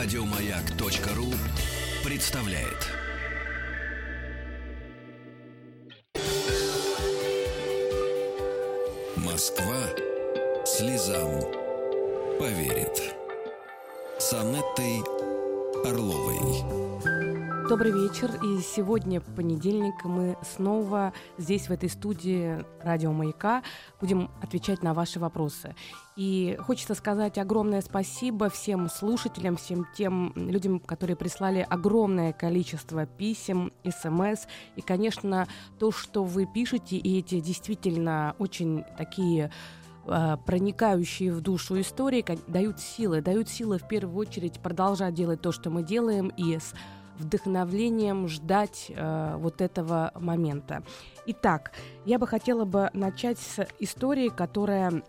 Радиомаяк.ру 0.00 1.34
представляет. 2.08 2.86
Москва 9.16 9.74
слезам 10.64 11.40
поверит. 12.38 13.12
С 14.20 14.32
Анеттой 14.34 15.02
Орловой. 15.84 17.27
Добрый 17.68 17.92
вечер. 17.92 18.30
И 18.42 18.60
сегодня, 18.60 19.20
понедельник, 19.20 20.02
мы 20.02 20.38
снова 20.42 21.12
здесь, 21.36 21.68
в 21.68 21.70
этой 21.70 21.90
студии 21.90 22.64
радио 22.82 23.12
«Маяка», 23.12 23.62
будем 24.00 24.30
отвечать 24.40 24.82
на 24.82 24.94
ваши 24.94 25.20
вопросы. 25.20 25.74
И 26.16 26.56
хочется 26.60 26.94
сказать 26.94 27.36
огромное 27.36 27.82
спасибо 27.82 28.48
всем 28.48 28.88
слушателям, 28.88 29.58
всем 29.58 29.86
тем 29.94 30.32
людям, 30.34 30.80
которые 30.80 31.14
прислали 31.14 31.66
огромное 31.68 32.32
количество 32.32 33.04
писем, 33.04 33.70
смс. 33.84 34.46
И, 34.76 34.80
конечно, 34.80 35.46
то, 35.78 35.92
что 35.92 36.24
вы 36.24 36.46
пишете, 36.46 36.96
и 36.96 37.18
эти 37.18 37.38
действительно 37.40 38.34
очень 38.38 38.82
такие 38.96 39.50
а, 40.06 40.38
проникающие 40.38 41.30
в 41.30 41.42
душу 41.42 41.78
истории, 41.78 42.24
дают 42.46 42.80
силы, 42.80 43.20
дают 43.20 43.50
силы 43.50 43.76
в 43.76 43.86
первую 43.86 44.16
очередь 44.16 44.58
продолжать 44.58 45.12
делать 45.12 45.42
то, 45.42 45.52
что 45.52 45.68
мы 45.68 45.82
делаем, 45.82 46.28
и 46.28 46.56
с 46.56 46.72
вдохновлением 47.18 48.28
ждать 48.28 48.86
э, 48.88 49.36
вот 49.38 49.60
этого 49.60 50.12
момента. 50.14 50.82
Итак, 51.26 51.72
я 52.04 52.18
бы 52.18 52.26
хотела 52.26 52.64
бы 52.64 52.90
начать 52.92 53.38
с 53.38 53.66
истории, 53.78 54.28
которая 54.28 55.02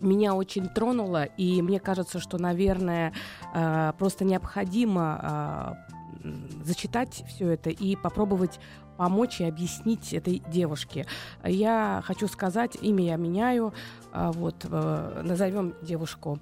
меня 0.00 0.34
очень 0.34 0.68
тронула, 0.68 1.24
и 1.24 1.62
мне 1.62 1.80
кажется, 1.80 2.18
что, 2.18 2.38
наверное, 2.38 3.12
э, 3.54 3.92
просто 3.98 4.24
необходимо 4.24 5.76
э, 6.24 6.28
зачитать 6.64 7.24
все 7.28 7.50
это 7.50 7.70
и 7.70 7.96
попробовать 7.96 8.60
помочь 8.96 9.40
и 9.40 9.44
объяснить 9.44 10.12
этой 10.12 10.42
девушке. 10.48 11.06
Я 11.44 12.02
хочу 12.04 12.28
сказать, 12.28 12.76
имя 12.80 13.04
я 13.04 13.16
меняю, 13.16 13.74
э, 14.12 14.30
вот, 14.34 14.66
э, 14.70 15.22
назовем 15.24 15.74
девушку 15.82 16.38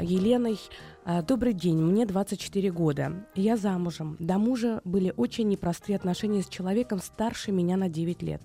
Еленой. 0.00 0.58
А, 1.04 1.22
добрый 1.22 1.52
день, 1.52 1.76
мне 1.76 2.06
24 2.06 2.70
года. 2.70 3.26
Я 3.34 3.56
замужем. 3.56 4.16
До 4.18 4.38
мужа 4.38 4.80
были 4.84 5.12
очень 5.16 5.48
непростые 5.48 5.96
отношения 5.96 6.42
с 6.42 6.48
человеком 6.48 7.00
старше 7.00 7.52
меня 7.52 7.76
на 7.76 7.88
9 7.88 8.22
лет. 8.22 8.42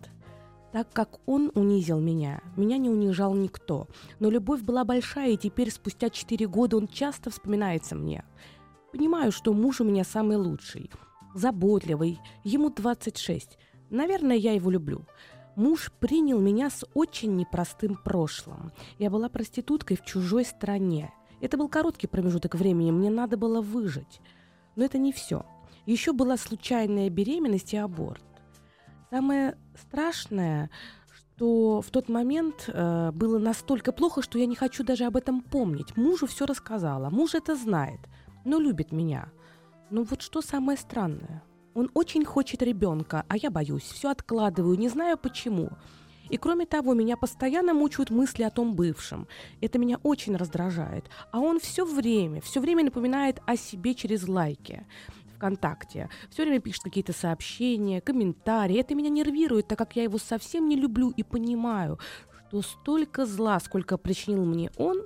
Так 0.73 0.91
как 0.91 1.19
он 1.25 1.51
унизил 1.55 1.99
меня, 1.99 2.41
меня 2.57 2.77
не 2.77 2.89
унижал 2.89 3.33
никто. 3.33 3.87
Но 4.19 4.29
любовь 4.29 4.61
была 4.61 4.83
большая, 4.83 5.31
и 5.31 5.37
теперь, 5.37 5.71
спустя 5.71 6.09
4 6.09 6.45
года, 6.47 6.77
он 6.77 6.87
часто 6.87 7.29
вспоминается 7.29 7.95
мне. 7.95 8.25
Понимаю, 8.91 9.31
что 9.31 9.53
муж 9.53 9.79
у 9.79 9.85
меня 9.85 10.03
самый 10.03 10.37
лучший, 10.37 10.91
заботливый, 11.33 12.19
ему 12.43 12.69
26. 12.69 13.57
Наверное, 13.89 14.35
я 14.35 14.53
его 14.53 14.69
люблю. 14.69 15.05
Муж 15.55 15.91
принял 15.99 16.39
меня 16.39 16.69
с 16.69 16.85
очень 16.93 17.35
непростым 17.35 17.95
прошлым. 17.95 18.71
Я 18.99 19.09
была 19.09 19.29
проституткой 19.29 19.97
в 19.97 20.05
чужой 20.05 20.45
стране. 20.45 21.11
Это 21.41 21.57
был 21.57 21.69
короткий 21.69 22.07
промежуток 22.07 22.55
времени, 22.55 22.91
мне 22.91 23.09
надо 23.09 23.37
было 23.37 23.61
выжить. 23.61 24.21
Но 24.75 24.83
это 24.83 24.97
не 24.97 25.11
все. 25.11 25.45
Еще 25.85 26.13
была 26.13 26.37
случайная 26.37 27.09
беременность 27.09 27.73
и 27.73 27.77
аборт. 27.77 28.23
Самое 29.09 29.57
страшное, 29.79 30.69
что 31.37 31.81
в 31.81 31.89
тот 31.91 32.09
момент 32.09 32.65
э, 32.67 33.11
было 33.11 33.39
настолько 33.39 33.91
плохо, 33.91 34.21
что 34.21 34.37
я 34.39 34.45
не 34.47 34.55
хочу 34.55 34.83
даже 34.83 35.05
об 35.05 35.15
этом 35.15 35.41
помнить. 35.41 35.95
Мужу 35.95 36.25
все 36.27 36.45
рассказала. 36.45 37.09
Муж 37.09 37.35
это 37.35 37.55
знает, 37.55 37.99
но 38.43 38.59
любит 38.59 38.91
меня. 38.91 39.29
Но 39.89 40.03
вот 40.03 40.21
что 40.21 40.41
самое 40.41 40.77
странное. 40.77 41.43
Он 41.73 41.89
очень 41.93 42.25
хочет 42.25 42.63
ребенка, 42.63 43.23
а 43.29 43.37
я 43.37 43.51
боюсь, 43.51 43.83
все 43.83 44.09
откладываю, 44.09 44.77
не 44.77 44.89
знаю 44.89 45.17
почему. 45.17 45.69
И 46.29 46.37
кроме 46.37 46.65
того, 46.65 46.93
меня 46.93 47.17
постоянно 47.17 47.73
мучают 47.73 48.09
мысли 48.09 48.43
о 48.43 48.49
том 48.49 48.75
бывшем. 48.75 49.27
Это 49.61 49.79
меня 49.79 49.97
очень 50.03 50.35
раздражает. 50.35 51.05
А 51.31 51.39
он 51.39 51.59
все 51.59 51.85
время, 51.85 52.41
все 52.41 52.59
время 52.59 52.83
напоминает 52.83 53.41
о 53.45 53.55
себе 53.55 53.93
через 53.93 54.27
лайки. 54.27 54.85
ВКонтакте. 55.35 56.09
Все 56.29 56.43
время 56.43 56.59
пишет 56.59 56.83
какие-то 56.83 57.13
сообщения, 57.13 58.01
комментарии. 58.01 58.79
Это 58.79 58.95
меня 58.95 59.09
нервирует, 59.09 59.67
так 59.67 59.77
как 59.77 59.95
я 59.95 60.03
его 60.03 60.17
совсем 60.17 60.67
не 60.67 60.75
люблю 60.75 61.11
и 61.11 61.23
понимаю, 61.23 61.99
что 62.49 62.61
столько 62.61 63.25
зла, 63.25 63.59
сколько 63.59 63.97
причинил 63.97 64.45
мне 64.45 64.71
он, 64.77 65.03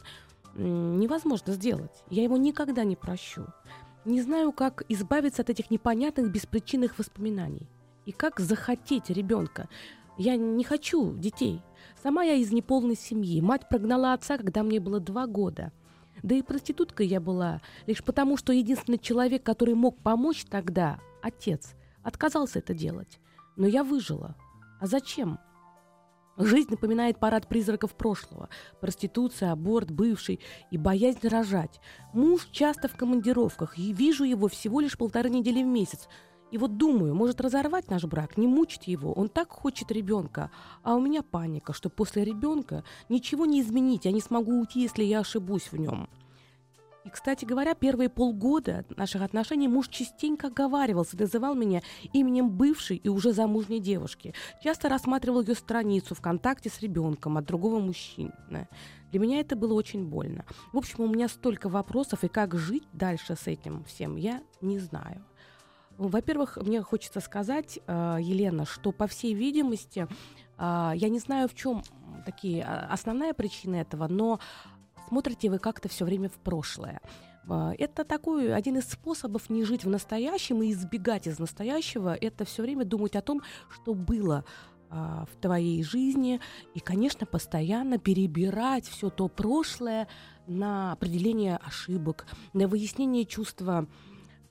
невозможно 0.55 1.53
сделать. 1.53 2.03
Я 2.09 2.23
его 2.23 2.37
никогда 2.37 2.83
не 2.83 2.95
прощу. 2.95 3.45
Не 4.05 4.21
знаю, 4.21 4.51
как 4.51 4.83
избавиться 4.89 5.41
от 5.41 5.49
этих 5.49 5.69
непонятных 5.69 6.31
беспричинных 6.31 6.97
воспоминаний. 6.97 7.67
И 8.05 8.11
как 8.11 8.39
захотеть 8.39 9.09
ребенка. 9.09 9.69
Я 10.21 10.35
не 10.35 10.63
хочу 10.63 11.17
детей. 11.17 11.63
Сама 12.03 12.21
я 12.21 12.35
из 12.35 12.51
неполной 12.51 12.95
семьи. 12.95 13.41
Мать 13.41 13.67
прогнала 13.67 14.13
отца, 14.13 14.37
когда 14.37 14.61
мне 14.61 14.79
было 14.79 14.99
два 14.99 15.25
года. 15.25 15.71
Да 16.21 16.35
и 16.35 16.43
проституткой 16.43 17.07
я 17.07 17.19
была, 17.19 17.59
лишь 17.87 18.03
потому, 18.03 18.37
что 18.37 18.53
единственный 18.53 18.99
человек, 18.99 19.41
который 19.41 19.73
мог 19.73 19.97
помочь 19.97 20.45
тогда, 20.45 20.99
отец, 21.23 21.73
отказался 22.03 22.59
это 22.59 22.75
делать. 22.75 23.19
Но 23.55 23.65
я 23.65 23.83
выжила. 23.83 24.35
А 24.79 24.85
зачем? 24.85 25.39
Жизнь 26.37 26.69
напоминает 26.69 27.17
парад 27.17 27.47
призраков 27.47 27.95
прошлого. 27.95 28.49
Проституция, 28.79 29.51
аборт, 29.51 29.89
бывший 29.89 30.39
и 30.69 30.77
боязнь 30.77 31.27
рожать. 31.27 31.81
Муж 32.13 32.47
часто 32.51 32.87
в 32.87 32.95
командировках, 32.95 33.79
и 33.79 33.91
вижу 33.91 34.23
его 34.23 34.47
всего 34.49 34.81
лишь 34.81 34.99
полторы 34.99 35.31
недели 35.31 35.63
в 35.63 35.67
месяц– 35.67 36.07
и 36.51 36.57
вот 36.57 36.77
думаю, 36.77 37.15
может 37.15 37.39
разорвать 37.39 37.89
наш 37.89 38.03
брак, 38.03 38.37
не 38.37 38.45
мучить 38.45 38.87
его. 38.87 39.13
Он 39.13 39.29
так 39.29 39.49
хочет 39.49 39.91
ребенка. 39.91 40.51
А 40.83 40.95
у 40.95 40.99
меня 40.99 41.23
паника, 41.23 41.71
что 41.71 41.89
после 41.89 42.25
ребенка 42.25 42.83
ничего 43.07 43.45
не 43.45 43.61
изменить. 43.61 44.05
Я 44.05 44.11
не 44.11 44.21
смогу 44.21 44.59
уйти, 44.59 44.81
если 44.81 45.03
я 45.03 45.19
ошибусь 45.19 45.71
в 45.71 45.77
нем. 45.77 46.09
И, 47.03 47.09
кстати 47.09 47.45
говоря, 47.45 47.73
первые 47.73 48.09
полгода 48.09 48.85
наших 48.95 49.23
отношений 49.23 49.67
муж 49.67 49.87
частенько 49.87 50.47
оговаривался, 50.47 51.17
называл 51.17 51.55
меня 51.55 51.81
именем 52.13 52.49
бывшей 52.49 52.97
и 52.97 53.09
уже 53.09 53.33
замужней 53.33 53.79
девушки. 53.79 54.35
Часто 54.63 54.87
рассматривал 54.87 55.41
ее 55.41 55.55
страницу 55.55 56.13
ВКонтакте 56.13 56.69
с 56.69 56.79
ребенком 56.81 57.37
от 57.37 57.45
другого 57.45 57.79
мужчины. 57.79 58.67
Для 59.09 59.19
меня 59.19 59.39
это 59.39 59.55
было 59.55 59.73
очень 59.73 60.05
больно. 60.05 60.45
В 60.73 60.77
общем, 60.77 61.01
у 61.01 61.07
меня 61.07 61.27
столько 61.27 61.69
вопросов, 61.69 62.23
и 62.23 62.27
как 62.27 62.55
жить 62.55 62.87
дальше 62.93 63.35
с 63.35 63.47
этим 63.47 63.83
всем, 63.85 64.15
я 64.15 64.41
не 64.61 64.77
знаю. 64.77 65.25
Во-первых, 66.01 66.57
мне 66.57 66.81
хочется 66.81 67.19
сказать, 67.19 67.77
э, 67.85 68.17
Елена, 68.19 68.65
что, 68.65 68.91
по 68.91 69.05
всей 69.05 69.35
видимости, 69.35 70.07
э, 70.57 70.91
я 70.95 71.09
не 71.09 71.19
знаю, 71.19 71.47
в 71.47 71.53
чем 71.53 71.83
такие 72.25 72.63
а, 72.63 72.87
основная 72.91 73.35
причина 73.35 73.75
этого, 73.75 74.07
но 74.07 74.39
смотрите 75.07 75.51
вы 75.51 75.59
как-то 75.59 75.89
все 75.89 76.03
время 76.05 76.29
в 76.29 76.39
прошлое. 76.39 77.01
Это 77.47 78.03
такой 78.03 78.53
один 78.53 78.77
из 78.77 78.85
способов 78.85 79.49
не 79.49 79.63
жить 79.63 79.83
в 79.83 79.89
настоящем 79.89 80.61
и 80.61 80.71
избегать 80.71 81.27
из 81.27 81.39
настоящего. 81.39 82.15
Это 82.15 82.45
все 82.45 82.61
время 82.61 82.85
думать 82.85 83.15
о 83.15 83.21
том, 83.21 83.41
что 83.69 83.95
было 83.95 84.45
в 84.89 85.29
твоей 85.41 85.83
жизни 85.83 86.39
и, 86.75 86.79
конечно, 86.79 87.25
постоянно 87.25 87.97
перебирать 87.97 88.85
все 88.85 89.09
то 89.09 89.27
прошлое 89.27 90.07
на 90.45 90.91
определение 90.91 91.57
ошибок, 91.57 92.27
на 92.53 92.67
выяснение 92.67 93.25
чувства 93.25 93.87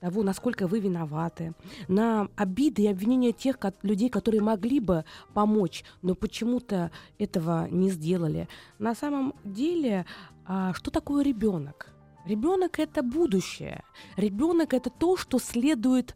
того, 0.01 0.23
насколько 0.23 0.67
вы 0.67 0.79
виноваты, 0.79 1.53
на 1.87 2.27
обиды 2.35 2.83
и 2.83 2.87
обвинения 2.87 3.31
тех 3.31 3.57
людей, 3.83 4.09
которые 4.09 4.41
могли 4.41 4.79
бы 4.79 5.05
помочь, 5.33 5.83
но 6.01 6.15
почему-то 6.15 6.91
этого 7.19 7.67
не 7.69 7.89
сделали. 7.91 8.47
На 8.79 8.95
самом 8.95 9.33
деле, 9.43 10.05
а, 10.45 10.73
что 10.73 10.91
такое 10.91 11.23
ребенок? 11.23 11.93
Ребенок 12.25 12.79
это 12.79 13.03
будущее. 13.03 13.83
Ребенок 14.17 14.73
это 14.73 14.89
то, 14.89 15.17
что 15.17 15.39
следует, 15.39 16.15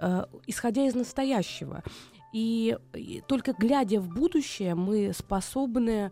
э, 0.00 0.24
исходя 0.48 0.84
из 0.86 0.94
настоящего. 0.94 1.82
И, 2.32 2.76
и 2.92 3.22
только 3.28 3.52
глядя 3.52 4.00
в 4.00 4.08
будущее, 4.08 4.74
мы 4.74 5.12
способны 5.12 6.10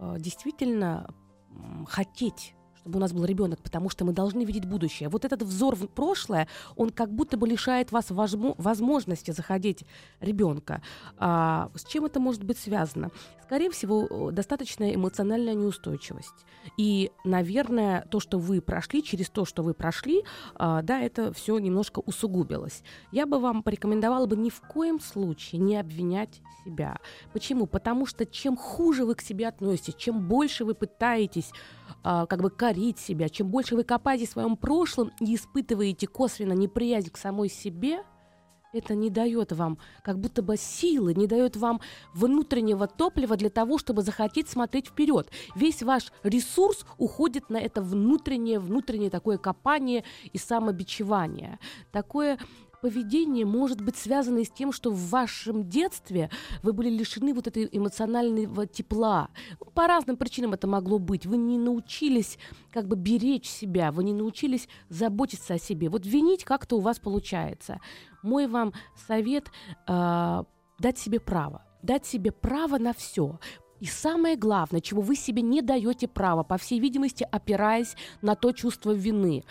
э, 0.00 0.16
действительно 0.18 1.06
хотеть 1.86 2.54
чтобы 2.84 2.98
у 2.98 3.00
нас 3.00 3.14
был 3.14 3.24
ребенок, 3.24 3.60
потому 3.62 3.88
что 3.88 4.04
мы 4.04 4.12
должны 4.12 4.44
видеть 4.44 4.66
будущее. 4.66 5.08
Вот 5.08 5.24
этот 5.24 5.42
взор 5.42 5.74
в 5.74 5.86
прошлое, 5.86 6.48
он 6.76 6.90
как 6.90 7.10
будто 7.10 7.38
бы 7.38 7.48
лишает 7.48 7.92
вас 7.92 8.10
возможности 8.10 9.30
заходить 9.30 9.84
ребенка. 10.20 10.82
А, 11.16 11.70
с 11.74 11.84
чем 11.84 12.04
это 12.04 12.20
может 12.20 12.44
быть 12.44 12.58
связано? 12.58 13.10
Скорее 13.42 13.70
всего, 13.70 14.30
достаточная 14.30 14.94
эмоциональная 14.94 15.54
неустойчивость. 15.54 16.44
И, 16.76 17.10
наверное, 17.24 18.06
то, 18.10 18.20
что 18.20 18.38
вы 18.38 18.60
прошли, 18.60 19.02
через 19.02 19.30
то, 19.30 19.46
что 19.46 19.62
вы 19.62 19.72
прошли, 19.72 20.22
а, 20.54 20.82
да, 20.82 21.00
это 21.00 21.32
все 21.32 21.58
немножко 21.58 22.00
усугубилось. 22.00 22.82
Я 23.12 23.24
бы 23.24 23.38
вам 23.38 23.62
порекомендовала 23.62 24.26
бы 24.26 24.36
ни 24.36 24.50
в 24.50 24.60
коем 24.60 25.00
случае 25.00 25.62
не 25.62 25.78
обвинять 25.78 26.42
себя. 26.66 26.98
Почему? 27.32 27.66
Потому 27.66 28.04
что 28.04 28.26
чем 28.26 28.56
хуже 28.56 29.06
вы 29.06 29.14
к 29.14 29.22
себе 29.22 29.48
относитесь, 29.48 29.94
чем 29.94 30.28
больше 30.28 30.64
вы 30.66 30.74
пытаетесь 30.74 31.50
а, 32.02 32.26
как 32.26 32.42
бы 32.42 32.50
корить 32.50 32.98
себя, 32.98 33.28
чем 33.28 33.48
больше 33.48 33.76
вы 33.76 33.84
копаете 33.84 34.26
в 34.26 34.30
своем 34.30 34.56
прошлом 34.56 35.12
и 35.20 35.34
испытываете 35.34 36.06
косвенно 36.06 36.52
неприязнь 36.52 37.10
к 37.10 37.16
самой 37.16 37.48
себе, 37.48 38.04
это 38.74 38.94
не 38.94 39.08
дает 39.08 39.52
вам 39.52 39.78
как 40.02 40.18
будто 40.18 40.42
бы 40.42 40.56
силы, 40.56 41.14
не 41.14 41.26
дает 41.26 41.56
вам 41.56 41.80
внутреннего 42.12 42.86
топлива 42.86 43.36
для 43.36 43.50
того, 43.50 43.78
чтобы 43.78 44.02
захотеть 44.02 44.48
смотреть 44.48 44.88
вперед. 44.88 45.30
Весь 45.54 45.82
ваш 45.82 46.12
ресурс 46.22 46.84
уходит 46.98 47.50
на 47.50 47.56
это 47.56 47.80
внутреннее, 47.80 48.58
внутреннее 48.58 49.10
такое 49.10 49.38
копание 49.38 50.04
и 50.32 50.38
самобичевание. 50.38 51.58
Такое 51.92 52.38
поведение 52.84 53.46
может 53.46 53.80
быть 53.80 53.96
связано 53.96 54.40
и 54.40 54.44
с 54.44 54.50
тем, 54.50 54.70
что 54.70 54.90
в 54.90 55.08
вашем 55.08 55.66
детстве 55.70 56.28
вы 56.62 56.74
были 56.74 56.90
лишены 56.90 57.32
вот 57.32 57.46
этой 57.46 57.66
эмоционального 57.72 58.66
тепла. 58.66 59.30
По 59.72 59.86
разным 59.86 60.18
причинам 60.18 60.52
это 60.52 60.66
могло 60.66 60.98
быть. 60.98 61.24
Вы 61.24 61.38
не 61.38 61.56
научились 61.56 62.36
как 62.70 62.86
бы 62.86 62.96
беречь 62.96 63.48
себя, 63.48 63.90
вы 63.90 64.04
не 64.04 64.12
научились 64.12 64.68
заботиться 64.90 65.54
о 65.54 65.58
себе. 65.58 65.88
Вот 65.88 66.04
винить 66.04 66.44
как-то 66.44 66.76
у 66.76 66.80
вас 66.80 66.98
получается. 66.98 67.80
Мой 68.22 68.48
вам 68.48 68.74
совет 69.08 69.50
э, 69.88 70.44
дать 70.78 70.98
себе 70.98 71.20
право. 71.20 71.64
Дать 71.82 72.04
себе 72.04 72.32
право 72.32 72.76
на 72.76 72.92
все. 72.92 73.40
И 73.80 73.86
самое 73.86 74.36
главное, 74.36 74.82
чего 74.82 75.00
вы 75.00 75.16
себе 75.16 75.40
не 75.40 75.62
даете 75.62 76.06
права, 76.06 76.42
по 76.42 76.58
всей 76.58 76.80
видимости, 76.80 77.26
опираясь 77.32 77.96
на 78.20 78.34
то 78.34 78.52
чувство 78.52 78.90
вины, 78.90 79.42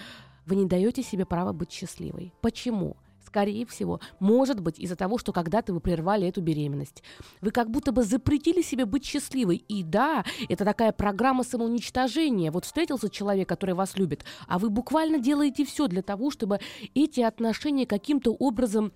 вы 0.45 0.56
не 0.56 0.65
даете 0.68 1.01
себе 1.01 1.25
право 1.25 1.51
быть 1.51 1.71
счастливой. 1.71 2.31
Почему? 2.39 2.95
Скорее 3.33 3.65
всего, 3.65 4.00
может 4.19 4.59
быть 4.59 4.77
из-за 4.77 4.95
того, 4.95 5.18
что 5.18 5.33
когда-то 5.33 5.74
вы 5.74 5.80
прервали 5.80 6.27
эту 6.27 6.39
беременность. 6.39 7.01
Вы 7.41 7.50
как 7.50 7.71
будто 7.71 7.91
бы 7.91 8.03
запретили 8.03 8.62
себе 8.62 8.85
быть 8.85 9.03
счастливой. 9.03 9.56
И 9.56 9.81
да, 9.81 10.24
это 10.50 10.63
такая 10.63 10.91
программа 10.91 11.44
самоуничтожения. 11.44 12.51
Вот 12.51 12.65
встретился 12.65 13.09
человек, 13.09 13.50
который 13.50 13.74
вас 13.74 13.97
любит, 13.97 14.24
а 14.47 14.59
вы 14.59 14.69
буквально 14.69 15.18
делаете 15.18 15.65
все 15.65 15.88
для 15.88 16.03
того, 16.03 16.30
чтобы 16.30 16.59
эти 16.94 17.21
отношения 17.21 17.88
каким-то 17.88 18.33
образом 18.33 18.94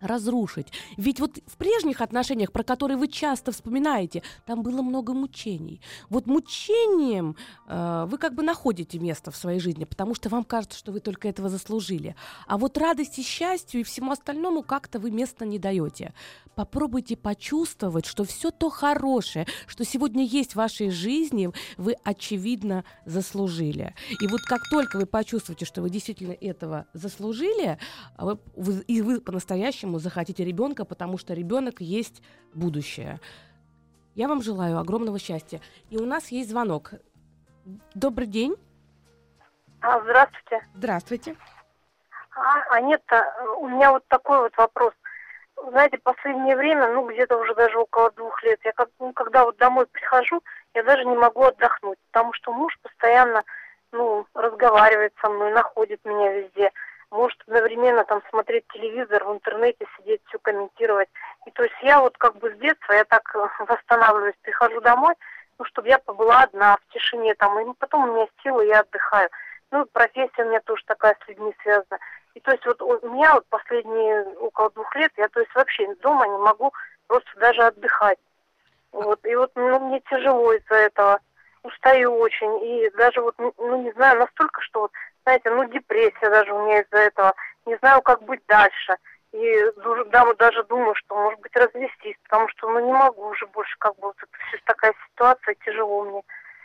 разрушить. 0.00 0.68
Ведь 0.96 1.20
вот 1.20 1.38
в 1.46 1.56
прежних 1.56 2.00
отношениях, 2.00 2.52
про 2.52 2.62
которые 2.62 2.96
вы 2.96 3.08
часто 3.08 3.52
вспоминаете, 3.52 4.22
там 4.46 4.62
было 4.62 4.82
много 4.82 5.14
мучений. 5.14 5.80
Вот 6.08 6.26
мучением 6.26 7.36
э, 7.66 8.06
вы 8.08 8.18
как 8.18 8.34
бы 8.34 8.42
находите 8.42 8.98
место 8.98 9.30
в 9.30 9.36
своей 9.36 9.60
жизни, 9.60 9.84
потому 9.84 10.14
что 10.14 10.28
вам 10.28 10.44
кажется, 10.44 10.78
что 10.78 10.92
вы 10.92 11.00
только 11.00 11.28
этого 11.28 11.48
заслужили. 11.48 12.14
А 12.46 12.58
вот 12.58 12.78
радости, 12.78 13.22
счастью 13.22 13.80
и 13.80 13.84
всему 13.84 14.12
остальному 14.12 14.62
как-то 14.62 14.98
вы 14.98 15.10
места 15.10 15.44
не 15.44 15.58
даете. 15.58 16.12
Попробуйте 16.54 17.16
почувствовать, 17.16 18.04
что 18.04 18.24
все 18.24 18.50
то 18.50 18.68
хорошее, 18.68 19.46
что 19.66 19.84
сегодня 19.84 20.24
есть 20.24 20.52
в 20.52 20.56
вашей 20.56 20.90
жизни, 20.90 21.50
вы 21.76 21.96
очевидно 22.04 22.84
заслужили. 23.04 23.94
И 24.20 24.26
вот 24.26 24.40
как 24.42 24.60
только 24.70 24.98
вы 24.98 25.06
почувствуете, 25.06 25.64
что 25.64 25.82
вы 25.82 25.90
действительно 25.90 26.32
этого 26.32 26.86
заслужили, 26.92 27.78
вы, 28.18 28.38
вы, 28.56 28.80
и 28.88 29.02
вы 29.02 29.20
по-настоящему 29.20 29.87
по-настоящему 29.88 29.98
захотите 29.98 30.44
ребенка, 30.44 30.84
потому 30.84 31.18
что 31.18 31.34
ребенок 31.34 31.80
есть 31.80 32.22
будущее. 32.54 33.20
Я 34.14 34.28
вам 34.28 34.42
желаю 34.42 34.78
огромного 34.78 35.18
счастья. 35.18 35.60
И 35.90 35.96
у 35.96 36.06
нас 36.06 36.28
есть 36.32 36.50
звонок. 36.50 36.92
Добрый 37.94 38.26
день. 38.26 38.54
А, 39.80 40.00
здравствуйте. 40.00 40.66
Здравствуйте. 40.74 41.36
А, 42.34 42.76
Анетта, 42.76 43.24
у 43.58 43.68
меня 43.68 43.90
вот 43.92 44.04
такой 44.08 44.38
вот 44.40 44.56
вопрос. 44.56 44.92
Знаете, 45.70 45.98
последнее 45.98 46.56
время, 46.56 46.92
ну, 46.92 47.08
где-то 47.08 47.36
уже 47.36 47.54
даже 47.54 47.78
около 47.78 48.10
двух 48.12 48.42
лет, 48.44 48.60
я 48.64 48.72
как, 48.72 48.88
ну, 49.00 49.12
когда 49.12 49.44
вот 49.44 49.56
домой 49.56 49.86
прихожу, 49.86 50.40
я 50.74 50.82
даже 50.84 51.04
не 51.04 51.16
могу 51.16 51.42
отдохнуть, 51.42 51.98
потому 52.12 52.32
что 52.32 52.52
муж 52.52 52.78
постоянно, 52.82 53.42
ну, 53.92 54.24
разговаривает 54.34 55.12
со 55.20 55.28
мной, 55.28 55.52
находит 55.52 56.04
меня 56.04 56.32
везде 56.32 56.70
может 57.10 57.40
одновременно 57.46 58.04
там 58.04 58.22
смотреть 58.30 58.66
телевизор, 58.72 59.24
в 59.24 59.32
интернете 59.32 59.86
сидеть, 59.96 60.20
все 60.26 60.38
комментировать. 60.38 61.08
И 61.46 61.50
то 61.50 61.62
есть 61.62 61.76
я 61.82 62.00
вот 62.00 62.16
как 62.18 62.36
бы 62.36 62.50
с 62.50 62.58
детства, 62.58 62.92
я 62.92 63.04
так 63.04 63.22
э, 63.34 63.48
восстанавливаюсь, 63.64 64.36
прихожу 64.42 64.80
домой, 64.80 65.14
ну, 65.58 65.64
чтобы 65.64 65.88
я 65.88 65.98
побыла 65.98 66.42
одна, 66.42 66.76
в 66.76 66.92
тишине 66.92 67.34
там, 67.34 67.58
и 67.58 67.74
потом 67.78 68.08
у 68.08 68.14
меня 68.14 68.26
силы, 68.42 68.66
я 68.66 68.80
отдыхаю. 68.80 69.28
Ну, 69.70 69.84
профессия 69.86 70.44
у 70.44 70.48
меня 70.48 70.60
тоже 70.60 70.82
такая 70.86 71.16
с 71.22 71.28
людьми 71.28 71.54
связана. 71.62 71.98
И 72.34 72.40
то 72.40 72.52
есть 72.52 72.64
вот 72.64 72.80
у 72.80 73.08
меня 73.08 73.34
вот 73.34 73.46
последние 73.48 74.24
около 74.40 74.70
двух 74.70 74.94
лет, 74.96 75.12
я 75.16 75.28
то 75.28 75.40
есть 75.40 75.54
вообще 75.54 75.92
дома 75.96 76.26
не 76.26 76.38
могу 76.38 76.72
просто 77.06 77.30
даже 77.36 77.62
отдыхать. 77.62 78.18
Вот, 78.92 79.24
и 79.26 79.34
вот 79.34 79.50
ну, 79.54 79.80
мне 79.80 80.00
тяжело 80.08 80.52
из-за 80.52 80.74
этого, 80.76 81.20
устаю 81.62 82.16
очень, 82.16 82.64
и 82.64 82.90
даже 82.96 83.20
вот, 83.20 83.34
ну, 83.38 83.82
не 83.82 83.92
знаю, 83.92 84.20
настолько, 84.20 84.60
что 84.62 84.82
вот 84.82 84.92
знаете, 85.28 85.50
ну 85.50 85.68
депрессия 85.70 86.30
даже 86.30 86.52
у 86.52 86.64
меня 86.64 86.80
из-за 86.80 86.98
этого. 86.98 87.34
Не 87.66 87.76
знаю, 87.76 88.00
как 88.00 88.22
быть 88.22 88.40
дальше. 88.48 88.96
И 89.32 89.62
да, 90.10 90.24
даже 90.38 90.64
думаю, 90.64 90.94
что, 90.94 91.14
может 91.14 91.40
быть, 91.40 91.54
развестись, 91.54 92.16
потому 92.24 92.48
что, 92.48 92.70
ну, 92.70 92.86
не 92.86 92.92
могу 92.92 93.26
уже 93.26 93.46
больше, 93.48 93.76
как 93.78 93.94
бы, 93.96 94.06
вот 94.06 94.16
это 94.16 94.32
все 94.48 94.58
такая 94.64 94.94
ситуация, 95.10 95.54
тяжело 95.66 96.04
мне. 96.04 96.22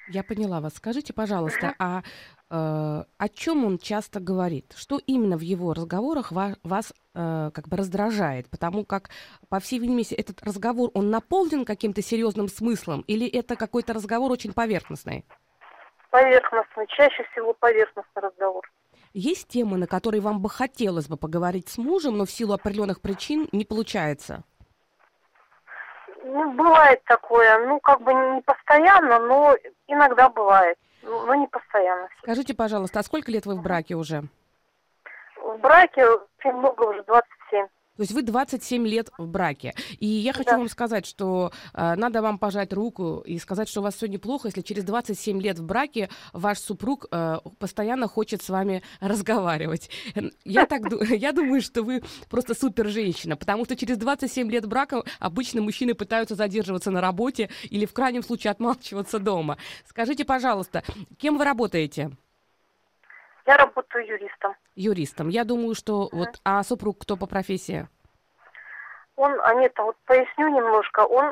Я 0.07 0.24
поняла 0.24 0.62
вас. 0.62 0.75
Скажите, 0.75 1.12
пожалуйста, 1.12 1.75
а 1.77 2.04
э, 2.50 3.04
о 3.18 3.30
чем 3.30 3.65
он 3.65 3.80
часто 3.80 4.21
говорит? 4.21 4.74
Что 4.77 4.98
именно 5.06 5.38
в 5.38 5.42
его 5.42 5.74
разговорах 5.74 6.31
вас, 6.31 6.56
вас 6.63 6.94
э, 7.15 7.51
как 7.54 7.68
бы 7.68 7.75
раздражает? 7.75 8.50
Потому 8.50 8.86
как, 8.86 9.10
по 9.50 9.60
всей 9.60 9.80
видимости, 9.80 10.13
этот 10.13 10.42
разговор, 10.44 10.89
он 10.94 11.10
наполнен 11.10 11.65
каким-то 11.65 12.01
серьезным 12.01 12.48
смыслом 12.48 13.01
или 13.07 13.27
это 13.27 13.57
какой-то 13.57 13.94
разговор 13.94 14.31
очень 14.31 14.54
поверхностный? 14.54 15.25
Поверхностный, 16.13 16.86
чаще 16.89 17.24
всего 17.31 17.56
поверхностный 17.56 18.21
разговор. 18.21 18.71
Есть 19.13 19.48
темы, 19.48 19.77
на 19.77 19.88
которые 19.88 20.21
вам 20.21 20.44
бы 20.44 20.48
хотелось 20.48 21.07
бы 21.07 21.18
поговорить 21.18 21.69
с 21.69 21.80
мужем, 21.80 22.19
но 22.19 22.25
в 22.25 22.30
силу 22.30 22.54
определенных 22.54 23.01
причин 23.01 23.50
не 23.51 23.65
получается? 23.65 24.44
Ну, 26.24 26.51
бывает 26.54 27.04
такое. 27.06 27.65
Ну, 27.65 27.80
как 27.80 28.04
бы 28.04 28.13
не 28.13 28.42
постоянно, 28.44 29.18
но 29.21 29.56
иногда 29.88 30.30
бывает. 30.30 30.77
Ну, 31.01 31.25
но 31.25 31.33
не 31.33 31.48
постоянно. 31.48 32.07
Скажите, 32.21 32.54
пожалуйста, 32.54 33.00
а 33.00 33.04
сколько 33.04 33.31
лет 33.31 33.48
вы 33.48 33.56
в 33.56 33.63
браке 33.63 33.95
уже? 33.95 34.21
В 35.42 35.57
браке 35.57 36.06
очень 36.07 36.56
много, 36.56 36.83
уже 36.83 37.01
27. 37.06 37.65
То 37.95 38.01
есть 38.01 38.12
вы 38.12 38.24
27 38.24 38.88
лет 38.88 39.10
в 39.18 39.28
браке. 39.28 39.74
И 40.00 40.07
я 40.07 40.34
хочу 40.34 40.50
да. 40.50 40.57
вам 40.57 40.69
сказать, 40.69 41.06
что 41.06 41.51
э, 41.74 41.94
надо 41.95 42.22
вам 42.22 42.40
пожать 42.40 42.74
руку 42.74 43.24
и 43.25 43.38
сказать, 43.38 43.69
что 43.69 43.81
у 43.81 43.84
вас 43.84 43.95
все 43.95 44.07
неплохо, 44.07 44.48
если 44.48 44.62
через 44.62 44.84
27 44.84 45.40
лет 45.42 45.60
в 45.60 45.63
браке 45.63 46.10
ваш 46.34 46.57
супруг 46.60 47.06
э, 47.12 47.38
постоянно 47.60 48.08
хочет 48.08 48.41
с 48.41 48.50
вами 48.50 48.82
разговаривать. 49.00 49.89
Я, 50.44 50.65
так, 50.65 50.82
я 51.10 51.32
думаю, 51.32 51.62
что 51.62 51.84
вы 51.84 52.03
просто 52.29 52.53
супер 52.53 52.88
женщина, 52.89 53.36
потому 53.36 53.65
что 53.65 53.75
через 53.75 53.98
27 53.98 54.50
лет 54.51 54.65
брака 54.65 55.03
обычно 55.20 55.62
мужчины 55.62 55.94
пытаются 55.94 56.36
задерживаться 56.36 56.91
на 56.91 57.01
работе 57.01 57.50
или 57.70 57.86
в 57.86 57.94
крайнем 57.94 58.24
случае 58.24 58.51
отмалчиваться 58.51 59.20
дома. 59.20 59.58
Скажите, 59.86 60.25
пожалуйста, 60.25 60.84
кем 61.18 61.38
вы 61.38 61.44
работаете? 61.44 62.12
Я 63.46 63.58
работаю 63.58 64.06
юристом. 64.06 64.56
Юристом. 64.76 65.30
Я 65.30 65.44
думаю, 65.44 65.76
что 65.76 66.04
mm-hmm. 66.04 66.18
вот, 66.18 66.30
а 66.46 66.64
супруг 66.64 67.00
кто 67.00 67.18
по 67.18 67.28
профессии? 67.28 67.88
Он, 69.16 69.40
а 69.44 69.54
нет, 69.56 69.74
вот 69.78 69.96
поясню 70.06 70.48
немножко. 70.48 71.02
Он 71.02 71.26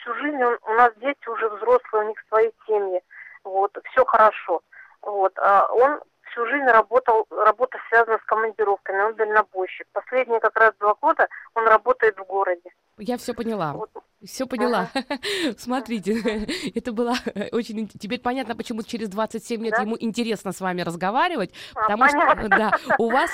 всю 0.00 0.14
жизнь, 0.14 0.42
он, 0.42 0.58
у 0.66 0.74
нас 0.74 0.92
дети 0.96 1.28
уже 1.28 1.48
взрослые, 1.48 2.04
у 2.04 2.08
них 2.08 2.18
свои 2.28 2.50
семьи. 2.66 3.00
Вот, 3.44 3.76
все 3.92 4.04
хорошо. 4.04 4.62
Вот, 5.02 5.38
а 5.38 5.66
он 5.72 6.00
всю 6.30 6.46
жизнь 6.46 6.66
работал, 6.66 7.26
работа 7.30 7.78
связана 7.88 8.18
с 8.18 8.24
командировками, 8.24 9.02
он 9.02 9.14
дальнобойщик. 9.14 9.86
Последние 9.92 10.40
как 10.40 10.58
раз 10.58 10.72
два 10.78 10.94
года 10.94 11.28
он 11.54 11.66
работает 11.66 12.18
в 12.18 12.24
городе. 12.24 12.70
Я 12.98 13.16
все 13.18 13.34
поняла. 13.34 13.72
Вот. 13.72 13.90
Все 14.24 14.46
поняла. 14.46 14.90
Ага. 15.00 15.18
Смотрите, 15.56 16.46
это 16.74 16.92
было 16.92 17.14
очень... 17.52 17.88
Теперь 17.88 18.20
понятно, 18.20 18.54
почему 18.54 18.82
через 18.82 19.08
27 19.08 19.62
лет 19.64 19.74
да? 19.76 19.82
ему 19.82 19.96
интересно 19.98 20.52
с 20.52 20.60
вами 20.60 20.82
разговаривать, 20.82 21.52
а, 21.74 21.82
потому 21.82 22.04
понятно. 22.04 22.40
что 22.40 22.48
да, 22.48 22.72
у 22.98 23.10
вас 23.10 23.30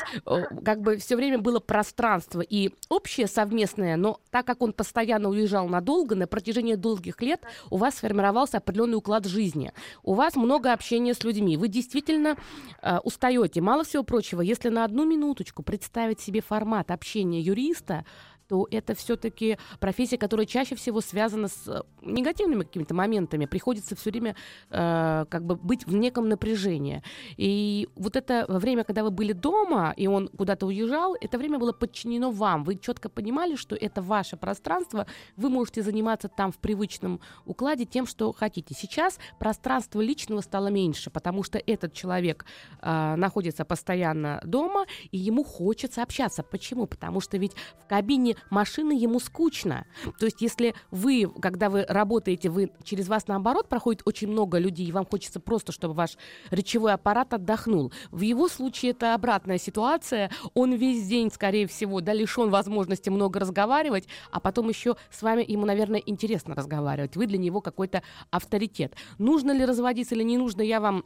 как 0.64 0.80
бы 0.80 0.96
все 0.96 1.16
время 1.16 1.38
было 1.38 1.60
пространство 1.60 2.40
и 2.40 2.70
общее 2.88 3.26
совместное, 3.26 3.96
но 3.96 4.20
так 4.30 4.46
как 4.46 4.62
он 4.62 4.72
постоянно 4.72 5.28
уезжал 5.28 5.68
надолго, 5.68 6.14
на 6.14 6.26
протяжении 6.26 6.74
долгих 6.74 7.20
лет 7.20 7.42
у 7.70 7.78
вас 7.78 7.96
сформировался 7.96 8.58
определенный 8.58 8.96
уклад 8.96 9.26
жизни. 9.26 9.72
У 10.02 10.14
вас 10.14 10.36
много 10.36 10.72
общения 10.72 11.14
с 11.14 11.24
людьми. 11.24 11.56
Вы 11.56 11.68
действительно 11.68 12.36
э, 12.82 12.98
устаете. 12.98 13.60
Мало 13.60 13.84
всего 13.84 14.02
прочего, 14.02 14.40
если 14.40 14.68
на 14.68 14.84
одну 14.84 15.04
минуточку 15.04 15.62
представить 15.62 16.20
себе 16.20 16.40
формат 16.40 16.90
общения 16.90 17.40
юриста, 17.40 18.04
то 18.48 18.66
это 18.70 18.94
все-таки 18.94 19.58
профессия, 19.80 20.18
которая 20.18 20.46
чаще 20.46 20.74
всего 20.74 21.00
связана 21.00 21.48
с 21.48 21.68
э, 21.68 21.82
негативными 22.02 22.62
какими-то 22.62 22.94
моментами. 22.94 23.46
Приходится 23.46 23.96
все 23.96 24.10
время 24.10 24.36
э, 24.70 25.24
как 25.28 25.44
бы 25.44 25.56
быть 25.56 25.86
в 25.86 25.94
неком 25.94 26.28
напряжении. 26.28 27.02
И 27.36 27.88
вот 27.96 28.16
это 28.16 28.44
время, 28.48 28.84
когда 28.84 29.02
вы 29.02 29.10
были 29.10 29.32
дома, 29.32 29.92
и 29.96 30.06
он 30.06 30.28
куда-то 30.28 30.66
уезжал, 30.66 31.16
это 31.20 31.38
время 31.38 31.58
было 31.58 31.72
подчинено 31.72 32.30
вам. 32.30 32.64
Вы 32.64 32.76
четко 32.76 33.08
понимали, 33.08 33.56
что 33.56 33.74
это 33.74 34.02
ваше 34.02 34.36
пространство, 34.36 35.06
вы 35.36 35.50
можете 35.50 35.82
заниматься 35.82 36.28
там 36.28 36.52
в 36.52 36.58
привычном 36.58 37.20
укладе 37.44 37.84
тем, 37.84 38.06
что 38.06 38.32
хотите. 38.32 38.74
Сейчас 38.74 39.18
пространство 39.38 40.00
личного 40.00 40.40
стало 40.40 40.68
меньше, 40.68 41.10
потому 41.10 41.42
что 41.42 41.58
этот 41.58 41.92
человек 41.92 42.44
э, 42.80 43.14
находится 43.16 43.64
постоянно 43.64 44.40
дома, 44.44 44.86
и 45.10 45.18
ему 45.18 45.44
хочется 45.44 46.02
общаться. 46.02 46.42
Почему? 46.42 46.86
Потому 46.86 47.20
что 47.20 47.36
ведь 47.38 47.52
в 47.82 47.88
кабине 47.88 48.35
машины 48.50 48.92
ему 48.92 49.20
скучно. 49.20 49.86
То 50.18 50.26
есть 50.26 50.40
если 50.40 50.74
вы, 50.90 51.30
когда 51.40 51.68
вы 51.70 51.84
работаете, 51.88 52.50
вы 52.50 52.70
через 52.82 53.08
вас 53.08 53.28
наоборот 53.28 53.68
проходит 53.68 54.02
очень 54.04 54.28
много 54.28 54.58
людей, 54.58 54.86
и 54.86 54.92
вам 54.92 55.06
хочется 55.06 55.40
просто, 55.40 55.72
чтобы 55.72 55.94
ваш 55.94 56.16
речевой 56.50 56.92
аппарат 56.92 57.34
отдохнул. 57.34 57.92
В 58.10 58.20
его 58.20 58.48
случае 58.48 58.92
это 58.92 59.14
обратная 59.14 59.58
ситуация. 59.58 60.30
Он 60.54 60.72
весь 60.74 61.06
день, 61.06 61.30
скорее 61.30 61.66
всего, 61.66 62.00
да, 62.00 62.12
лишен 62.12 62.50
возможности 62.50 63.10
много 63.10 63.40
разговаривать, 63.40 64.08
а 64.30 64.40
потом 64.40 64.68
еще 64.68 64.96
с 65.10 65.22
вами 65.22 65.44
ему, 65.46 65.66
наверное, 65.66 66.02
интересно 66.04 66.54
разговаривать. 66.54 67.16
Вы 67.16 67.26
для 67.26 67.38
него 67.38 67.60
какой-то 67.60 68.02
авторитет. 68.30 68.94
Нужно 69.18 69.52
ли 69.52 69.64
разводиться 69.64 70.14
или 70.14 70.22
не 70.22 70.38
нужно, 70.38 70.62
я 70.62 70.80
вам 70.80 71.04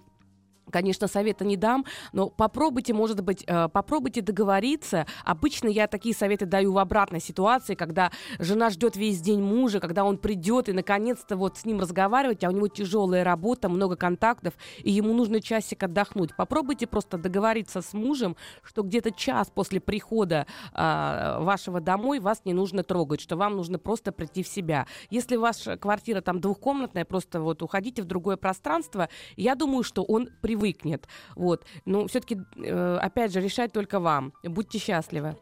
Конечно, 0.71 1.09
совета 1.09 1.45
не 1.45 1.57
дам, 1.57 1.85
но 2.12 2.29
попробуйте, 2.29 2.95
может 2.95 3.21
быть, 3.23 3.45
э, 3.47 3.69
попробуйте 3.69 4.23
договориться. 4.23 5.07
Обычно 5.25 5.69
я 5.69 5.87
такие 5.87 6.15
советы 6.15 6.47
даю 6.47 6.73
в 6.73 6.79
обратной 6.79 7.21
ситуации, 7.21 7.75
когда 7.75 8.11
жена 8.39 8.71
ждет 8.71 8.97
весь 8.97 9.21
день 9.21 9.43
мужа, 9.43 9.81
когда 9.81 10.05
он 10.05 10.19
придет 10.19 10.69
и 10.69 10.73
наконец-то 10.73 11.37
вот 11.37 11.59
с 11.59 11.65
ним 11.65 11.81
разговаривать, 11.81 12.45
а 12.45 12.49
у 12.49 12.53
него 12.53 12.69
тяжелая 12.69 13.25
работа, 13.25 13.69
много 13.69 13.97
контактов, 13.97 14.55
и 14.79 14.91
ему 14.91 15.12
нужно 15.12 15.41
часик 15.41 15.83
отдохнуть. 15.83 16.35
Попробуйте 16.37 16.87
просто 16.87 17.19
договориться 17.19 17.83
с 17.83 17.93
мужем, 17.93 18.37
что 18.62 18.83
где-то 18.83 19.11
час 19.11 19.50
после 19.53 19.81
прихода 19.81 20.47
э, 20.73 21.37
вашего 21.41 21.81
домой 21.81 22.21
вас 22.21 22.43
не 22.45 22.55
нужно 22.55 22.83
трогать, 22.83 23.21
что 23.21 23.37
вам 23.37 23.57
нужно 23.57 23.79
просто 23.79 24.12
прийти 24.12 24.43
в 24.43 24.49
себя. 24.49 24.87
Если 25.11 25.37
ваша 25.37 25.77
квартира 25.77 26.21
там 26.21 26.41
двухкомнатная, 26.41 27.05
просто 27.05 27.41
вот 27.41 27.62
уходите 27.62 28.03
в 28.03 28.07
другое 28.07 28.37
пространство, 28.37 29.09
я 29.37 29.55
думаю, 29.55 29.83
что 29.83 30.03
он 30.03 30.29
привык 30.41 30.60
привыкнет. 30.61 31.09
Вот. 31.37 31.64
Но 31.85 32.07
все-таки, 32.07 32.38
э, 32.57 32.99
опять 33.00 33.33
же, 33.33 33.40
решать 33.40 33.73
только 33.73 33.99
вам. 34.00 34.33
Будьте 34.43 34.79
счастливы. 34.79 35.37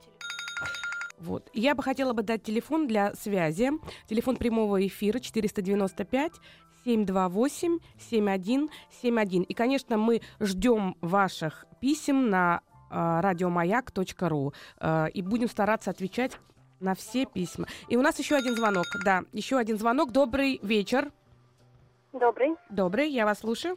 Вот. 1.19 1.51
Я 1.53 1.75
бы 1.75 1.83
хотела 1.83 2.13
бы 2.13 2.23
дать 2.23 2.45
телефон 2.45 2.87
для 2.87 3.13
связи. 3.15 3.71
Телефон 4.09 4.37
прямого 4.37 4.87
эфира 4.87 5.19
495 5.19 6.33
728 6.85 7.79
7171. 8.11 9.43
И, 9.43 9.55
конечно, 9.55 9.99
мы 9.99 10.21
ждем 10.41 10.97
ваших 11.01 11.67
писем 11.81 12.31
на 12.31 12.61
э, 12.91 13.21
радиомаяк.ру 13.21 14.53
э, 14.81 15.07
и 15.13 15.23
будем 15.23 15.49
стараться 15.49 15.91
отвечать 15.91 16.39
на 16.81 16.95
все 16.95 17.27
письма. 17.27 17.67
И 17.89 17.97
у 17.97 18.03
нас 18.03 18.19
еще 18.21 18.37
один 18.37 18.55
звонок. 18.55 18.85
Да, 19.05 19.25
еще 19.33 19.59
один 19.59 19.77
звонок. 19.79 20.13
Добрый 20.13 20.61
вечер. 20.63 21.11
Добрый. 22.13 22.55
Добрый, 22.71 23.11
я 23.11 23.25
вас 23.25 23.41
слушаю. 23.41 23.77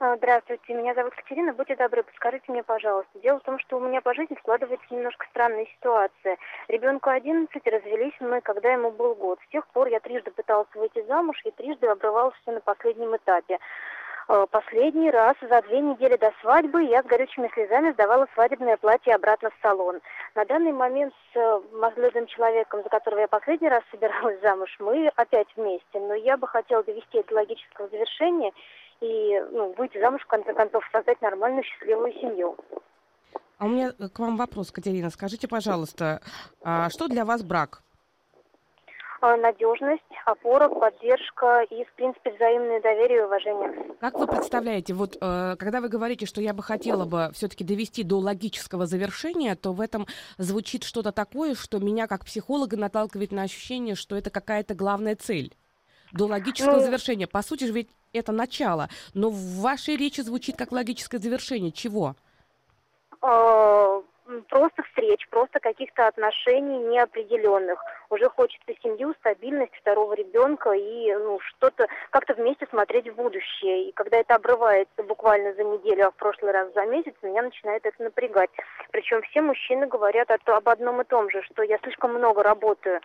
А, 0.00 0.16
здравствуйте, 0.16 0.74
меня 0.74 0.92
зовут 0.94 1.14
Катерина. 1.14 1.52
Будьте 1.52 1.76
добры, 1.76 2.02
подскажите 2.02 2.50
мне, 2.50 2.64
пожалуйста. 2.64 3.16
Дело 3.20 3.38
в 3.38 3.44
том, 3.44 3.60
что 3.60 3.76
у 3.76 3.80
меня 3.80 4.00
по 4.00 4.12
жизни 4.12 4.36
складывается 4.40 4.86
немножко 4.90 5.24
странная 5.30 5.66
ситуация. 5.76 6.36
Ребенку 6.66 7.10
11, 7.10 7.48
развелись 7.64 8.14
мы, 8.18 8.40
когда 8.40 8.72
ему 8.72 8.90
был 8.90 9.14
год. 9.14 9.38
С 9.46 9.50
тех 9.50 9.64
пор 9.68 9.86
я 9.86 10.00
трижды 10.00 10.32
пыталась 10.32 10.68
выйти 10.74 11.04
замуж 11.06 11.40
и 11.44 11.50
трижды 11.52 11.86
обрывалась 11.86 12.34
все 12.42 12.50
на 12.50 12.60
последнем 12.60 13.14
этапе. 13.14 13.60
А, 14.26 14.46
последний 14.46 15.10
раз 15.10 15.36
за 15.40 15.62
две 15.62 15.80
недели 15.80 16.16
до 16.16 16.32
свадьбы 16.40 16.82
я 16.82 17.02
с 17.02 17.06
горючими 17.06 17.48
слезами 17.54 17.92
сдавала 17.92 18.26
свадебное 18.34 18.76
платье 18.76 19.14
обратно 19.14 19.50
в 19.50 19.62
салон. 19.62 20.00
На 20.34 20.44
данный 20.44 20.72
момент 20.72 21.14
с 21.32 21.36
э, 21.36 21.60
молодым 21.72 22.26
человеком, 22.26 22.82
за 22.82 22.88
которого 22.88 23.20
я 23.20 23.28
последний 23.28 23.68
раз 23.68 23.82
собиралась 23.90 24.40
замуж, 24.40 24.74
мы 24.80 25.08
опять 25.14 25.48
вместе. 25.56 26.00
Но 26.00 26.14
я 26.14 26.36
бы 26.36 26.48
хотела 26.48 26.82
довести 26.82 27.18
это 27.18 27.34
логического 27.34 27.88
завершения 27.88 28.52
и 29.04 29.40
ну, 29.52 29.74
выйти 29.76 30.00
замуж, 30.00 30.22
в 30.22 30.26
конце 30.26 30.54
концов, 30.54 30.82
создать 30.92 31.20
нормальную, 31.20 31.62
счастливую 31.64 32.12
семью. 32.14 32.56
А 33.58 33.66
у 33.66 33.68
меня 33.68 33.92
к 33.92 34.18
вам 34.18 34.36
вопрос, 34.36 34.72
Катерина. 34.72 35.10
Скажите, 35.10 35.46
пожалуйста, 35.46 36.20
а 36.62 36.88
что 36.90 37.08
для 37.08 37.24
вас 37.24 37.42
брак? 37.42 37.82
А, 39.20 39.36
надежность, 39.36 40.02
опора, 40.26 40.68
поддержка 40.68 41.62
и, 41.70 41.84
в 41.84 41.92
принципе, 41.94 42.32
взаимное 42.32 42.82
доверие 42.82 43.20
и 43.20 43.22
уважение. 43.22 43.96
Как 44.00 44.18
вы 44.18 44.26
представляете, 44.26 44.92
вот 44.92 45.16
э, 45.18 45.56
когда 45.58 45.80
вы 45.80 45.88
говорите, 45.88 46.26
что 46.26 46.42
я 46.42 46.52
бы 46.52 46.62
хотела 46.62 47.06
бы 47.06 47.30
все-таки 47.32 47.64
довести 47.64 48.02
до 48.02 48.18
логического 48.18 48.86
завершения, 48.86 49.54
то 49.54 49.72
в 49.72 49.80
этом 49.80 50.06
звучит 50.36 50.82
что-то 50.82 51.10
такое, 51.10 51.54
что 51.54 51.78
меня 51.78 52.06
как 52.06 52.26
психолога 52.26 52.76
наталкивает 52.76 53.32
на 53.32 53.42
ощущение, 53.44 53.94
что 53.94 54.14
это 54.14 54.28
какая-то 54.28 54.74
главная 54.74 55.16
цель 55.16 55.54
до 56.12 56.26
логического 56.26 56.76
ну, 56.76 56.80
завершения. 56.80 57.26
По 57.26 57.42
сути 57.42 57.64
же 57.64 57.72
ведь 57.72 57.88
это 58.18 58.32
начало, 58.32 58.88
но 59.14 59.30
в 59.30 59.60
вашей 59.60 59.96
речи 59.96 60.20
звучит 60.20 60.56
как 60.56 60.72
логическое 60.72 61.18
завершение. 61.18 61.72
Чего? 61.72 62.14
А, 63.20 64.02
просто 64.48 64.82
встреч, 64.84 65.26
просто 65.30 65.60
каких-то 65.60 66.06
отношений 66.06 66.78
неопределенных. 66.78 67.82
Уже 68.10 68.28
хочется 68.28 68.72
семью, 68.82 69.14
стабильность 69.20 69.74
второго 69.76 70.14
ребенка 70.14 70.72
и 70.72 71.14
ну, 71.14 71.40
что-то 71.40 71.86
как-то 72.10 72.34
вместе 72.34 72.66
смотреть 72.70 73.08
в 73.08 73.14
будущее. 73.14 73.88
И 73.88 73.92
когда 73.92 74.18
это 74.18 74.34
обрывается 74.34 75.02
буквально 75.02 75.54
за 75.54 75.64
неделю, 75.64 76.06
а 76.06 76.10
в 76.10 76.14
прошлый 76.14 76.52
раз 76.52 76.72
за 76.74 76.86
месяц, 76.86 77.14
меня 77.22 77.42
начинает 77.42 77.84
это 77.84 78.02
напрягать. 78.02 78.50
Причем 78.90 79.22
все 79.22 79.40
мужчины 79.40 79.86
говорят 79.86 80.30
об 80.30 80.68
одном 80.68 81.00
и 81.00 81.04
том 81.04 81.30
же, 81.30 81.42
что 81.42 81.62
я 81.62 81.78
слишком 81.78 82.14
много 82.14 82.42
работаю. 82.42 83.00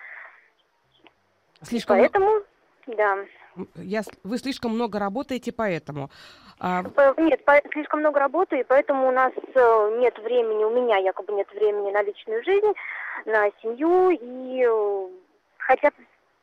Слишком... 1.63 1.97
Поэтому 1.97 2.43
да. 2.87 3.17
Я, 3.75 4.01
вы 4.23 4.37
слишком 4.37 4.71
много 4.71 4.99
работаете, 4.99 5.51
поэтому. 5.51 6.09
А... 6.59 6.83
Нет, 7.17 7.43
по, 7.45 7.53
слишком 7.71 8.01
много 8.01 8.19
работаю, 8.19 8.61
и 8.61 8.65
поэтому 8.65 9.07
у 9.07 9.11
нас 9.11 9.31
э, 9.35 9.97
нет 9.99 10.17
времени, 10.19 10.63
у 10.65 10.69
меня 10.69 10.97
якобы 10.97 11.33
нет 11.33 11.47
времени 11.53 11.91
на 11.91 12.03
личную 12.03 12.43
жизнь, 12.43 12.73
на 13.25 13.49
семью, 13.61 14.09
и 14.11 14.65
э, 14.67 15.07
хотя 15.57 15.91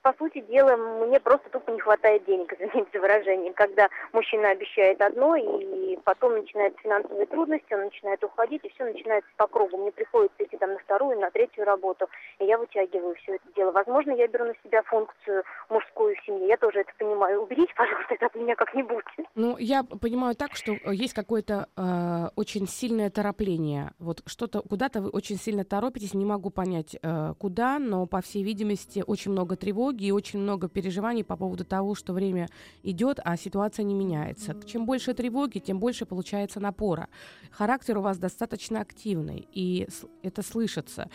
по 0.06 0.14
сути 0.18 0.40
дела, 0.42 0.76
мне 0.76 1.18
просто 1.18 1.50
тупо 1.50 1.72
не 1.72 1.80
хватает 1.80 2.25
денег, 2.26 2.52
извините 2.60 2.90
за 2.92 3.00
выражение, 3.00 3.52
когда 3.52 3.88
мужчина 4.12 4.50
обещает 4.50 5.00
одно, 5.00 5.34
и 5.34 5.96
потом 6.04 6.34
начинаются 6.34 6.80
финансовые 6.80 7.26
трудности, 7.26 7.75
он 7.75 7.86
начинает 7.86 8.22
уходить, 8.22 8.64
и 8.64 8.68
все 8.68 8.84
начинается 8.84 9.28
по 9.36 9.48
кругу. 9.48 9.78
Мне 9.78 9.90
приходится 9.90 10.44
идти 10.44 10.56
там 10.58 10.75
на 10.75 10.78
вторую, 10.78 11.18
на 11.18 11.28
третью 11.32 11.64
работу, 11.64 12.08
и 12.38 12.44
я 12.44 12.56
вытягиваю 12.56 13.16
все 13.16 13.34
это 13.34 13.44
дело. 13.56 13.72
Возможно, 13.72 14.12
я 14.12 14.28
беру 14.28 14.44
на 14.44 14.54
себя 14.62 14.82
функцию 14.84 15.42
мужскую 15.70 16.14
в 16.14 16.25
семье, 16.25 16.46
я 16.46 16.56
тоже 16.56 16.80
это 16.80 16.92
понимаю. 16.98 17.42
Уберите, 17.42 17.72
пожалуйста, 17.76 18.14
это 18.14 18.26
от 18.26 18.34
меня 18.36 18.54
как-нибудь. 18.54 19.04
Ну, 19.34 19.56
я 19.58 19.82
понимаю 19.82 20.36
так, 20.36 20.54
что 20.54 20.75
э, 20.75 20.94
есть 20.94 21.14
какое-то 21.14 21.66
э, 21.76 22.28
очень 22.36 22.68
сильное 22.68 23.10
торопление. 23.10 23.90
Вот 23.98 24.22
что-то, 24.26 24.62
куда-то 24.62 25.00
вы 25.00 25.08
очень 25.08 25.36
сильно 25.36 25.64
торопитесь, 25.64 26.14
не 26.14 26.25
могу 26.25 26.50
понять, 26.50 26.96
э, 27.02 27.34
куда, 27.40 27.80
но, 27.80 28.06
по 28.06 28.20
всей 28.20 28.44
видимости, 28.44 29.02
очень 29.04 29.32
много 29.32 29.56
тревоги, 29.56 29.96
тревоги 29.97 30.07
и 30.07 30.12
очень 30.12 30.41
много 30.41 30.69
переживаний 30.69 31.25
по 31.25 31.37
поводу 31.37 31.65
того, 31.65 31.95
что 31.95 32.12
время 32.12 32.49
идет, 32.85 33.21
а 33.25 33.37
ситуация 33.37 33.85
не 33.85 33.95
меняется. 33.95 34.55
Чем 34.67 34.87
больше 34.87 35.15
тревоги, 35.15 35.59
тем 35.59 35.79
больше 35.79 36.07
получается 36.07 36.61
напора. 36.61 37.09
Характер 37.50 37.99
у 37.99 38.03
вас 38.03 38.19
достаточно 38.19 38.81
активный, 38.81 39.49
и 39.55 39.88
это 40.23 40.43
слышится. 40.43 41.09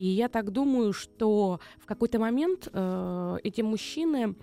И 0.00 0.06
я 0.06 0.28
так 0.28 0.50
думаю, 0.50 0.92
что 0.92 1.58
в 1.78 1.86
какой-то 1.86 2.18
момент 2.18 2.68
э, 2.72 3.38
эти 3.42 3.62
мужчины 3.62 4.34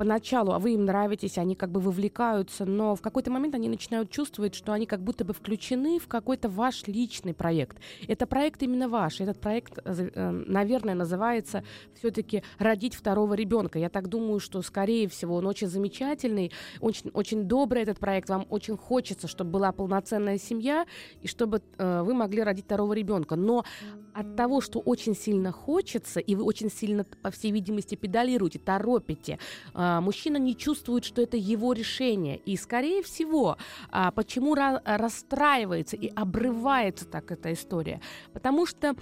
поначалу, 0.00 0.52
а 0.52 0.58
вы 0.58 0.72
им 0.72 0.86
нравитесь, 0.86 1.36
они 1.36 1.54
как 1.54 1.70
бы 1.70 1.78
вовлекаются, 1.78 2.64
но 2.64 2.96
в 2.96 3.02
какой-то 3.02 3.30
момент 3.30 3.54
они 3.54 3.68
начинают 3.68 4.10
чувствовать, 4.10 4.54
что 4.54 4.72
они 4.72 4.86
как 4.86 5.02
будто 5.02 5.26
бы 5.26 5.34
включены 5.34 5.98
в 5.98 6.08
какой-то 6.08 6.48
ваш 6.48 6.86
личный 6.86 7.34
проект. 7.34 7.76
Это 8.08 8.26
проект 8.26 8.62
именно 8.62 8.88
ваш. 8.88 9.20
Этот 9.20 9.38
проект, 9.38 9.76
э, 9.76 9.82
э, 10.14 10.30
наверное, 10.30 10.94
называется 10.94 11.64
все-таки 11.98 12.42
«Родить 12.58 12.94
второго 12.94 13.34
ребенка». 13.34 13.78
Я 13.78 13.90
так 13.90 14.08
думаю, 14.08 14.40
что, 14.40 14.62
скорее 14.62 15.06
всего, 15.06 15.34
он 15.34 15.46
очень 15.46 15.68
замечательный, 15.68 16.50
очень, 16.80 17.10
очень 17.12 17.44
добрый 17.44 17.82
этот 17.82 17.98
проект. 17.98 18.30
Вам 18.30 18.46
очень 18.48 18.78
хочется, 18.78 19.28
чтобы 19.28 19.50
была 19.50 19.70
полноценная 19.70 20.38
семья 20.38 20.86
и 21.20 21.28
чтобы 21.28 21.60
э, 21.76 22.02
вы 22.02 22.14
могли 22.14 22.42
родить 22.42 22.64
второго 22.64 22.94
ребенка. 22.94 23.36
Но 23.36 23.66
от 24.14 24.34
того, 24.36 24.62
что 24.62 24.80
очень 24.80 25.14
сильно 25.14 25.52
хочется, 25.52 26.20
и 26.20 26.34
вы 26.34 26.44
очень 26.44 26.70
сильно, 26.70 27.04
по 27.22 27.30
всей 27.30 27.52
видимости, 27.52 27.94
педалируете, 27.96 28.58
торопите, 28.58 29.38
а, 29.74 29.89
мужчина 30.00 30.36
не 30.36 30.54
чувствует, 30.54 31.04
что 31.04 31.22
это 31.22 31.36
его 31.36 31.72
решение. 31.72 32.36
И, 32.36 32.56
скорее 32.56 33.02
всего, 33.02 33.56
а, 33.90 34.10
почему 34.10 34.54
расстраивается 34.54 35.96
и 35.96 36.08
обрывается 36.08 37.06
так 37.06 37.32
эта 37.32 37.52
история? 37.52 38.00
Потому 38.32 38.66
что 38.66 38.94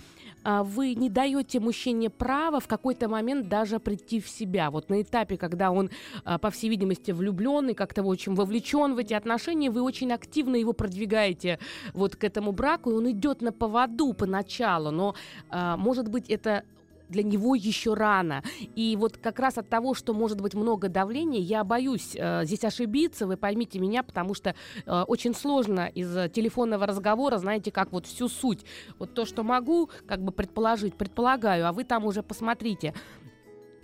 а, 0.45 0.63
вы 0.63 0.95
не 0.95 1.11
даете 1.11 1.61
мужчине 1.61 2.11
права 2.11 2.61
в 2.61 2.69
какой-то 2.69 3.09
момент 3.09 3.49
даже 3.49 3.81
прийти 3.81 4.21
в 4.21 4.29
себя. 4.29 4.71
Вот 4.71 4.89
на 4.89 5.03
этапе, 5.03 5.37
когда 5.37 5.71
он, 5.71 5.91
по 6.41 6.51
всей 6.51 6.71
видимости, 6.71 7.11
влюблен 7.11 7.71
и 7.71 7.75
как-то 7.75 8.03
очень 8.03 8.35
вовлечен 8.35 8.95
в 8.95 8.99
эти 8.99 9.15
отношения, 9.15 9.71
вы 9.71 9.83
очень 9.83 10.13
активно 10.13 10.57
его 10.57 10.73
продвигаете 10.73 11.59
вот 11.93 12.17
к 12.17 12.25
этому 12.25 12.53
браку, 12.53 12.91
и 12.91 12.95
он 12.95 13.11
идет 13.11 13.43
на 13.43 13.53
поводу 13.53 14.13
поначалу, 14.13 14.91
но, 14.91 15.15
может 15.51 16.09
быть, 16.09 16.31
это 16.31 16.65
для 17.09 17.23
него 17.23 17.55
еще 17.55 17.95
рано. 17.95 18.43
И 18.75 18.97
вот 18.99 19.17
как 19.17 19.39
раз 19.39 19.59
от 19.59 19.69
того, 19.69 19.95
что 19.95 20.15
может 20.15 20.41
быть 20.41 20.55
много 20.55 20.89
давления, 20.89 21.41
я 21.41 21.65
боюсь 21.65 22.13
э, 22.15 22.45
здесь 22.45 22.65
ошибиться, 22.65 23.27
вы 23.27 23.37
поймите 23.37 23.79
меня, 23.79 24.03
потому 24.03 24.35
что 24.35 24.55
э, 24.87 25.03
очень 25.07 25.35
сложно 25.35 25.87
из 25.87 26.31
телефонного 26.33 26.87
разговора, 26.87 27.39
знаете, 27.39 27.71
как 27.71 27.93
вот 27.93 28.07
всю 28.07 28.29
суть. 28.29 28.65
Вот 28.99 29.15
то, 29.15 29.25
что 29.25 29.43
могу 29.43 29.91
как 30.07 30.23
бы 30.23 30.33
предположить, 30.33 30.95
предполагаю, 30.95 31.67
а 31.67 31.73
вы 31.73 31.85
там 31.85 32.05
уже 32.05 32.23
посмотрите 32.23 32.95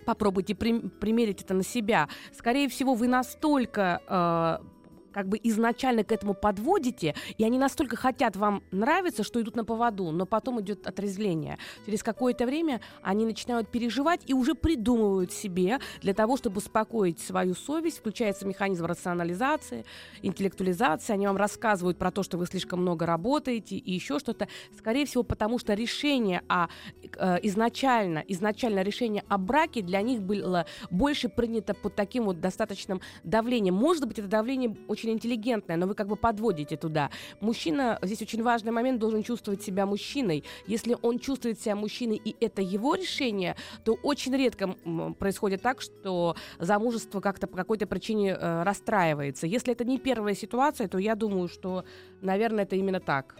попробуйте 0.05 0.53
примерить 0.53 1.41
это 1.41 1.55
на 1.55 1.63
себя. 1.63 2.07
Скорее 2.31 2.69
всего, 2.69 2.93
вы 2.93 3.07
настолько 3.07 4.01
э, 4.07 4.74
как 5.15 5.29
бы 5.29 5.39
изначально 5.43 6.03
к 6.03 6.11
этому 6.11 6.33
подводите, 6.33 7.15
и 7.37 7.45
они 7.45 7.57
настолько 7.57 7.95
хотят 7.95 8.35
вам 8.35 8.61
нравиться, 8.71 9.23
что 9.23 9.41
идут 9.41 9.55
на 9.55 9.63
поводу, 9.63 10.11
но 10.11 10.25
потом 10.25 10.59
идет 10.59 10.85
отрезвление. 10.87 11.57
Через 11.85 12.03
какое-то 12.03 12.45
время 12.45 12.81
они 13.01 13.25
начинают 13.25 13.69
переживать 13.71 14.23
и 14.25 14.33
уже 14.33 14.55
придумывают 14.55 15.31
себе 15.31 15.79
для 16.01 16.13
того, 16.13 16.35
чтобы 16.35 16.57
успокоить 16.57 17.21
свою 17.21 17.55
совесть, 17.55 17.99
включается 17.99 18.45
механизм 18.45 18.83
рационализации, 18.83 19.85
интеллектуализации, 20.21 21.13
они 21.13 21.27
вам 21.27 21.37
рассказывают 21.37 21.97
про 21.97 22.11
то, 22.11 22.21
что 22.21 22.37
вы 22.37 22.45
слишком 22.45 22.81
много 22.81 23.05
работаете 23.05 23.77
и 23.77 23.93
еще 23.93 24.19
что-то, 24.19 24.49
скорее 24.77 25.05
всего, 25.05 25.23
потому 25.23 25.59
что 25.59 25.75
решение 25.75 26.41
о, 26.49 26.67
э, 27.01 27.37
изначально, 27.43 28.21
изначально 28.27 28.81
решение 28.81 29.23
о 29.29 29.37
браке 29.37 29.81
для 29.81 30.01
них 30.01 30.21
было 30.21 30.65
больше 30.91 31.29
принято 31.29 31.73
под 31.73 31.95
таким 31.95 32.25
вот 32.25 32.41
достаточным 32.41 32.99
давлением. 33.23 33.75
Может 33.75 34.05
быть, 34.09 34.19
это 34.19 34.27
давление 34.27 34.75
очень 34.89 35.04
очень 35.05 35.13
интеллигентная, 35.13 35.77
но 35.77 35.87
вы 35.87 35.95
как 35.95 36.07
бы 36.07 36.15
подводите 36.15 36.77
туда. 36.77 37.09
Мужчина, 37.41 37.99
здесь 38.01 38.21
очень 38.21 38.43
важный 38.43 38.71
момент, 38.71 38.99
должен 38.99 39.23
чувствовать 39.23 39.61
себя 39.61 39.85
мужчиной. 39.85 40.43
Если 40.67 40.97
он 41.01 41.19
чувствует 41.19 41.59
себя 41.59 41.75
мужчиной, 41.75 42.21
и 42.23 42.35
это 42.39 42.61
его 42.61 42.95
решение, 42.95 43.55
то 43.83 43.93
очень 44.03 44.35
редко 44.35 44.75
происходит 45.19 45.61
так, 45.61 45.81
что 45.81 46.35
замужество 46.59 47.21
как-то 47.21 47.47
по 47.47 47.55
какой-то 47.55 47.85
причине 47.85 48.31
э, 48.31 48.63
расстраивается. 48.63 49.47
Если 49.47 49.73
это 49.73 49.85
не 49.85 49.99
первая 49.99 50.35
ситуация, 50.35 50.87
то 50.87 50.97
я 50.97 51.15
думаю, 51.15 51.47
что, 51.47 51.83
наверное, 52.21 52.63
это 52.63 52.75
именно 52.75 52.99
так. 52.99 53.35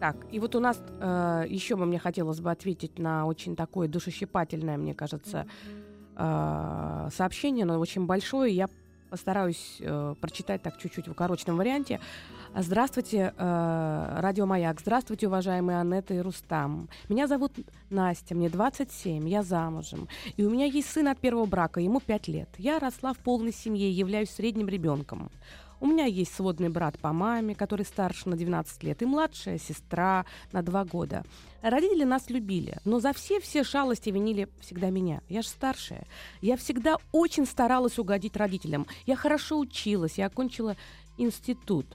Так, 0.00 0.16
и 0.30 0.40
вот 0.40 0.54
у 0.54 0.60
нас 0.60 0.82
э, 1.00 1.44
еще 1.48 1.76
бы 1.76 1.84
мне 1.84 1.98
хотелось 1.98 2.40
бы 2.40 2.50
ответить 2.50 2.98
на 2.98 3.26
очень 3.26 3.54
такое 3.54 3.86
душещипательное, 3.86 4.78
мне 4.78 4.94
кажется, 4.94 5.46
э, 6.16 7.08
сообщение, 7.12 7.66
но 7.66 7.78
очень 7.78 8.06
большое. 8.06 8.54
Я 8.54 8.68
Постараюсь 9.10 9.78
э, 9.80 10.14
прочитать 10.20 10.62
так 10.62 10.78
чуть-чуть 10.78 11.08
в 11.08 11.10
укороченном 11.10 11.56
варианте. 11.56 11.98
Здравствуйте, 12.54 13.34
э, 13.36 14.16
Радио 14.18 14.46
Маяк. 14.46 14.80
Здравствуйте, 14.80 15.26
уважаемые 15.26 15.80
Анетта 15.80 16.14
и 16.14 16.20
Рустам. 16.20 16.88
Меня 17.08 17.26
зовут 17.26 17.52
Настя, 17.90 18.36
мне 18.36 18.48
27, 18.48 19.28
я 19.28 19.42
замужем. 19.42 20.06
И 20.36 20.44
у 20.44 20.50
меня 20.50 20.66
есть 20.66 20.90
сын 20.90 21.08
от 21.08 21.18
первого 21.18 21.46
брака, 21.46 21.80
ему 21.80 22.00
5 22.00 22.28
лет. 22.28 22.48
Я 22.56 22.78
росла 22.78 23.12
в 23.12 23.18
полной 23.18 23.52
семье 23.52 23.90
являюсь 23.90 24.30
средним 24.30 24.68
ребенком. 24.68 25.30
У 25.80 25.86
меня 25.86 26.04
есть 26.04 26.34
сводный 26.34 26.68
брат 26.68 26.98
по 26.98 27.12
маме, 27.12 27.54
который 27.54 27.86
старше 27.86 28.28
на 28.28 28.36
12 28.36 28.82
лет, 28.82 29.00
и 29.00 29.06
младшая 29.06 29.58
сестра 29.58 30.26
на 30.52 30.62
2 30.62 30.84
года. 30.84 31.24
Родители 31.62 32.04
нас 32.04 32.28
любили, 32.28 32.76
но 32.84 33.00
за 33.00 33.14
все-все 33.14 33.64
шалости 33.64 34.10
винили 34.10 34.48
всегда 34.60 34.90
меня. 34.90 35.22
Я 35.28 35.40
же 35.40 35.48
старшая. 35.48 36.06
Я 36.42 36.58
всегда 36.58 36.96
очень 37.12 37.46
старалась 37.46 37.98
угодить 37.98 38.36
родителям. 38.36 38.86
Я 39.06 39.16
хорошо 39.16 39.58
училась, 39.58 40.18
я 40.18 40.26
окончила 40.26 40.76
институт 41.16 41.86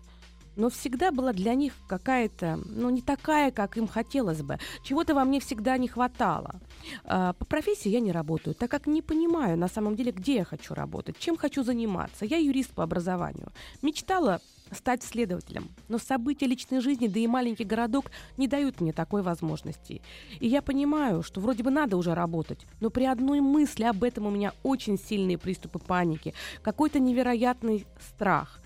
но 0.55 0.69
всегда 0.69 1.11
была 1.11 1.33
для 1.33 1.53
них 1.53 1.73
какая-то, 1.87 2.59
ну, 2.65 2.89
не 2.89 3.01
такая, 3.01 3.51
как 3.51 3.77
им 3.77 3.87
хотелось 3.87 4.41
бы. 4.41 4.57
Чего-то 4.83 5.13
во 5.13 5.25
мне 5.25 5.39
всегда 5.39 5.77
не 5.77 5.87
хватало. 5.87 6.55
А, 7.03 7.33
по 7.33 7.45
профессии 7.45 7.89
я 7.89 7.99
не 7.99 8.11
работаю, 8.11 8.55
так 8.55 8.71
как 8.71 8.87
не 8.87 9.01
понимаю 9.01 9.57
на 9.57 9.67
самом 9.67 9.95
деле, 9.95 10.11
где 10.11 10.35
я 10.35 10.45
хочу 10.45 10.73
работать, 10.73 11.17
чем 11.19 11.37
хочу 11.37 11.63
заниматься. 11.63 12.25
Я 12.25 12.37
юрист 12.37 12.71
по 12.71 12.83
образованию. 12.83 13.51
Мечтала 13.81 14.41
стать 14.71 15.03
следователем. 15.03 15.69
Но 15.87 15.97
события 15.97 16.47
личной 16.47 16.79
жизни, 16.81 17.07
да 17.07 17.19
и 17.19 17.27
маленький 17.27 17.63
городок 17.63 18.11
не 18.37 18.47
дают 18.47 18.81
мне 18.81 18.93
такой 18.93 19.21
возможности. 19.21 20.01
И 20.39 20.47
я 20.47 20.61
понимаю, 20.61 21.23
что 21.23 21.39
вроде 21.41 21.63
бы 21.63 21.71
надо 21.71 21.97
уже 21.97 22.13
работать, 22.13 22.65
но 22.79 22.89
при 22.89 23.05
одной 23.05 23.41
мысли 23.41 23.83
об 23.83 24.03
этом 24.03 24.25
у 24.25 24.31
меня 24.31 24.53
очень 24.63 24.97
сильные 24.97 25.37
приступы 25.37 25.79
паники, 25.79 26.33
какой-то 26.61 26.99
невероятный 26.99 27.85
страх. 27.99 28.59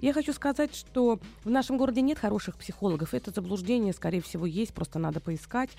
Я 0.00 0.12
хочу 0.12 0.32
сказать, 0.32 0.74
что 0.74 1.18
в 1.44 1.50
нашем 1.50 1.76
городе 1.76 2.02
нет 2.02 2.18
хороших 2.18 2.56
психологов. 2.56 3.14
Это 3.14 3.32
заблуждение, 3.32 3.92
скорее 3.92 4.20
всего, 4.20 4.46
есть, 4.46 4.72
просто 4.72 4.98
надо 4.98 5.20
поискать. 5.20 5.70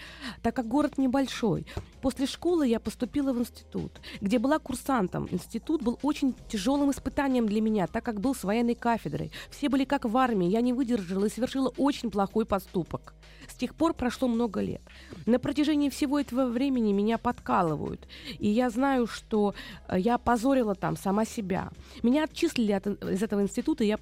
Так 0.41 0.55
как 0.55 0.67
город 0.67 0.97
небольшой. 0.97 1.65
После 2.01 2.25
школы 2.25 2.67
я 2.67 2.79
поступила 2.79 3.32
в 3.32 3.39
институт, 3.39 4.01
где 4.19 4.38
была 4.38 4.60
курсантом. 4.60 5.27
Институт 5.32 5.82
был 5.82 5.99
очень 6.01 6.36
тяжелым 6.49 6.91
испытанием 6.91 7.47
для 7.47 7.62
меня, 7.62 7.88
так 7.88 8.03
как 8.03 8.19
был 8.19 8.36
с 8.36 8.43
военной 8.43 8.75
кафедрой. 8.75 9.32
Все 9.49 9.69
были 9.69 9.86
как 9.86 10.03
в 10.03 10.17
армии. 10.17 10.49
Я 10.49 10.62
не 10.62 10.73
выдержала 10.73 11.25
и 11.25 11.29
совершила 11.29 11.69
очень 11.77 12.12
плохой 12.12 12.45
поступок. 12.45 13.13
С 13.49 13.55
тех 13.55 13.73
пор 13.73 13.93
прошло 13.93 14.27
много 14.27 14.62
лет. 14.62 14.82
На 15.25 15.39
протяжении 15.39 15.89
всего 15.89 16.19
этого 16.19 16.45
времени 16.45 16.93
меня 16.93 17.17
подкалывают. 17.17 18.08
И 18.38 18.47
я 18.47 18.69
знаю, 18.69 19.08
что 19.08 19.55
э, 19.88 19.99
я 19.99 20.15
опозорила 20.15 20.75
там 20.75 20.95
сама 20.95 21.25
себя. 21.25 21.69
Меня 22.03 22.25
отчислили 22.25 22.71
от, 22.73 22.88
из 22.88 23.23
этого 23.23 23.41
института, 23.41 23.84
и 23.84 23.88
я 23.88 23.97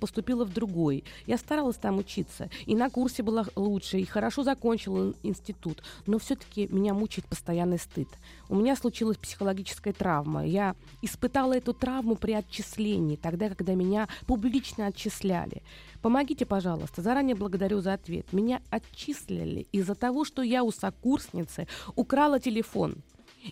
в 0.46 0.54
другой. 0.54 1.04
Я 1.26 1.38
старалась 1.38 1.78
там 1.78 1.98
учиться. 1.98 2.50
И 2.66 2.76
на 2.76 2.90
курсе 2.90 3.24
была 3.24 3.46
лучше, 3.56 4.00
и 4.00 4.06
хорошо 4.06 4.44
закончила 4.44 5.14
институт. 5.24 5.84
Но 6.06 6.20
все-таки 6.20 6.68
меня 6.68 6.94
мучает 6.94 7.28
постоянный 7.28 7.80
стыд. 7.80 8.08
У 8.50 8.56
меня 8.56 8.76
случилась 8.76 9.18
психологическая 9.18 9.94
травма. 9.94 10.46
Я 10.46 10.76
испытала 11.02 11.56
эту 11.56 11.74
травму 11.74 12.16
при 12.16 12.34
отчислении, 12.34 13.16
тогда, 13.16 13.50
когда 13.50 13.74
меня 13.74 14.08
публично 14.26 14.88
отчисляли. 14.88 15.64
Помогите, 16.02 16.46
пожалуйста. 16.46 17.02
Заранее 17.02 17.36
благодарю 17.36 17.82
за 17.82 17.94
ответ. 17.94 18.32
Меня 18.34 18.62
отчислили 18.70 19.68
из-за 19.72 19.96
того, 19.96 20.26
что 20.26 20.42
я 20.42 20.64
у 20.64 20.72
сокурсницы 20.72 21.68
украла 21.96 22.40
телефон. 22.40 23.04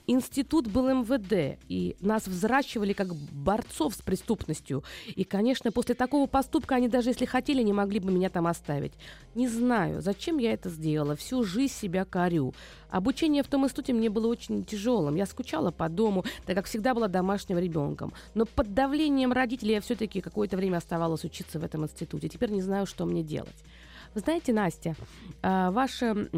Институт 0.07 0.67
был 0.67 0.87
МВД, 0.89 1.59
и 1.67 1.95
нас 1.99 2.27
взращивали 2.27 2.93
как 2.93 3.13
борцов 3.15 3.95
с 3.95 4.01
преступностью. 4.01 4.83
И, 5.07 5.23
конечно, 5.23 5.71
после 5.71 5.95
такого 5.95 6.27
поступка 6.27 6.75
они 6.75 6.87
даже 6.87 7.09
если 7.09 7.25
хотели, 7.25 7.61
не 7.61 7.73
могли 7.73 7.99
бы 7.99 8.11
меня 8.11 8.29
там 8.29 8.47
оставить. 8.47 8.93
Не 9.33 9.47
знаю, 9.47 10.01
зачем 10.01 10.37
я 10.37 10.53
это 10.53 10.69
сделала. 10.69 11.15
Всю 11.15 11.43
жизнь 11.43 11.73
себя 11.73 12.05
корю. 12.05 12.53
Обучение 12.89 13.43
в 13.43 13.47
том 13.47 13.65
институте 13.65 13.93
мне 13.93 14.09
было 14.09 14.27
очень 14.27 14.63
тяжелым. 14.63 15.15
Я 15.15 15.25
скучала 15.25 15.71
по 15.71 15.89
дому, 15.89 16.23
так 16.45 16.55
как 16.55 16.65
всегда 16.65 16.93
была 16.93 17.07
домашним 17.07 17.57
ребенком. 17.57 18.13
Но 18.33 18.45
под 18.45 18.73
давлением 18.73 19.33
родителей 19.33 19.73
я 19.73 19.81
все-таки 19.81 20.21
какое-то 20.21 20.55
время 20.57 20.77
оставалась 20.77 21.23
учиться 21.23 21.59
в 21.59 21.63
этом 21.63 21.83
институте. 21.83 22.29
Теперь 22.29 22.51
не 22.51 22.61
знаю, 22.61 22.85
что 22.85 23.05
мне 23.05 23.23
делать. 23.23 23.55
Знаете, 24.13 24.53
Настя, 24.53 24.95
а, 25.41 25.71
ваше 25.71 26.29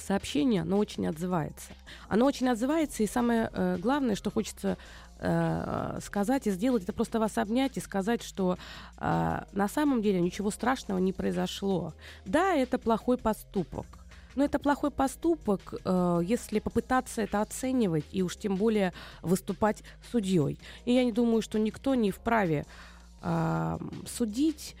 сообщение, 0.00 0.62
оно 0.62 0.78
очень 0.78 1.06
отзывается. 1.06 1.72
Оно 2.08 2.26
очень 2.26 2.48
отзывается, 2.48 3.02
и 3.02 3.06
самое 3.06 3.50
э, 3.52 3.76
главное, 3.78 4.14
что 4.14 4.30
хочется 4.30 4.76
э, 5.18 5.98
сказать 6.02 6.46
и 6.46 6.50
сделать, 6.50 6.82
это 6.82 6.92
просто 6.92 7.20
вас 7.20 7.38
обнять 7.38 7.76
и 7.76 7.80
сказать, 7.80 8.22
что 8.22 8.58
э, 8.98 9.40
на 9.52 9.68
самом 9.68 10.02
деле 10.02 10.20
ничего 10.20 10.50
страшного 10.50 10.98
не 10.98 11.12
произошло. 11.12 11.94
Да, 12.24 12.54
это 12.54 12.78
плохой 12.78 13.18
поступок. 13.18 13.86
Но 14.36 14.44
это 14.44 14.58
плохой 14.58 14.90
поступок, 14.90 15.74
э, 15.84 16.20
если 16.24 16.60
попытаться 16.60 17.22
это 17.22 17.42
оценивать 17.42 18.04
и 18.12 18.22
уж 18.22 18.36
тем 18.36 18.56
более 18.56 18.92
выступать 19.22 19.82
судьей. 20.10 20.58
И 20.84 20.94
я 20.94 21.04
не 21.04 21.12
думаю, 21.12 21.42
что 21.42 21.58
никто 21.58 21.94
не 21.94 22.10
вправе 22.10 22.64
э, 23.22 23.78
судить 24.06 24.76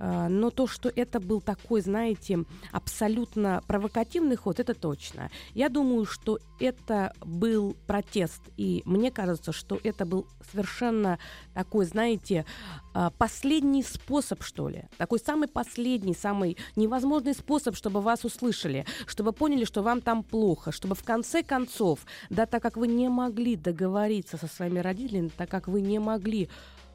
но 0.00 0.50
то, 0.50 0.66
что 0.66 0.90
это 0.94 1.20
был 1.20 1.40
такой, 1.40 1.82
знаете, 1.82 2.44
абсолютно 2.72 3.62
провокативный 3.66 4.36
ход, 4.36 4.58
это 4.58 4.74
точно. 4.74 5.30
Я 5.54 5.68
думаю, 5.68 6.06
что 6.06 6.38
это 6.58 7.12
был 7.20 7.76
протест, 7.86 8.40
и 8.56 8.82
мне 8.84 9.10
кажется, 9.10 9.52
что 9.52 9.78
это 9.82 10.06
был 10.06 10.26
совершенно 10.50 11.18
такой, 11.54 11.84
знаете, 11.84 12.46
а, 12.92 13.10
последний 13.10 13.82
способ, 13.82 14.42
что 14.42 14.68
ли, 14.68 14.84
такой 14.96 15.18
самый 15.18 15.48
последний, 15.48 16.14
самый 16.14 16.56
невозможный 16.76 17.34
способ, 17.34 17.76
чтобы 17.76 18.00
вас 18.00 18.24
услышали, 18.24 18.86
чтобы 19.06 19.32
поняли, 19.32 19.64
что 19.64 19.82
вам 19.82 20.00
там 20.00 20.22
плохо, 20.22 20.72
чтобы 20.72 20.94
в 20.94 21.04
конце 21.04 21.42
концов, 21.42 22.00
да, 22.30 22.46
так 22.46 22.62
как 22.62 22.76
вы 22.76 22.88
не 22.88 23.08
могли 23.08 23.56
договориться 23.56 24.36
со 24.36 24.46
своими 24.46 24.80
родителями, 24.80 25.30
так 25.36 25.50
как 25.50 25.68
вы 25.68 25.80
не 25.82 25.98
могли 25.98 26.48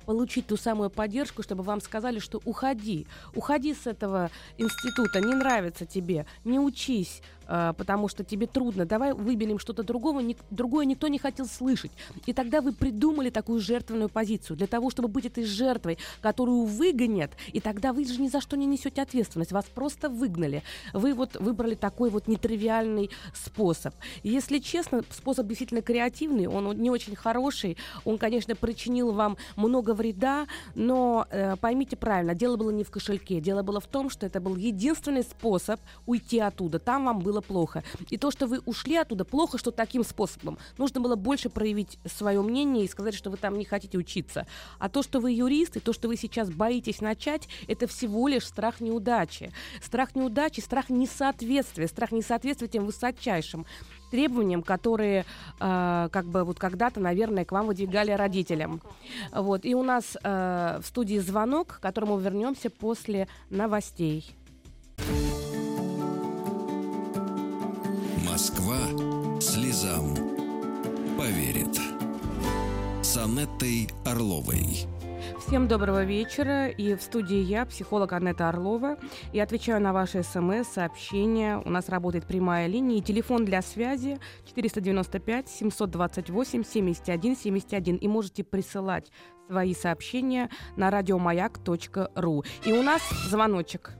получить 0.05 0.47
ту 0.47 0.57
самую 0.57 0.89
поддержку, 0.89 1.43
чтобы 1.43 1.63
вам 1.63 1.81
сказали, 1.81 2.19
что 2.19 2.41
уходи, 2.45 3.07
уходи 3.33 3.73
с 3.73 3.87
этого 3.87 4.31
института, 4.57 5.19
не 5.19 5.33
нравится 5.33 5.85
тебе, 5.85 6.25
не 6.43 6.59
учись, 6.59 7.21
потому 7.47 8.07
что 8.07 8.23
тебе 8.23 8.47
трудно, 8.47 8.85
давай 8.85 9.13
выберем 9.13 9.59
что-то 9.59 9.83
другого, 9.83 10.19
ни, 10.19 10.37
другое 10.49 10.85
никто 10.85 11.07
не 11.07 11.19
хотел 11.19 11.45
слышать. 11.45 11.91
И 12.25 12.33
тогда 12.33 12.61
вы 12.61 12.73
придумали 12.73 13.29
такую 13.29 13.59
жертвенную 13.59 14.09
позицию 14.09 14.57
для 14.57 14.67
того, 14.67 14.89
чтобы 14.89 15.07
быть 15.07 15.25
этой 15.25 15.43
жертвой, 15.43 15.97
которую 16.21 16.63
выгонят, 16.63 17.31
и 17.53 17.59
тогда 17.59 17.93
вы 17.93 18.05
же 18.05 18.21
ни 18.21 18.27
за 18.27 18.41
что 18.41 18.57
не 18.57 18.65
несете 18.65 19.01
ответственность, 19.01 19.51
вас 19.51 19.65
просто 19.65 20.09
выгнали. 20.09 20.63
Вы 20.93 21.13
вот 21.13 21.35
выбрали 21.39 21.75
такой 21.75 22.09
вот 22.09 22.27
нетривиальный 22.27 23.09
способ. 23.33 23.93
Если 24.23 24.59
честно, 24.59 25.03
способ 25.09 25.47
действительно 25.47 25.81
креативный, 25.81 26.47
он 26.47 26.77
не 26.77 26.89
очень 26.89 27.15
хороший, 27.15 27.77
он, 28.03 28.17
конечно, 28.17 28.55
причинил 28.55 29.11
вам 29.11 29.37
много 29.55 29.93
вреда, 29.93 30.47
но 30.73 31.27
э, 31.29 31.55
поймите 31.57 31.95
правильно, 31.95 32.35
дело 32.35 32.57
было 32.57 32.71
не 32.71 32.83
в 32.83 32.91
кошельке, 32.91 33.39
дело 33.39 33.63
было 33.63 33.79
в 33.79 33.87
том, 33.87 34.09
что 34.09 34.25
это 34.25 34.39
был 34.39 34.55
единственный 34.55 35.23
способ 35.23 35.79
уйти 36.05 36.39
оттуда. 36.39 36.79
Там 36.79 37.05
вам 37.05 37.19
было 37.19 37.34
плохо. 37.41 37.83
И 38.09 38.17
то, 38.17 38.31
что 38.31 38.47
вы 38.47 38.61
ушли 38.65 38.95
оттуда, 38.95 39.25
плохо, 39.25 39.57
что 39.57 39.71
таким 39.71 40.03
способом. 40.03 40.57
Нужно 40.77 40.99
было 40.99 41.15
больше 41.15 41.49
проявить 41.49 41.97
свое 42.05 42.41
мнение 42.41 42.85
и 42.85 42.87
сказать, 42.87 43.13
что 43.13 43.29
вы 43.29 43.37
там 43.37 43.57
не 43.57 43.65
хотите 43.65 43.97
учиться. 43.97 44.47
А 44.79 44.89
то, 44.89 45.03
что 45.03 45.19
вы 45.19 45.31
юрист, 45.31 45.77
и 45.77 45.79
то, 45.79 45.93
что 45.93 46.07
вы 46.07 46.17
сейчас 46.17 46.49
боитесь 46.49 47.01
начать, 47.01 47.47
это 47.67 47.87
всего 47.87 48.27
лишь 48.27 48.45
страх 48.45 48.79
неудачи. 48.81 49.51
Страх 49.81 50.15
неудачи, 50.15 50.59
страх 50.59 50.89
несоответствия, 50.89 51.87
страх 51.87 52.11
несоответствия 52.11 52.67
тем 52.67 52.85
высочайшим 52.85 53.65
требованиям, 54.11 54.63
которые 54.63 55.25
э, 55.59 56.09
как 56.11 56.25
бы 56.25 56.43
вот 56.43 56.57
когда-то, 56.57 56.99
наверное, 56.99 57.43
к 57.43 57.51
вам 57.51 57.67
выдвигали 57.67 58.11
родителям. 58.11 58.81
Вот. 59.31 59.65
И 59.65 59.75
у 59.75 59.83
нас 59.83 60.17
э, 60.23 60.79
в 60.81 60.85
студии 60.85 61.17
звонок, 61.17 61.67
к 61.67 61.79
которому 61.81 62.17
вернемся 62.17 62.69
после 62.69 63.27
новостей. 63.49 64.35
Москва 68.35 68.75
слезам 69.39 70.13
поверит. 71.17 71.79
С 73.01 73.15
Анеттой 73.15 73.87
Орловой. 74.03 74.87
Всем 75.39 75.69
доброго 75.69 76.03
вечера. 76.03 76.67
И 76.67 76.95
в 76.95 77.01
студии 77.01 77.37
я, 77.37 77.65
психолог 77.65 78.11
Анетта 78.11 78.49
Орлова. 78.49 78.97
И 79.31 79.39
отвечаю 79.39 79.81
на 79.81 79.93
ваши 79.93 80.21
смс, 80.21 80.67
сообщения. 80.67 81.61
У 81.63 81.69
нас 81.69 81.87
работает 81.87 82.25
прямая 82.27 82.67
линия. 82.67 82.97
И 82.97 83.01
телефон 83.01 83.45
для 83.45 83.61
связи 83.61 84.19
495 84.47 85.47
728 85.47 86.65
71 86.65 87.37
71. 87.37 87.95
И 87.95 88.07
можете 88.09 88.43
присылать 88.43 89.13
свои 89.47 89.73
сообщения 89.73 90.49
на 90.75 90.91
радиомаяк.ру. 90.91 92.43
И 92.65 92.73
у 92.73 92.83
нас 92.83 93.01
звоночек. 93.29 93.93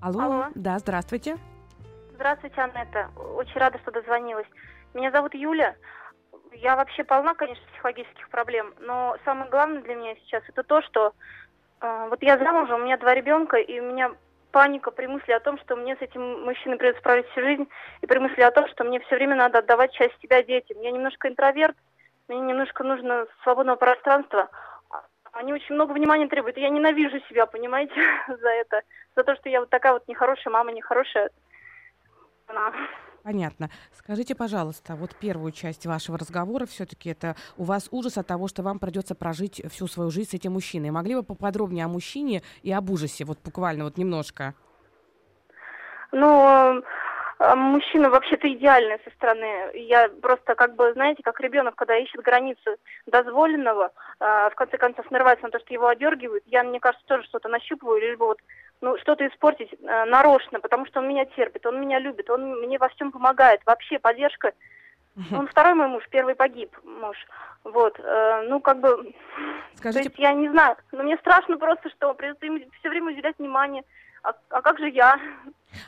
Алло. 0.00 0.20
Алло. 0.20 0.44
Да, 0.56 0.80
здравствуйте. 0.80 1.36
Здравствуйте, 2.18 2.60
Анетта. 2.60 3.12
Очень 3.36 3.60
рада, 3.60 3.78
что 3.78 3.92
дозвонилась. 3.92 4.48
Меня 4.92 5.12
зовут 5.12 5.34
Юля. 5.34 5.76
Я 6.50 6.74
вообще 6.74 7.04
полна, 7.04 7.34
конечно, 7.34 7.64
психологических 7.70 8.28
проблем, 8.28 8.74
но 8.80 9.16
самое 9.24 9.48
главное 9.48 9.82
для 9.82 9.94
меня 9.94 10.16
сейчас 10.16 10.42
это 10.48 10.64
то, 10.64 10.82
что 10.82 11.12
э, 11.80 12.06
вот 12.10 12.20
я 12.20 12.36
замужем, 12.36 12.80
у 12.80 12.84
меня 12.84 12.96
два 12.96 13.14
ребенка, 13.14 13.58
и 13.58 13.78
у 13.78 13.84
меня 13.84 14.10
паника 14.50 14.90
при 14.90 15.06
мысли 15.06 15.30
о 15.30 15.38
том, 15.38 15.58
что 15.58 15.76
мне 15.76 15.94
с 15.94 16.00
этим 16.00 16.42
мужчиной 16.44 16.76
придется 16.76 16.98
справить 16.98 17.28
всю 17.28 17.40
жизнь, 17.40 17.68
и 18.00 18.06
при 18.08 18.18
мысли 18.18 18.40
о 18.42 18.50
том, 18.50 18.66
что 18.66 18.82
мне 18.82 18.98
все 18.98 19.14
время 19.14 19.36
надо 19.36 19.60
отдавать 19.60 19.92
часть 19.92 20.20
себя 20.20 20.42
детям. 20.42 20.80
Я 20.80 20.90
немножко 20.90 21.28
интроверт, 21.28 21.76
мне 22.26 22.40
немножко 22.40 22.82
нужно 22.82 23.26
свободного 23.44 23.76
пространства. 23.76 24.48
Они 25.30 25.52
очень 25.52 25.76
много 25.76 25.92
внимания 25.92 26.26
требуют, 26.26 26.56
и 26.56 26.62
я 26.62 26.70
ненавижу 26.70 27.20
себя, 27.28 27.46
понимаете, 27.46 27.94
за 28.26 28.48
это, 28.48 28.82
за 29.14 29.22
то, 29.22 29.36
что 29.36 29.48
я 29.48 29.60
вот 29.60 29.70
такая 29.70 29.92
вот 29.92 30.08
нехорошая 30.08 30.52
мама, 30.52 30.72
нехорошая. 30.72 31.30
Она. 32.48 32.72
Понятно. 33.22 33.68
Скажите, 33.92 34.34
пожалуйста, 34.34 34.96
вот 34.96 35.14
первую 35.16 35.52
часть 35.52 35.84
вашего 35.86 36.16
разговора 36.16 36.64
все-таки 36.66 37.10
это 37.10 37.36
у 37.58 37.64
вас 37.64 37.88
ужас 37.90 38.16
от 38.16 38.26
того, 38.26 38.48
что 38.48 38.62
вам 38.62 38.78
придется 38.78 39.14
прожить 39.14 39.60
всю 39.70 39.86
свою 39.86 40.10
жизнь 40.10 40.30
с 40.30 40.34
этим 40.34 40.52
мужчиной. 40.52 40.90
Могли 40.90 41.14
бы 41.14 41.22
поподробнее 41.22 41.84
о 41.84 41.88
мужчине 41.88 42.42
и 42.62 42.72
об 42.72 42.90
ужасе, 42.90 43.24
вот 43.24 43.38
буквально 43.44 43.84
вот 43.84 43.98
немножко? 43.98 44.54
Ну, 46.10 46.82
мужчина 47.38 48.10
вообще-то 48.10 48.52
идеальный 48.52 48.98
со 49.04 49.10
стороны. 49.10 49.70
Я 49.74 50.08
просто 50.20 50.54
как 50.54 50.74
бы, 50.74 50.92
знаете, 50.92 51.22
как 51.22 51.40
ребенок, 51.40 51.76
когда 51.76 51.96
ищет 51.96 52.20
границы 52.20 52.76
дозволенного, 53.06 53.92
э, 54.20 54.50
в 54.50 54.54
конце 54.56 54.76
концов 54.76 55.08
нарывается 55.10 55.44
на 55.44 55.50
то, 55.50 55.60
что 55.60 55.72
его 55.72 55.86
одергивают. 55.86 56.42
Я, 56.46 56.64
мне 56.64 56.80
кажется, 56.80 57.06
тоже 57.06 57.24
что-то 57.24 57.48
нащупываю, 57.48 58.00
либо 58.00 58.24
вот 58.24 58.40
ну, 58.80 58.98
что-то 58.98 59.26
испортить 59.26 59.72
э, 59.72 60.04
нарочно, 60.06 60.58
потому 60.58 60.86
что 60.86 61.00
он 61.00 61.08
меня 61.08 61.26
терпит, 61.26 61.64
он 61.66 61.80
меня 61.80 62.00
любит, 62.00 62.28
он 62.28 62.60
мне 62.60 62.78
во 62.78 62.88
всем 62.88 63.12
помогает. 63.12 63.60
Вообще 63.66 63.98
поддержка. 63.98 64.52
Он 65.32 65.48
второй 65.48 65.74
мой 65.74 65.88
муж, 65.88 66.04
первый 66.10 66.36
погиб 66.36 66.76
муж. 66.84 67.16
Вот, 67.64 67.98
э, 67.98 68.46
ну, 68.48 68.60
как 68.60 68.80
бы, 68.80 69.12
Скажите... 69.74 70.04
то 70.04 70.08
есть 70.08 70.18
я 70.18 70.32
не 70.32 70.48
знаю, 70.48 70.76
но 70.92 71.02
мне 71.02 71.16
страшно 71.18 71.58
просто, 71.58 71.90
что 71.90 72.14
придется 72.14 72.46
им 72.46 72.62
все 72.78 72.88
время 72.88 73.12
уделять 73.12 73.36
внимание. 73.38 73.82
А, 74.22 74.32
а 74.50 74.62
как 74.62 74.78
же 74.78 74.88
я? 74.88 75.18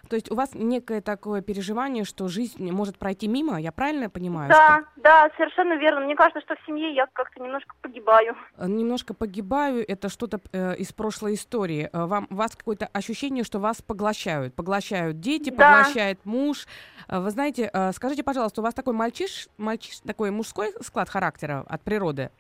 То 0.08 0.16
есть 0.16 0.30
у 0.30 0.34
вас 0.34 0.50
некое 0.54 1.00
такое 1.00 1.40
переживание, 1.40 2.04
что 2.04 2.28
жизнь 2.28 2.70
может 2.70 2.98
пройти 2.98 3.28
мимо, 3.28 3.60
я 3.60 3.72
правильно 3.72 4.10
понимаю? 4.10 4.50
Да, 4.50 4.80
что... 4.80 5.02
да, 5.02 5.30
совершенно 5.36 5.74
верно. 5.74 6.00
Мне 6.00 6.16
кажется, 6.16 6.40
что 6.42 6.54
в 6.54 6.66
семье 6.66 6.94
я 6.94 7.06
как-то 7.12 7.42
немножко 7.42 7.74
погибаю. 7.80 8.36
Э, 8.56 8.66
немножко 8.66 9.14
погибаю, 9.14 9.84
это 9.86 10.08
что-то 10.08 10.40
э, 10.52 10.76
из 10.76 10.92
прошлой 10.92 11.34
истории. 11.34 11.88
Э, 11.92 12.06
вам, 12.06 12.26
у 12.30 12.34
вас 12.34 12.56
какое-то 12.56 12.86
ощущение, 12.92 13.42
что 13.44 13.58
вас 13.58 13.80
поглощают. 13.82 14.54
Поглощают 14.54 15.20
дети, 15.20 15.50
Да. 15.50 15.78
поглощает 15.78 16.24
муж. 16.24 16.66
Э, 17.08 17.20
Вы 17.20 17.30
знаете, 17.30 17.70
э, 17.72 17.92
скажите, 17.92 18.22
пожалуйста, 18.22 18.60
у 18.60 18.64
вас 18.64 18.74
такой 18.74 18.92
мальчиш, 18.92 19.48
мальчиш, 19.56 20.00
такой 20.00 20.30
мужской 20.30 20.72
склад 20.82 21.08
характера 21.08 21.64
от 21.68 21.82
природы? 21.82 22.30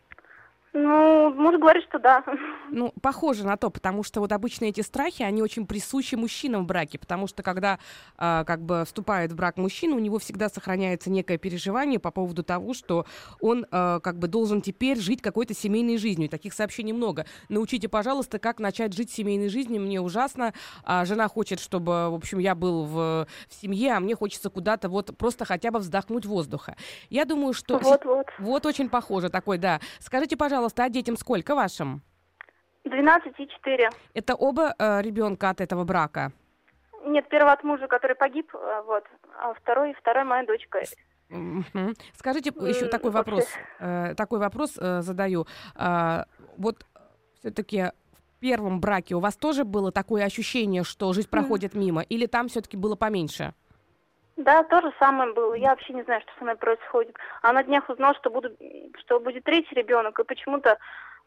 Ну, 0.72 1.30
муж 1.34 1.58
говорит, 1.58 1.82
что 1.88 1.98
да. 1.98 2.22
Ну, 2.70 2.94
похоже 3.02 3.44
на 3.44 3.56
то, 3.56 3.70
потому 3.70 4.04
что 4.04 4.20
вот 4.20 4.30
обычно 4.30 4.66
эти 4.66 4.82
страхи, 4.82 5.24
они 5.24 5.42
очень 5.42 5.66
присущи 5.66 6.14
мужчинам 6.14 6.62
в 6.62 6.66
браке, 6.66 6.96
потому 6.96 7.26
что 7.26 7.42
когда 7.42 7.80
а, 8.16 8.44
как 8.44 8.62
бы 8.62 8.84
вступает 8.84 9.32
в 9.32 9.36
брак 9.36 9.56
мужчина, 9.56 9.96
у 9.96 9.98
него 9.98 10.20
всегда 10.20 10.48
сохраняется 10.48 11.10
некое 11.10 11.38
переживание 11.38 11.98
по 11.98 12.12
поводу 12.12 12.44
того, 12.44 12.72
что 12.72 13.04
он 13.40 13.66
а, 13.72 13.98
как 13.98 14.20
бы 14.20 14.28
должен 14.28 14.62
теперь 14.62 15.00
жить 15.00 15.20
какой-то 15.20 15.54
семейной 15.54 15.98
жизнью. 15.98 16.28
И 16.28 16.30
таких 16.30 16.54
сообщений 16.54 16.92
много. 16.92 17.26
Научите, 17.48 17.88
пожалуйста, 17.88 18.38
как 18.38 18.60
начать 18.60 18.92
жить 18.92 19.10
семейной 19.10 19.48
жизнью. 19.48 19.82
Мне 19.82 20.00
ужасно. 20.00 20.54
А 20.84 21.04
жена 21.04 21.26
хочет, 21.26 21.58
чтобы, 21.58 22.10
в 22.10 22.14
общем, 22.14 22.38
я 22.38 22.54
был 22.54 22.84
в, 22.84 23.26
в 23.48 23.54
семье, 23.60 23.94
а 23.94 24.00
мне 24.00 24.14
хочется 24.14 24.50
куда-то 24.50 24.88
вот 24.88 25.16
просто 25.18 25.44
хотя 25.44 25.72
бы 25.72 25.80
вздохнуть 25.80 26.26
воздуха. 26.26 26.76
Я 27.08 27.24
думаю, 27.24 27.54
что... 27.54 27.78
Вот-вот. 27.78 28.26
Вот 28.38 28.66
очень 28.66 28.88
похоже 28.88 29.30
такой, 29.30 29.58
да. 29.58 29.80
Скажите, 29.98 30.36
пожалуйста, 30.36 30.59
а 30.68 30.88
детям 30.88 31.16
сколько 31.16 31.54
вашим? 31.54 32.02
12 32.84 33.34
и 33.38 33.46
4. 33.46 33.90
Это 34.14 34.34
оба 34.34 34.74
э, 34.78 35.02
ребенка 35.02 35.50
от 35.50 35.60
этого 35.60 35.84
брака? 35.84 36.32
Нет, 37.04 37.28
первый 37.28 37.52
от 37.52 37.64
мужа, 37.64 37.86
который 37.86 38.16
погиб, 38.16 38.54
э, 38.54 38.82
вот, 38.86 39.04
а 39.38 39.54
второй, 39.54 39.94
вторая 39.94 40.24
моя 40.24 40.44
дочка. 40.44 40.80
Скажите 42.14 42.50
еще 42.50 42.86
М, 42.86 42.90
такой 42.90 43.10
вопрос, 43.10 43.46
э, 43.78 44.14
такой 44.16 44.40
вопрос 44.40 44.76
э, 44.78 45.00
задаю. 45.02 45.46
А, 45.76 46.26
вот 46.56 46.84
все-таки 47.38 47.92
в 48.36 48.40
первом 48.40 48.80
браке 48.80 49.14
у 49.14 49.20
вас 49.20 49.36
тоже 49.36 49.64
было 49.64 49.92
такое 49.92 50.24
ощущение, 50.24 50.82
что 50.82 51.12
жизнь 51.12 51.28
проходит 51.28 51.74
мимо, 51.74 52.02
или 52.02 52.26
там 52.26 52.48
все-таки 52.48 52.76
было 52.76 52.96
поменьше? 52.96 53.54
Да, 54.36 54.62
то 54.64 54.80
же 54.80 54.92
самое 54.98 55.32
было. 55.32 55.54
Я 55.54 55.70
вообще 55.70 55.92
не 55.92 56.02
знаю, 56.02 56.20
что 56.22 56.32
со 56.38 56.44
мной 56.44 56.56
происходит. 56.56 57.16
А 57.42 57.52
на 57.52 57.62
днях 57.62 57.88
узнал, 57.88 58.14
что, 58.14 58.30
буду, 58.30 58.50
что 58.98 59.20
будет 59.20 59.44
третий 59.44 59.74
ребенок, 59.74 60.18
и 60.18 60.24
почему-то, 60.24 60.78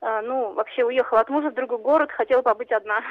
э, 0.02 0.22
ну, 0.22 0.54
вообще 0.54 0.84
уехала 0.84 1.22
от 1.22 1.30
мужа 1.30 1.50
в 1.50 1.54
другой 1.54 1.80
город, 1.80 2.12
хотела 2.12 2.42
побыть 2.42 2.72
одна. 2.72 3.02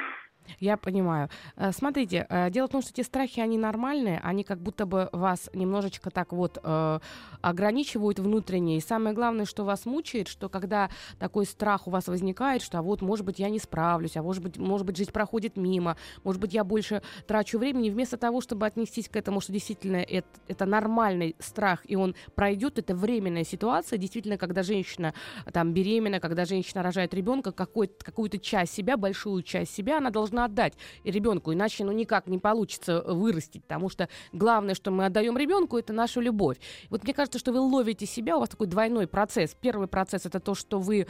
Я 0.59 0.77
понимаю. 0.77 1.29
Э, 1.55 1.71
смотрите, 1.71 2.25
э, 2.29 2.49
дело 2.49 2.67
в 2.67 2.71
том, 2.71 2.81
что 2.81 2.91
эти 2.91 3.05
страхи, 3.05 3.39
они 3.39 3.57
нормальные, 3.57 4.19
они 4.23 4.43
как 4.43 4.59
будто 4.59 4.85
бы 4.85 5.09
вас 5.11 5.49
немножечко 5.53 6.09
так 6.09 6.33
вот 6.33 6.59
э, 6.63 6.99
ограничивают 7.41 8.19
внутренне. 8.19 8.77
И 8.77 8.81
самое 8.81 9.15
главное, 9.15 9.45
что 9.45 9.63
вас 9.63 9.85
мучает, 9.85 10.27
что 10.27 10.49
когда 10.49 10.89
такой 11.19 11.45
страх 11.45 11.87
у 11.87 11.91
вас 11.91 12.07
возникает, 12.07 12.61
что 12.61 12.79
а 12.79 12.81
вот, 12.81 13.01
может 13.01 13.25
быть, 13.25 13.39
я 13.39 13.49
не 13.49 13.59
справлюсь, 13.59 14.17
а 14.17 14.23
может 14.23 14.43
быть, 14.43 14.57
может 14.57 14.85
быть, 14.85 14.97
жизнь 14.97 15.11
проходит 15.11 15.57
мимо, 15.57 15.97
может 16.23 16.41
быть, 16.41 16.53
я 16.53 16.63
больше 16.63 17.01
трачу 17.27 17.59
времени, 17.59 17.89
вместо 17.89 18.17
того, 18.17 18.41
чтобы 18.41 18.65
отнестись 18.65 19.09
к 19.09 19.15
этому, 19.15 19.41
что 19.41 19.51
действительно 19.51 19.97
это, 19.97 20.27
это 20.47 20.65
нормальный 20.65 21.35
страх, 21.39 21.81
и 21.85 21.95
он 21.95 22.15
пройдет, 22.35 22.79
это 22.79 22.95
временная 22.95 23.43
ситуация, 23.43 23.97
действительно, 23.97 24.37
когда 24.37 24.63
женщина 24.63 25.13
там 25.51 25.73
беременна, 25.73 26.19
когда 26.19 26.45
женщина 26.45 26.83
рожает 26.83 27.13
ребенка, 27.13 27.51
какую-то 27.51 28.39
часть 28.39 28.73
себя, 28.73 28.97
большую 28.97 29.43
часть 29.43 29.73
себя, 29.73 29.97
она 29.97 30.09
должна 30.09 30.32
нужно 30.33 30.45
отдать 30.45 30.73
ребенку, 31.03 31.53
иначе 31.53 31.83
ну 31.83 31.91
никак 31.91 32.27
не 32.27 32.39
получится 32.39 33.01
вырастить, 33.01 33.63
потому 33.63 33.89
что 33.89 34.09
главное, 34.31 34.75
что 34.75 34.91
мы 34.91 35.05
отдаем 35.05 35.37
ребенку, 35.37 35.77
это 35.77 35.93
наша 35.93 36.19
любовь. 36.19 36.57
Вот 36.89 37.03
мне 37.03 37.13
кажется, 37.13 37.39
что 37.39 37.51
вы 37.51 37.59
ловите 37.59 38.05
себя, 38.05 38.35
у 38.37 38.39
вас 38.39 38.49
такой 38.49 38.67
двойной 38.67 39.07
процесс. 39.07 39.55
Первый 39.59 39.87
процесс 39.87 40.25
это 40.25 40.39
то, 40.39 40.55
что 40.55 40.79
вы 40.79 41.07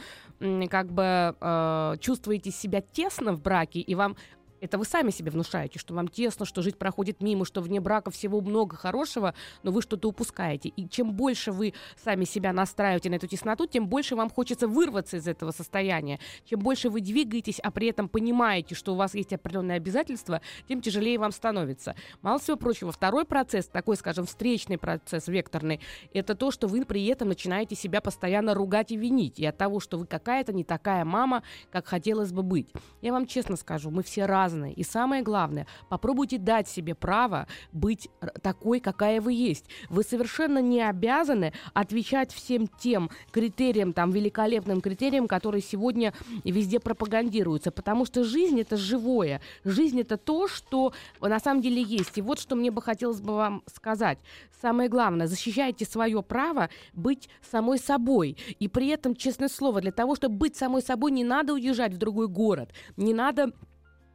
как 0.70 0.92
бы 0.92 1.34
э, 1.40 1.94
чувствуете 2.00 2.50
себя 2.50 2.80
тесно 2.80 3.32
в 3.32 3.40
браке, 3.40 3.80
и 3.80 3.94
вам 3.94 4.16
это 4.64 4.78
вы 4.78 4.86
сами 4.86 5.10
себе 5.10 5.30
внушаете, 5.30 5.78
что 5.78 5.92
вам 5.92 6.08
тесно, 6.08 6.46
что 6.46 6.62
жить 6.62 6.78
проходит 6.78 7.20
мимо, 7.22 7.44
что 7.44 7.60
вне 7.60 7.80
брака 7.80 8.10
всего 8.10 8.40
много 8.40 8.76
хорошего, 8.76 9.34
но 9.62 9.70
вы 9.70 9.82
что-то 9.82 10.08
упускаете. 10.08 10.70
И 10.70 10.88
чем 10.88 11.12
больше 11.12 11.52
вы 11.52 11.74
сами 12.02 12.24
себя 12.24 12.52
настраиваете 12.54 13.10
на 13.10 13.16
эту 13.16 13.26
тесноту, 13.26 13.66
тем 13.66 13.86
больше 13.88 14.16
вам 14.16 14.30
хочется 14.30 14.66
вырваться 14.66 15.18
из 15.18 15.28
этого 15.28 15.50
состояния. 15.50 16.18
Чем 16.46 16.60
больше 16.60 16.88
вы 16.88 17.02
двигаетесь, 17.02 17.60
а 17.60 17.70
при 17.70 17.88
этом 17.88 18.08
понимаете, 18.08 18.74
что 18.74 18.94
у 18.94 18.96
вас 18.96 19.14
есть 19.14 19.34
определенные 19.34 19.76
обязательства, 19.76 20.40
тем 20.66 20.80
тяжелее 20.80 21.18
вам 21.18 21.32
становится. 21.32 21.94
Мало 22.22 22.38
всего 22.38 22.56
прочего, 22.56 22.90
второй 22.90 23.26
процесс, 23.26 23.66
такой, 23.66 23.96
скажем, 23.96 24.24
встречный 24.24 24.78
процесс, 24.78 25.28
векторный, 25.28 25.80
это 26.14 26.34
то, 26.34 26.50
что 26.50 26.68
вы 26.68 26.86
при 26.86 27.04
этом 27.06 27.28
начинаете 27.28 27.74
себя 27.74 28.00
постоянно 28.00 28.54
ругать 28.54 28.92
и 28.92 28.96
винить. 28.96 29.38
И 29.38 29.44
от 29.44 29.58
того, 29.58 29.78
что 29.80 29.98
вы 29.98 30.06
какая-то 30.06 30.54
не 30.54 30.64
такая 30.64 31.04
мама, 31.04 31.42
как 31.70 31.86
хотелось 31.86 32.32
бы 32.32 32.42
быть. 32.42 32.72
Я 33.02 33.12
вам 33.12 33.26
честно 33.26 33.56
скажу, 33.56 33.90
мы 33.90 34.02
все 34.02 34.24
разные 34.24 34.53
разные. 34.54 34.72
И 34.72 34.82
самое 34.82 35.22
главное, 35.22 35.66
попробуйте 35.88 36.38
дать 36.38 36.68
себе 36.68 36.94
право 36.94 37.46
быть 37.72 38.08
такой, 38.42 38.80
какая 38.80 39.20
вы 39.20 39.32
есть. 39.32 39.66
Вы 39.88 40.02
совершенно 40.02 40.58
не 40.58 40.80
обязаны 40.82 41.52
отвечать 41.72 42.32
всем 42.32 42.66
тем 42.66 43.10
критериям, 43.32 43.92
там, 43.92 44.10
великолепным 44.10 44.80
критериям, 44.80 45.26
которые 45.26 45.62
сегодня 45.62 46.12
везде 46.44 46.80
пропагандируются. 46.80 47.70
Потому 47.70 48.06
что 48.06 48.24
жизнь 48.24 48.60
это 48.60 48.76
живое. 48.76 49.40
Жизнь 49.64 50.00
это 50.00 50.16
то, 50.16 50.48
что 50.48 50.92
на 51.20 51.40
самом 51.40 51.62
деле 51.62 51.82
есть. 51.82 52.18
И 52.18 52.22
вот 52.22 52.38
что 52.38 52.56
мне 52.56 52.70
бы 52.70 52.82
хотелось 52.82 53.20
бы 53.20 53.34
вам 53.34 53.62
сказать. 53.66 54.18
Самое 54.60 54.88
главное, 54.88 55.26
защищайте 55.26 55.84
свое 55.84 56.22
право 56.22 56.70
быть 56.94 57.28
самой 57.50 57.78
собой. 57.78 58.36
И 58.58 58.68
при 58.68 58.88
этом, 58.88 59.14
честное 59.14 59.48
слово, 59.48 59.80
для 59.80 59.92
того, 59.92 60.14
чтобы 60.14 60.36
быть 60.36 60.56
самой 60.56 60.82
собой, 60.82 61.10
не 61.10 61.24
надо 61.24 61.52
уезжать 61.52 61.92
в 61.92 61.98
другой 61.98 62.28
город. 62.28 62.70
Не 62.96 63.12
надо 63.12 63.52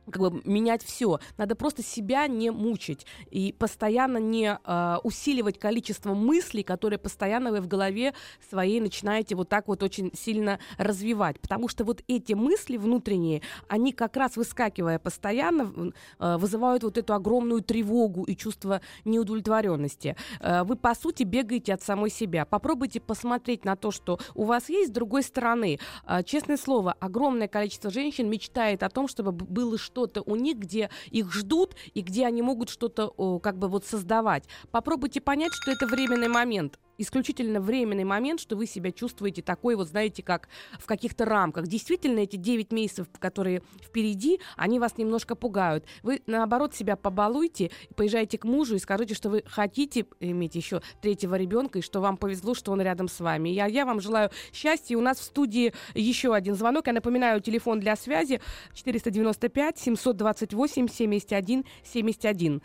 как 0.10 0.22
бы 0.22 0.42
менять 0.44 0.84
все. 0.84 1.20
Надо 1.38 1.56
просто 1.56 1.84
себя 1.84 2.28
не 2.28 2.52
мучить 2.52 3.06
и 3.32 3.54
постоянно 3.54 4.18
не 4.18 4.58
э, 4.64 4.98
усиливать 5.04 5.60
количество 5.60 6.14
мыслей, 6.14 6.64
которые 6.64 7.00
постоянно 7.00 7.52
вы 7.52 7.62
в 7.62 7.68
голове 7.68 8.14
своей 8.50 8.80
начинаете 8.80 9.36
вот 9.36 9.50
так 9.50 9.68
вот 9.68 9.84
очень 9.84 10.12
сильно 10.14 10.60
развивать. 10.78 11.40
Потому 11.40 11.68
что 11.68 11.84
вот 11.84 12.04
эти 12.08 12.34
мысли 12.34 12.78
внутренние, 12.78 13.42
они 13.68 13.92
как 13.92 14.18
раз 14.18 14.38
выскакивая 14.38 15.00
постоянно, 15.00 15.94
э, 16.20 16.38
вызывают 16.38 16.84
вот 16.84 16.98
эту 16.98 17.14
огромную 17.14 17.62
тревогу 17.62 18.24
и 18.24 18.36
чувство 18.36 18.82
неудовлетворенности. 19.06 20.16
Э, 20.40 20.64
вы, 20.64 20.76
по 20.76 20.94
сути, 20.96 21.24
бегаете 21.24 21.74
от 21.74 21.82
самой 21.82 22.10
себя. 22.10 22.46
Попробуйте 22.46 23.00
посмотреть 23.00 23.66
на 23.66 23.76
то, 23.76 23.92
что 23.92 24.20
у 24.36 24.46
вас 24.46 24.70
есть 24.70 24.90
с 24.90 24.94
другой 24.94 25.24
стороны. 25.24 25.80
Э, 26.08 26.24
честное 26.24 26.58
слово, 26.58 26.96
огромное 27.00 27.48
количество 27.48 27.90
женщин 27.90 28.30
мечтает 28.30 28.84
о 28.84 28.90
том, 28.90 29.08
чтобы 29.08 29.32
было 29.32 29.78
что 29.78 29.99
что-то 30.00 30.22
у 30.22 30.36
них, 30.36 30.58
где 30.58 30.90
их 31.12 31.34
ждут 31.34 31.76
и 31.94 32.02
где 32.02 32.26
они 32.26 32.42
могут 32.42 32.70
что-то 32.70 33.40
как 33.40 33.58
бы 33.58 33.68
вот 33.68 33.86
создавать. 33.86 34.46
Попробуйте 34.72 35.20
понять, 35.20 35.52
что 35.54 35.72
это 35.72 35.88
временный 35.88 36.30
момент 36.30 36.80
исключительно 37.00 37.60
временный 37.60 38.04
момент, 38.04 38.40
что 38.40 38.56
вы 38.56 38.68
себя 38.68 38.92
чувствуете 38.92 39.42
такой, 39.42 39.76
вот 39.76 39.88
знаете, 39.88 40.22
как 40.22 40.50
в 40.80 40.86
каких-то 40.86 41.26
рамках. 41.26 41.66
Действительно, 41.66 42.20
эти 42.20 42.36
9 42.36 42.72
месяцев, 42.72 43.08
которые 43.18 43.64
впереди, 43.82 44.40
они 44.56 44.80
вас 44.80 44.98
немножко 44.98 45.36
пугают. 45.36 45.86
Вы, 46.04 46.22
наоборот, 46.28 46.76
себя 46.76 46.96
побалуйте, 46.96 47.72
поезжайте 47.96 48.38
к 48.38 48.44
мужу 48.44 48.76
и 48.76 48.80
скажите, 48.80 49.16
что 49.16 49.30
вы 49.30 49.44
хотите 49.48 50.06
иметь 50.20 50.56
еще 50.56 50.82
третьего 51.02 51.36
ребенка, 51.36 51.80
и 51.80 51.82
что 51.82 52.02
вам 52.02 52.18
повезло, 52.18 52.54
что 52.54 52.72
он 52.72 52.82
рядом 52.82 53.08
с 53.08 53.20
вами. 53.20 53.50
Я, 53.50 53.66
я 53.66 53.86
вам 53.86 54.02
желаю 54.02 54.30
счастья. 54.52 54.98
У 54.98 55.02
нас 55.02 55.20
в 55.20 55.24
студии 55.24 55.74
еще 55.96 56.36
один 56.36 56.56
звонок. 56.56 56.88
Я 56.88 56.94
напоминаю, 56.94 57.42
телефон 57.42 57.80
для 57.80 57.96
связи 57.96 58.42
495 58.74 59.80
728 59.80 60.88
71 60.88 61.66
71. 61.84 62.62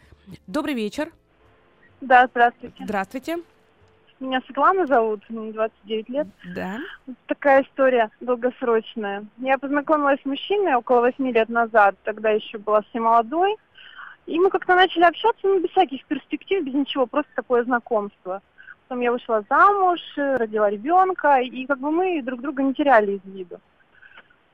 Добрый 0.46 0.74
вечер. 0.74 1.12
Да, 2.00 2.26
здравствуйте. 2.26 2.84
Здравствуйте. 2.84 3.53
Меня 4.24 4.40
Светлана 4.46 4.86
зовут, 4.86 5.22
мне 5.28 5.52
29 5.52 6.08
лет. 6.08 6.26
Да. 6.54 6.78
Такая 7.26 7.62
история 7.62 8.10
долгосрочная. 8.20 9.26
Я 9.36 9.58
познакомилась 9.58 10.20
с 10.22 10.24
мужчиной 10.24 10.74
около 10.74 11.00
8 11.00 11.30
лет 11.30 11.50
назад, 11.50 11.96
тогда 12.04 12.30
еще 12.30 12.56
была 12.56 12.80
совсем 12.82 13.02
молодой. 13.02 13.54
И 14.24 14.38
мы 14.38 14.48
как-то 14.48 14.74
начали 14.74 15.04
общаться, 15.04 15.46
ну, 15.46 15.60
без 15.60 15.68
всяких 15.70 16.06
перспектив, 16.06 16.64
без 16.64 16.72
ничего, 16.72 17.06
просто 17.06 17.30
такое 17.36 17.64
знакомство. 17.64 18.40
Потом 18.88 19.02
я 19.02 19.12
вышла 19.12 19.44
замуж, 19.50 20.00
родила 20.16 20.70
ребенка, 20.70 21.40
и 21.40 21.66
как 21.66 21.78
бы 21.78 21.90
мы 21.90 22.22
друг 22.22 22.40
друга 22.40 22.62
не 22.62 22.72
теряли 22.72 23.12
из 23.12 23.24
виду. 23.24 23.60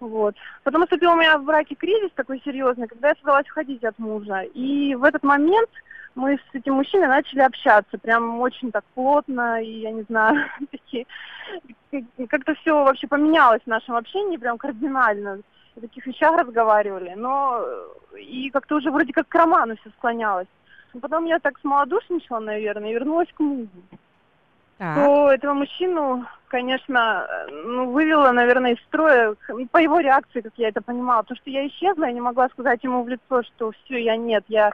Вот. 0.00 0.34
Потом 0.64 0.80
наступил 0.80 1.12
у 1.12 1.16
меня 1.16 1.38
в 1.38 1.44
браке 1.44 1.76
кризис 1.76 2.10
такой 2.16 2.40
серьезный, 2.44 2.88
когда 2.88 3.10
я 3.10 3.14
собралась 3.14 3.48
уходить 3.48 3.84
от 3.84 3.96
мужа. 4.00 4.40
И 4.52 4.96
в 4.96 5.04
этот 5.04 5.22
момент 5.22 5.70
мы 6.14 6.36
с 6.36 6.54
этим 6.54 6.74
мужчиной 6.74 7.08
начали 7.08 7.40
общаться, 7.40 7.98
прям 7.98 8.40
очень 8.40 8.72
так 8.72 8.84
плотно, 8.94 9.62
и 9.62 9.80
я 9.80 9.90
не 9.90 10.02
знаю, 10.02 10.46
такие, 10.70 11.06
как-то 12.28 12.54
все 12.56 12.84
вообще 12.84 13.06
поменялось 13.06 13.62
в 13.62 13.68
нашем 13.68 13.96
общении, 13.96 14.36
прям 14.36 14.58
кардинально. 14.58 15.40
О 15.76 15.80
таких 15.80 16.06
вещах 16.06 16.36
разговаривали, 16.36 17.14
но 17.16 17.64
и 18.18 18.50
как-то 18.50 18.76
уже 18.76 18.90
вроде 18.90 19.12
как 19.12 19.28
к 19.28 19.34
роману 19.34 19.76
все 19.76 19.90
склонялось. 19.90 20.48
Но 20.92 21.00
потом 21.00 21.26
я 21.26 21.38
так 21.38 21.58
смолодушничала, 21.60 22.40
наверное, 22.40 22.90
и 22.90 22.94
вернулась 22.94 23.28
к 23.32 23.40
мужу. 23.40 23.68
Так. 24.78 24.96
То 24.96 25.30
этого 25.30 25.52
мужчину, 25.52 26.24
конечно, 26.48 27.26
ну, 27.50 27.90
вывела, 27.90 28.32
наверное, 28.32 28.72
из 28.72 28.80
строя, 28.84 29.36
по 29.70 29.76
его 29.76 30.00
реакции, 30.00 30.40
как 30.40 30.54
я 30.56 30.68
это 30.68 30.80
понимала, 30.80 31.20
потому 31.20 31.36
что 31.36 31.50
я 31.50 31.66
исчезла, 31.66 32.04
я 32.04 32.12
не 32.12 32.22
могла 32.22 32.48
сказать 32.48 32.82
ему 32.82 33.02
в 33.02 33.08
лицо, 33.08 33.42
что 33.42 33.72
все, 33.72 34.02
я 34.02 34.16
нет, 34.16 34.42
я 34.48 34.72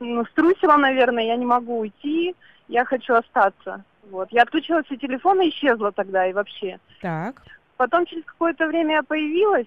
ну, 0.00 0.24
струсила, 0.26 0.76
наверное, 0.76 1.24
я 1.24 1.36
не 1.36 1.46
могу 1.46 1.80
уйти, 1.80 2.34
я 2.68 2.84
хочу 2.84 3.14
остаться. 3.14 3.84
Вот. 4.10 4.28
Я 4.30 4.42
отключилась 4.42 4.90
от 4.90 5.00
телефона 5.00 5.42
и 5.42 5.50
исчезла 5.50 5.92
тогда 5.92 6.26
и 6.26 6.32
вообще. 6.32 6.78
Так. 7.00 7.42
Потом 7.76 8.06
через 8.06 8.24
какое-то 8.24 8.66
время 8.66 8.96
я 8.96 9.02
появилась 9.02 9.66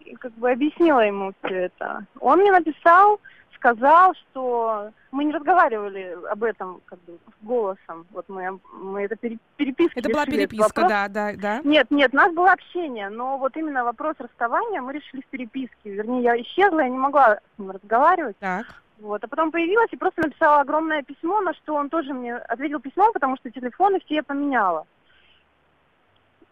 и 0.00 0.14
как 0.16 0.32
бы 0.32 0.50
объяснила 0.50 1.00
ему 1.00 1.32
все 1.42 1.66
это. 1.66 2.06
Он 2.20 2.40
мне 2.40 2.50
написал, 2.50 3.20
сказал, 3.56 4.14
что 4.14 4.90
мы 5.12 5.24
не 5.24 5.32
разговаривали 5.32 6.16
об 6.30 6.42
этом 6.42 6.80
как 6.86 6.98
бы 7.04 7.18
голосом. 7.42 8.06
Вот 8.10 8.28
мы, 8.28 8.58
мы 8.72 9.02
это 9.02 9.16
переписка. 9.56 10.00
Это 10.00 10.08
была 10.08 10.26
переписка, 10.26 10.88
да, 10.88 11.08
да, 11.08 11.32
да. 11.36 11.60
Нет, 11.62 11.90
нет, 11.90 12.12
у 12.12 12.16
нас 12.16 12.32
было 12.32 12.52
общение, 12.52 13.08
но 13.08 13.38
вот 13.38 13.56
именно 13.56 13.84
вопрос 13.84 14.16
расставания 14.18 14.80
мы 14.80 14.94
решили 14.94 15.20
в 15.20 15.26
переписке. 15.26 15.90
Вернее, 15.90 16.22
я 16.22 16.40
исчезла, 16.40 16.80
я 16.80 16.88
не 16.88 16.98
могла 16.98 17.36
с 17.36 17.58
ним 17.58 17.70
разговаривать. 17.70 18.36
Так. 18.38 18.81
Вот. 19.02 19.24
А 19.24 19.26
потом 19.26 19.50
появилась 19.50 19.92
и 19.92 19.96
просто 19.96 20.22
написала 20.22 20.60
огромное 20.60 21.02
письмо, 21.02 21.40
на 21.40 21.52
что 21.54 21.74
он 21.74 21.90
тоже 21.90 22.14
мне 22.14 22.36
ответил 22.36 22.78
письмо, 22.78 23.10
потому 23.12 23.36
что 23.36 23.50
телефоны 23.50 23.98
все 23.98 24.16
я 24.16 24.22
поменяла. 24.22 24.86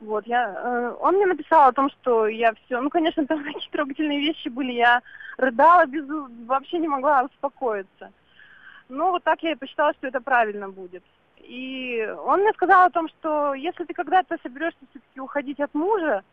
Вот, 0.00 0.26
я, 0.26 0.52
э, 0.52 0.96
он 1.00 1.14
мне 1.14 1.26
написал 1.26 1.68
о 1.68 1.72
том, 1.72 1.90
что 1.90 2.26
я 2.26 2.52
все, 2.54 2.80
ну, 2.80 2.90
конечно, 2.90 3.24
там 3.28 3.44
такие 3.44 3.70
трогательные 3.70 4.18
вещи 4.18 4.48
были, 4.48 4.72
я 4.72 5.00
рыдала, 5.36 5.86
без, 5.86 6.04
вообще 6.46 6.78
не 6.78 6.88
могла 6.88 7.22
успокоиться. 7.22 8.10
Ну, 8.88 9.10
вот 9.10 9.22
так 9.22 9.40
я 9.44 9.52
и 9.52 9.56
посчитала, 9.56 9.92
что 9.92 10.08
это 10.08 10.20
правильно 10.20 10.68
будет. 10.68 11.04
И 11.36 12.04
он 12.24 12.40
мне 12.40 12.52
сказал 12.54 12.86
о 12.86 12.90
том, 12.90 13.08
что 13.08 13.54
если 13.54 13.84
ты 13.84 13.94
когда-то 13.94 14.38
соберешься 14.42 14.80
все-таки 14.90 15.20
уходить 15.20 15.60
от 15.60 15.72
мужа, 15.74 16.24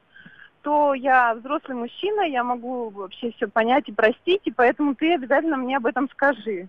что 0.67 0.93
я 0.93 1.33
взрослый 1.33 1.77
мужчина, 1.77 2.21
я 2.27 2.43
могу 2.43 2.89
вообще 2.89 3.31
все 3.31 3.47
понять 3.47 3.87
и 3.87 3.93
простить, 3.93 4.41
и 4.43 4.51
поэтому 4.51 4.95
ты 4.95 5.13
обязательно 5.13 5.55
мне 5.55 5.77
об 5.77 5.85
этом 5.85 6.09
скажи. 6.09 6.67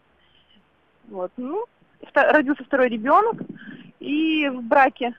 Вот, 1.09 1.33
ну, 1.37 1.65
родился 2.15 2.63
второй 2.63 2.91
ребенок, 2.91 3.39
и 3.99 4.49
в 4.49 4.63
браке. 4.63 5.15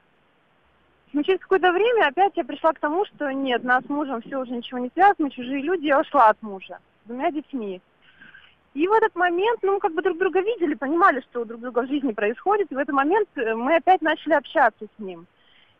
Но 1.11 1.23
через 1.23 1.41
какое-то 1.41 1.73
время 1.73 2.07
опять 2.07 2.37
я 2.37 2.45
пришла 2.45 2.71
к 2.71 2.79
тому, 2.79 3.03
что 3.05 3.29
нет, 3.31 3.65
нас 3.65 3.83
с 3.83 3.89
мужем 3.89 4.21
все 4.21 4.39
уже 4.39 4.51
ничего 4.51 4.79
не 4.79 4.89
связано, 4.93 5.25
мы 5.25 5.31
чужие 5.31 5.61
люди, 5.61 5.87
я 5.87 5.99
ушла 5.99 6.29
от 6.29 6.41
мужа. 6.41 6.79
двумя 7.03 7.31
детьми. 7.31 7.81
И 8.75 8.87
в 8.87 8.93
этот 8.93 9.13
момент, 9.13 9.59
ну, 9.61 9.73
мы 9.73 9.79
как 9.81 9.93
бы 9.93 10.01
друг 10.01 10.17
друга 10.17 10.39
видели, 10.39 10.75
понимали, 10.75 11.19
что 11.29 11.43
друг 11.43 11.59
друга 11.59 11.81
в 11.81 11.87
жизни 11.87 12.13
происходит, 12.13 12.71
и 12.71 12.75
в 12.75 12.77
этот 12.77 12.95
момент 12.95 13.27
э, 13.35 13.55
мы 13.55 13.75
опять 13.75 14.01
начали 14.01 14.35
общаться 14.35 14.85
с 14.85 14.99
ним. 14.99 15.27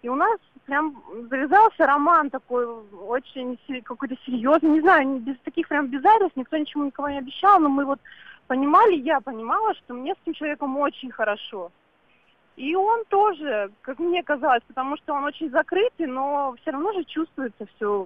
И 0.02 0.10
у 0.10 0.16
нас 0.16 0.40
прям 0.66 1.04
завязался 1.30 1.86
роман 1.86 2.30
такой 2.30 2.66
очень 3.08 3.60
какой-то 3.84 4.16
серьезный, 4.26 4.70
не 4.70 4.82
знаю, 4.82 5.20
без 5.20 5.38
таких 5.40 5.68
прям 5.68 5.86
обязательств, 5.86 6.38
никто 6.38 6.58
ничего 6.58 6.86
никого 6.86 7.10
не 7.10 7.18
обещал, 7.18 7.60
но 7.60 7.70
мы 7.70 7.86
вот 7.86 8.00
понимали, 8.48 8.96
я 8.96 9.20
понимала, 9.20 9.74
что 9.76 9.94
мне 9.94 10.14
с 10.14 10.18
этим 10.24 10.34
человеком 10.34 10.78
очень 10.78 11.12
хорошо. 11.12 11.72
И 12.56 12.76
он 12.76 13.06
тоже, 13.06 13.72
как 13.82 14.00
мне 14.00 14.22
казалось, 14.22 14.62
потому 14.68 14.98
что 14.98 15.14
он 15.14 15.24
очень 15.24 15.50
закрытый, 15.50 16.08
но 16.08 16.56
все 16.62 16.72
равно 16.72 16.92
же 16.92 17.06
чувствуется 17.06 17.66
все, 17.76 18.06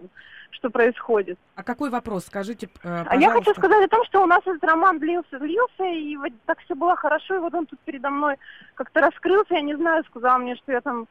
что 0.52 0.70
происходит. 0.70 1.40
А 1.56 1.64
какой 1.64 1.90
вопрос, 1.90 2.26
скажите, 2.26 2.70
э, 2.84 3.04
А 3.08 3.16
я 3.16 3.32
хочу 3.32 3.52
сказать 3.56 3.86
о 3.86 3.88
том, 3.88 4.06
что 4.06 4.22
у 4.22 4.28
нас 4.28 4.42
этот 4.46 4.64
роман 4.64 5.00
длился, 5.00 5.40
длился, 5.40 5.86
и 5.86 6.16
вот 6.18 6.32
так 6.46 6.60
все 6.60 6.76
было 6.76 6.96
хорошо, 6.96 7.36
и 7.36 7.40
вот 7.40 7.54
он 7.56 7.66
тут 7.66 7.80
передо 7.80 8.12
мной 8.12 8.36
как-то 8.76 9.02
раскрылся, 9.02 9.56
я 9.56 9.62
не 9.62 9.76
знаю, 9.76 10.04
сказал 10.06 10.38
мне, 10.38 10.56
что 10.56 10.72
я 10.72 10.82
там, 10.82 11.08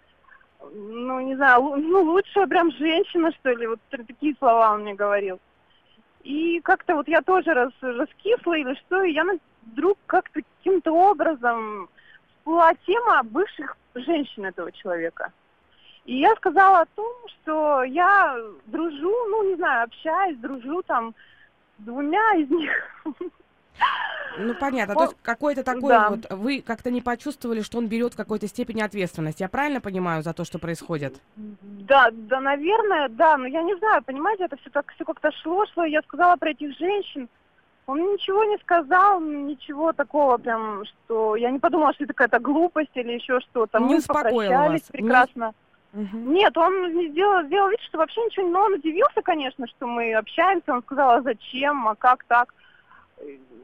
ну, 0.73 1.21
не 1.21 1.37
знаю, 1.37 1.63
ну, 1.63 2.03
лучшая 2.03 2.47
прям 2.47 2.71
женщина, 2.73 3.33
что 3.33 3.51
ли, 3.51 3.67
вот 3.67 3.81
такие 3.91 4.35
слова 4.39 4.73
он 4.73 4.83
мне 4.83 4.95
говорил. 4.95 5.41
И 6.23 6.61
как-то 6.61 6.95
вот 6.95 7.09
я 7.09 7.21
тоже 7.23 7.53
раз, 7.53 7.73
раскисла 7.81 8.55
или 8.55 8.75
что, 8.75 9.03
и 9.03 9.13
я 9.13 9.25
вдруг 9.63 9.99
как-то 10.07 10.41
каким-то 10.43 10.93
образом 10.93 11.89
всплыла 12.37 12.73
тема 12.87 13.23
бывших 13.25 13.77
женщин 13.95 14.47
этого 14.47 14.71
человека. 14.73 15.33
И 16.05 16.19
я 16.19 16.35
сказала 16.37 16.81
о 16.81 16.87
том, 16.87 17.13
что 17.29 17.85
я 17.85 18.37
дружу, 18.67 19.15
ну, 19.29 19.51
не 19.51 19.57
знаю, 19.57 19.85
общаюсь, 19.85 20.39
дружу 20.39 20.83
там 20.83 21.15
с 21.79 21.83
двумя 21.85 22.35
из 22.35 22.51
них. 22.51 22.73
Ну, 24.39 24.55
понятно. 24.55 24.95
То 24.95 25.03
есть 25.05 25.17
какой-то 25.23 25.63
такой 25.63 25.91
да. 25.91 26.11
вот... 26.11 26.27
Вы 26.31 26.63
как-то 26.63 26.91
не 26.91 27.01
почувствовали, 27.01 27.61
что 27.61 27.79
он 27.79 27.87
берет 27.87 28.15
в 28.15 28.17
какой-то 28.17 28.49
степени 28.49 28.81
ответственность. 28.81 29.41
Я 29.41 29.49
правильно 29.49 29.81
понимаю 29.81 30.23
за 30.23 30.33
то, 30.33 30.45
что 30.45 30.59
происходит? 30.59 31.21
Да, 31.37 32.09
да, 32.13 32.41
наверное, 32.41 33.09
да. 33.09 33.37
Но 33.37 33.47
я 33.47 33.63
не 33.63 33.77
знаю, 33.77 34.03
понимаете, 34.03 34.45
это 34.45 34.57
все 34.57 34.71
так 34.71 34.91
все 34.95 35.05
как-то 35.05 35.31
шло, 35.43 35.67
шло. 35.67 35.85
Я 35.85 36.03
сказала 36.03 36.37
про 36.37 36.51
этих 36.51 36.77
женщин. 36.79 37.29
Он 37.87 37.99
ничего 37.99 38.45
не 38.45 38.59
сказал, 38.59 39.21
ничего 39.21 39.93
такого 39.93 40.39
прям, 40.39 40.85
что... 40.85 41.37
Я 41.37 41.51
не 41.51 41.59
подумала, 41.59 41.93
что 41.93 42.05
это 42.05 42.15
какая-то 42.15 42.39
глупость 42.39 42.93
или 42.95 43.13
еще 43.13 43.41
что-то. 43.41 43.81
Не 43.81 43.97
Мы 43.97 44.01
попрощались 44.01 44.83
вас. 44.83 44.91
прекрасно. 44.91 45.53
Не... 45.93 46.05
Угу. 46.05 46.17
Нет, 46.17 46.57
он 46.57 46.91
сделал, 47.11 47.45
сделал 47.45 47.69
вид, 47.69 47.81
что 47.81 47.99
вообще 47.99 48.25
ничего 48.25 48.47
не... 48.47 48.53
Но 48.53 48.63
он 48.63 48.75
удивился, 48.75 49.21
конечно, 49.23 49.67
что 49.67 49.87
мы 49.87 50.15
общаемся. 50.15 50.73
Он 50.73 50.83
сказал, 50.83 51.11
а 51.17 51.23
зачем, 51.23 51.87
а 51.89 51.97
как 51.97 52.25
так? 52.25 52.55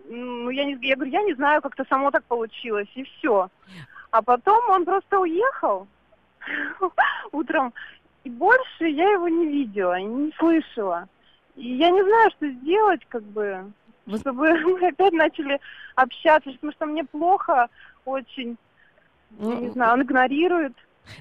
Ну, 0.09 0.51
я, 0.51 0.65
не, 0.65 0.79
я 0.83 0.95
говорю, 0.95 1.13
я 1.13 1.23
не 1.23 1.35
знаю, 1.35 1.61
как-то 1.61 1.85
само 1.89 2.11
так 2.11 2.25
получилось, 2.25 2.89
и 2.95 3.05
все. 3.05 3.49
А 4.11 4.23
потом 4.23 4.63
он 4.71 4.85
просто 4.85 5.21
уехал 5.21 5.87
утром, 7.33 7.75
и 8.25 8.31
больше 8.31 8.89
я 8.89 9.11
его 9.11 9.29
не 9.29 9.47
видела, 9.47 10.01
не 10.01 10.33
слышала. 10.39 11.09
И 11.57 11.75
я 11.75 11.91
не 11.91 12.03
знаю, 12.03 12.31
что 12.31 12.49
сделать, 12.49 13.05
как 13.09 13.23
бы 13.23 13.71
чтобы 14.17 14.55
мы 14.61 14.89
опять 14.89 15.13
начали 15.13 15.61
общаться, 15.95 16.51
потому 16.53 16.73
что 16.73 16.87
мне 16.87 17.05
плохо 17.05 17.69
очень. 18.05 18.57
Ну, 19.39 19.61
не 19.61 19.69
знаю, 19.71 19.95
он 19.95 20.03
игнорирует. 20.03 20.73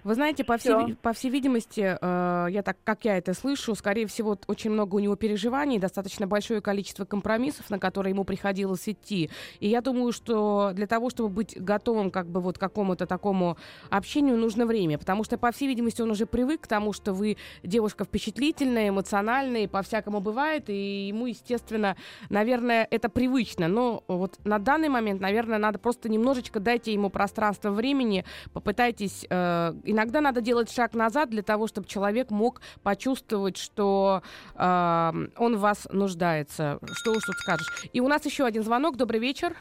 Вы 0.04 0.16
знаете, 0.16 0.44
по 0.44 0.58
всей, 0.58 0.96
по 0.96 1.14
всей 1.14 1.30
видимости, 1.30 1.98
э, 2.00 2.48
я 2.50 2.64
так, 2.64 2.78
как 2.84 3.06
я 3.06 3.18
это 3.18 3.34
слышу, 3.34 3.76
скорее 3.76 4.08
всего, 4.08 4.38
очень 4.48 4.72
много 4.72 4.96
у 4.96 5.00
него 5.00 5.16
переживаний, 5.16 5.80
достаточно 5.80 6.28
большое 6.28 6.62
количество 6.62 7.06
компромиссов, 7.06 7.70
на 7.70 7.80
которые 7.80 8.12
ему 8.12 8.24
приходилось 8.24 8.88
идти. 8.88 9.30
И 9.60 9.68
я 9.68 9.82
думаю, 9.82 10.12
что 10.12 10.72
для 10.74 10.88
того, 10.88 11.10
чтобы 11.10 11.30
быть 11.30 11.60
готовым 11.60 12.12
как 12.12 12.28
бы 12.28 12.42
вот 12.42 12.58
к 12.58 12.60
какому-то 12.60 13.06
такому 13.06 13.58
общению, 13.90 14.38
нужно 14.38 14.66
время, 14.66 14.98
потому 14.98 15.24
что, 15.24 15.38
по 15.38 15.52
всей 15.52 15.68
видимости, 15.68 16.02
он 16.02 16.12
уже 16.12 16.26
привык 16.26 16.62
к 16.62 16.68
тому, 16.68 16.94
что 16.94 17.14
вы 17.14 17.38
девушка 17.64 18.06
впечатлительная, 18.06 18.90
эмоциональная, 18.90 19.68
по-всякому 19.68 20.20
бывает, 20.20 20.70
и 20.70 21.08
ему, 21.08 21.28
естественно, 21.28 21.96
наверное, 22.30 22.88
это 22.90 23.10
привычно. 23.10 23.68
Но 23.68 24.04
вот 24.08 24.38
на 24.44 24.60
данный 24.60 24.90
момент, 24.90 25.22
наверное, 25.22 25.58
надо 25.58 25.80
просто 25.80 26.10
немножечко 26.10 26.60
дайте 26.60 26.94
ему 26.94 27.10
пространство 27.10 27.72
времени, 27.72 28.26
попытайтесь 28.54 29.26
э, 29.30 29.74
иногда 29.84 30.22
надо 30.22 30.42
делать 30.42 30.72
шаг 30.72 30.94
назад 30.94 31.30
для 31.30 31.44
того, 31.44 31.68
чтобы 31.68 31.88
человек 31.88 32.30
мог 32.30 32.62
почувствовать, 32.84 33.58
что 33.58 34.22
э, 34.56 35.12
он 35.38 35.58
в 35.58 35.60
вас 35.60 35.88
нуждается. 35.92 36.80
Что 36.94 37.12
уж 37.12 37.24
тут 37.24 37.36
скажешь. 37.38 37.90
И 37.94 38.00
у 38.00 38.08
нас 38.08 38.26
еще 38.26 38.46
один 38.46 38.64
звонок. 38.64 38.98
Добрый 38.98 39.20
вечер. 39.20 39.56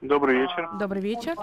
Добрый 0.00 0.36
вечер. 0.42 0.68
Добрый 0.78 1.02
вечер. 1.02 1.36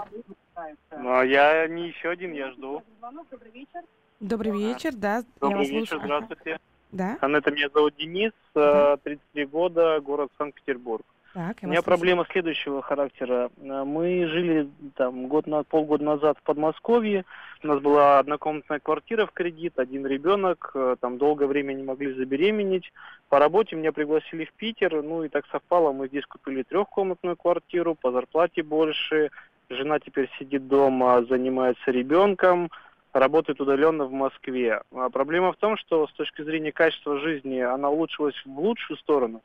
Ну, 0.96 1.12
а 1.12 1.24
я 1.24 1.66
не 1.68 1.88
еще 1.88 2.10
один, 2.10 2.32
я 2.32 2.50
жду. 2.52 2.82
Добрый 3.30 3.50
вечер. 3.52 3.82
Добрый 4.20 4.52
вечер, 4.52 4.92
да. 4.94 5.22
Добрый 5.40 5.64
я 5.66 5.70
вечер, 5.70 5.88
слушаю. 5.88 6.00
здравствуйте. 6.04 6.58
Да. 6.90 7.18
Анетта, 7.20 7.50
меня 7.50 7.68
зовут 7.72 7.94
Денис, 7.96 8.32
да. 8.54 8.96
33 8.98 9.46
года, 9.46 10.00
город 10.00 10.30
Санкт-Петербург. 10.38 11.04
Так, 11.38 11.58
У 11.62 11.68
меня 11.68 11.82
проблема 11.82 12.26
следующего 12.32 12.82
характера. 12.82 13.48
Мы 13.62 14.26
жили 14.26 14.68
там 14.96 15.28
год 15.28 15.46
на 15.46 15.62
полгода 15.62 16.02
назад 16.02 16.36
в 16.36 16.42
Подмосковье. 16.42 17.24
У 17.62 17.68
нас 17.68 17.80
была 17.80 18.18
однокомнатная 18.18 18.80
квартира 18.80 19.24
в 19.24 19.30
кредит, 19.30 19.78
один 19.78 20.04
ребенок. 20.04 20.72
Э, 20.74 20.96
там 20.98 21.16
долгое 21.16 21.46
время 21.46 21.74
не 21.74 21.84
могли 21.84 22.12
забеременеть. 22.12 22.92
По 23.28 23.38
работе 23.38 23.76
меня 23.76 23.92
пригласили 23.92 24.46
в 24.46 24.52
Питер. 24.54 25.00
Ну 25.00 25.22
и 25.22 25.28
так 25.28 25.46
совпало, 25.52 25.92
мы 25.92 26.08
здесь 26.08 26.26
купили 26.26 26.64
трехкомнатную 26.64 27.36
квартиру, 27.36 27.94
по 27.94 28.10
зарплате 28.10 28.64
больше. 28.64 29.30
Жена 29.70 30.00
теперь 30.00 30.28
сидит 30.40 30.66
дома, 30.66 31.24
занимается 31.24 31.92
ребенком 31.92 32.68
работает 33.12 33.60
удаленно 33.60 34.04
в 34.04 34.12
Москве. 34.12 34.82
А 34.92 35.08
проблема 35.08 35.52
в 35.52 35.56
том, 35.56 35.76
что 35.76 36.06
с 36.06 36.12
точки 36.12 36.42
зрения 36.42 36.72
качества 36.72 37.18
жизни 37.18 37.58
она 37.58 37.88
улучшилась 37.90 38.36
в 38.44 38.58
лучшую 38.58 38.96
сторону 38.98 39.42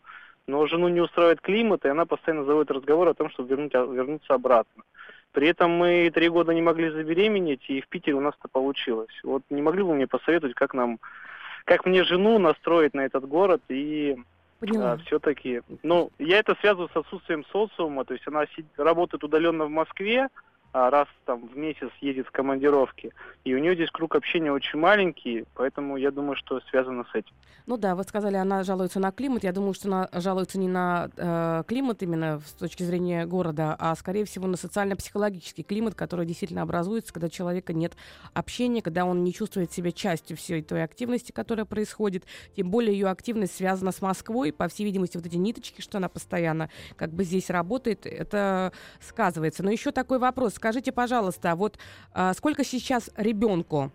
но 0.47 0.65
жену 0.67 0.87
не 0.89 1.01
устраивает 1.01 1.41
климат, 1.41 1.85
и 1.85 1.89
она 1.89 2.05
постоянно 2.05 2.43
заводит 2.45 2.71
разговор 2.71 3.07
о 3.07 3.13
том, 3.13 3.29
чтобы 3.29 3.49
вернуть, 3.49 3.73
вернуться 3.73 4.33
обратно. 4.33 4.83
При 5.31 5.47
этом 5.47 5.71
мы 5.71 6.11
три 6.13 6.29
года 6.29 6.53
не 6.53 6.61
могли 6.61 6.89
забеременеть, 6.89 7.67
и 7.67 7.81
в 7.81 7.87
Питере 7.87 8.15
у 8.15 8.21
нас 8.21 8.35
это 8.39 8.47
получилось. 8.47 9.19
Вот 9.23 9.41
не 9.49 9.61
могли 9.61 9.81
бы 9.81 9.89
вы 9.89 9.95
мне 9.95 10.07
посоветовать, 10.07 10.55
как 10.55 10.73
нам, 10.73 10.99
как 11.65 11.85
мне 11.85 12.03
жену 12.03 12.37
настроить 12.39 12.93
на 12.93 13.01
этот 13.01 13.27
город 13.27 13.61
и 13.69 14.17
а, 14.77 14.97
все-таки, 15.05 15.61
ну, 15.81 16.11
я 16.19 16.39
это 16.39 16.55
связываю 16.61 16.89
с 16.89 16.95
отсутствием 16.95 17.43
социума, 17.51 18.05
то 18.05 18.13
есть 18.13 18.27
она 18.27 18.45
работает 18.77 19.23
удаленно 19.23 19.65
в 19.65 19.69
Москве, 19.69 20.21
а, 20.21 20.29
раз 20.73 21.07
там 21.25 21.47
в 21.47 21.55
месяц 21.55 21.89
едет 22.01 22.27
в 22.27 22.31
командировки. 22.31 23.13
И 23.43 23.53
у 23.53 23.59
нее 23.59 23.75
здесь 23.75 23.91
круг 23.91 24.15
общения 24.15 24.51
очень 24.51 24.79
маленький, 24.79 25.45
поэтому 25.53 25.97
я 25.97 26.11
думаю, 26.11 26.35
что 26.35 26.59
связано 26.69 27.05
с 27.11 27.15
этим. 27.15 27.33
Ну 27.65 27.77
да, 27.77 27.95
вы 27.95 28.03
сказали, 28.03 28.35
она 28.35 28.63
жалуется 28.63 28.99
на 28.99 29.11
климат. 29.11 29.43
Я 29.43 29.53
думаю, 29.53 29.73
что 29.73 29.87
она 29.87 30.09
жалуется 30.11 30.59
не 30.59 30.67
на 30.67 31.09
э, 31.15 31.63
климат 31.65 32.03
именно 32.03 32.41
с 32.45 32.51
точки 32.53 32.83
зрения 32.83 33.25
города, 33.25 33.75
а 33.79 33.95
скорее 33.95 34.25
всего 34.25 34.47
на 34.47 34.57
социально-психологический 34.57 35.63
климат, 35.63 35.95
который 35.95 36.25
действительно 36.25 36.63
образуется, 36.63 37.13
когда 37.13 37.29
человека 37.29 37.71
нет 37.71 37.95
общения, 38.33 38.81
когда 38.81 39.05
он 39.05 39.23
не 39.23 39.33
чувствует 39.33 39.71
себя 39.71 39.93
частью 39.93 40.35
всей 40.35 40.61
той 40.61 40.83
активности, 40.83 41.31
которая 41.31 41.65
происходит. 41.65 42.25
Тем 42.57 42.69
более 42.69 42.93
ее 42.93 43.07
активность 43.07 43.55
связана 43.55 43.91
с 43.91 44.01
Москвой. 44.01 44.51
По 44.51 44.67
всей 44.67 44.83
видимости, 44.83 45.15
вот 45.15 45.25
эти 45.25 45.37
ниточки, 45.37 45.79
что 45.79 45.99
она 45.99 46.09
постоянно 46.09 46.69
как 46.97 47.11
бы 47.11 47.23
здесь 47.23 47.49
работает, 47.49 48.05
это 48.05 48.73
сказывается. 48.99 49.63
Но 49.63 49.71
еще 49.71 49.91
такой 49.91 50.19
вопрос 50.19 50.55
Скажите, 50.63 50.93
пожалуйста, 50.93 51.55
вот 51.55 51.77
а, 52.13 52.31
сколько 52.33 52.63
сейчас 52.63 53.11
ребенку? 53.17 53.91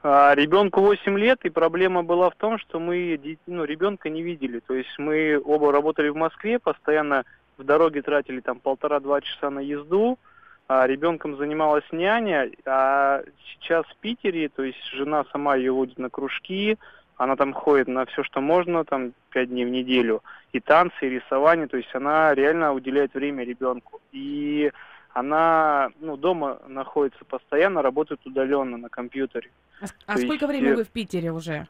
А, 0.00 0.32
ребенку 0.32 0.80
8 0.80 1.18
лет, 1.18 1.40
и 1.42 1.50
проблема 1.50 2.04
была 2.04 2.30
в 2.30 2.36
том, 2.36 2.56
что 2.58 2.78
мы 2.78 3.20
ну, 3.48 3.64
ребенка 3.64 4.08
не 4.08 4.22
видели. 4.22 4.60
То 4.60 4.74
есть 4.74 4.96
мы 4.96 5.42
оба 5.44 5.72
работали 5.72 6.08
в 6.08 6.14
Москве, 6.14 6.60
постоянно 6.60 7.24
в 7.58 7.64
дороге 7.64 8.02
тратили 8.02 8.38
там 8.38 8.60
полтора-два 8.60 9.20
часа 9.22 9.50
на 9.50 9.58
езду, 9.58 10.20
а 10.68 10.86
ребенком 10.86 11.36
занималась 11.36 11.90
няня, 11.90 12.48
а 12.64 13.24
сейчас 13.50 13.84
в 13.86 13.96
Питере, 13.96 14.48
то 14.48 14.62
есть 14.62 14.84
жена 14.92 15.24
сама 15.32 15.56
ее 15.56 15.72
водит 15.72 15.98
на 15.98 16.10
кружки, 16.10 16.78
она 17.16 17.34
там 17.34 17.52
ходит 17.52 17.88
на 17.88 18.06
все, 18.06 18.22
что 18.22 18.40
можно, 18.40 18.84
там 18.84 19.14
пять 19.30 19.48
дней 19.48 19.64
в 19.64 19.70
неделю, 19.70 20.22
и 20.52 20.60
танцы, 20.60 20.94
и 21.00 21.08
рисование, 21.08 21.66
то 21.66 21.76
есть 21.76 21.92
она 21.92 22.32
реально 22.34 22.72
уделяет 22.72 23.14
время 23.14 23.42
ребенку. 23.42 24.00
И 24.12 24.70
она 25.16 25.92
ну, 26.00 26.18
дома 26.18 26.60
находится 26.68 27.24
постоянно, 27.24 27.80
работает 27.80 28.20
удаленно 28.26 28.76
на 28.76 28.90
компьютере. 28.90 29.50
А, 29.80 29.86
а 30.06 30.18
сколько 30.18 30.44
есть, 30.44 30.46
времени 30.46 30.74
вы 30.74 30.84
в 30.84 30.90
Питере 30.90 31.32
уже? 31.32 31.68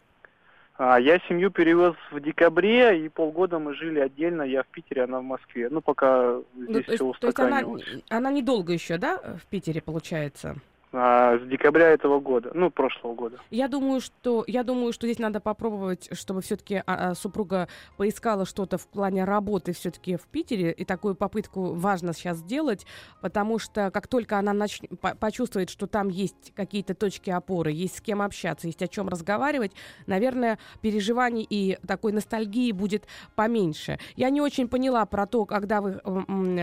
А, 0.78 0.98
я 0.98 1.20
семью 1.28 1.52
перевез 1.52 1.94
в 2.10 2.18
декабре, 2.18 3.04
и 3.04 3.08
полгода 3.08 3.60
мы 3.60 3.74
жили 3.74 4.00
отдельно, 4.00 4.42
я 4.42 4.64
в 4.64 4.66
Питере, 4.66 5.04
она 5.04 5.20
в 5.20 5.22
Москве. 5.22 5.68
Ну, 5.70 5.80
пока 5.80 6.40
ну, 6.54 6.72
здесь 6.72 6.86
ну, 6.88 6.94
все 6.94 7.04
устаканилось. 7.04 7.84
То 7.84 7.90
есть 7.90 8.04
она, 8.10 8.18
она 8.18 8.30
недолго 8.32 8.72
еще, 8.72 8.98
да, 8.98 9.18
в 9.40 9.46
Питере, 9.46 9.80
получается? 9.80 10.56
А, 10.92 11.38
с 11.38 11.42
декабря 11.48 11.88
этого 11.90 12.20
года, 12.20 12.52
ну, 12.54 12.70
прошлого 12.70 13.14
года. 13.14 13.38
Я 13.50 13.68
думаю, 13.68 14.00
что, 14.00 14.44
я 14.46 14.62
думаю, 14.62 14.92
что 14.92 15.06
здесь 15.06 15.18
надо 15.18 15.40
попробовать, 15.40 16.08
чтобы 16.12 16.42
все-таки 16.42 16.76
а, 16.76 17.10
а, 17.10 17.14
супруга 17.14 17.68
поискала 17.96 18.46
что-то 18.46 18.78
в 18.78 18.86
плане 18.86 19.24
работы 19.24 19.72
все-таки 19.72 20.16
в 20.16 20.26
Питере, 20.28 20.70
и 20.70 20.84
такую 20.84 21.16
попытку 21.16 21.74
важно 21.74 22.12
сейчас 22.12 22.38
сделать, 22.38 22.86
потому 23.20 23.58
что 23.58 23.90
как 23.90 24.06
только 24.06 24.38
она 24.38 24.52
нач... 24.52 24.80
почувствует, 25.18 25.70
что 25.70 25.86
там 25.86 26.08
есть 26.08 26.52
какие-то 26.54 26.94
точки 26.94 27.30
опоры, 27.30 27.72
есть 27.72 27.98
с 27.98 28.00
кем 28.00 28.22
общаться, 28.22 28.68
есть 28.68 28.82
о 28.82 28.88
чем 28.88 29.08
разговаривать, 29.08 29.72
наверное, 30.06 30.58
переживаний 30.80 31.46
и 31.48 31.78
такой 31.86 32.12
ностальгии 32.12 32.70
будет 32.70 33.06
поменьше. 33.34 33.98
Я 34.14 34.30
не 34.30 34.40
очень 34.40 34.68
поняла 34.68 35.04
про 35.04 35.26
то, 35.26 35.46
когда 35.46 35.80
вы 35.80 36.00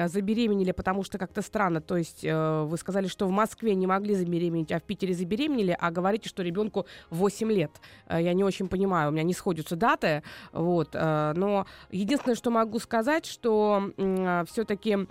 забеременели, 0.07 0.71
потому 0.71 1.03
что 1.03 1.17
как-то 1.17 1.41
странно, 1.41 1.81
то 1.81 1.97
есть 1.97 2.23
э, 2.23 2.63
вы 2.63 2.77
сказали, 2.77 3.07
что 3.07 3.27
в 3.27 3.31
Москве 3.31 3.75
не 3.75 3.85
могли 3.85 4.15
забеременеть, 4.24 4.71
а 4.71 4.80
в 4.80 4.84
Питере 4.84 5.13
забеременели, 5.13 5.76
а 5.80 5.92
говорите, 5.92 6.30
что 6.30 6.44
ребенку 6.44 6.86
8 7.10 7.52
лет. 7.52 7.71
Э, 8.08 8.21
я 8.21 8.34
не 8.34 8.44
очень 8.44 8.67
понимаю, 8.67 9.10
у 9.10 9.12
меня 9.12 9.24
не 9.24 9.34
сходятся 9.34 9.76
даты, 9.76 10.24
вот, 10.52 10.90
э, 10.94 11.34
но 11.36 11.65
единственное, 11.92 12.36
что 12.36 12.52
могу 12.52 12.80
сказать, 12.80 13.26
что 13.26 13.92
э, 13.98 14.44
все-таки 14.50 15.08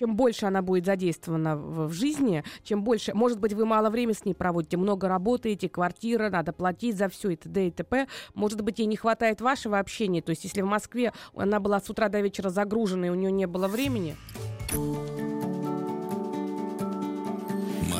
чем 0.00 0.16
больше 0.16 0.46
она 0.46 0.62
будет 0.62 0.86
задействована 0.86 1.56
в, 1.56 1.92
жизни, 1.92 2.42
чем 2.62 2.82
больше, 2.82 3.12
может 3.12 3.38
быть, 3.38 3.52
вы 3.52 3.66
мало 3.66 3.90
времени 3.90 4.14
с 4.14 4.24
ней 4.24 4.32
проводите, 4.32 4.78
много 4.78 5.08
работаете, 5.08 5.68
квартира, 5.68 6.30
надо 6.30 6.54
платить 6.54 6.96
за 6.96 7.10
все 7.10 7.30
и 7.30 7.36
т.д. 7.36 7.66
и 7.66 7.70
т.п. 7.70 8.06
Может 8.32 8.62
быть, 8.62 8.78
ей 8.78 8.86
не 8.86 8.96
хватает 8.96 9.42
вашего 9.42 9.78
общения, 9.78 10.22
то 10.22 10.30
есть 10.30 10.44
если 10.44 10.62
в 10.62 10.66
Москве 10.66 11.12
она 11.36 11.60
была 11.60 11.80
с 11.80 11.90
утра 11.90 12.08
до 12.08 12.20
вечера 12.20 12.48
загружена, 12.48 13.08
и 13.08 13.10
у 13.10 13.14
нее 13.14 13.30
не 13.30 13.46
было 13.46 13.68
времени. 13.68 14.16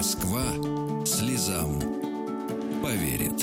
Москва 0.00 0.40
слезам 1.04 1.78
поверит. 2.82 3.38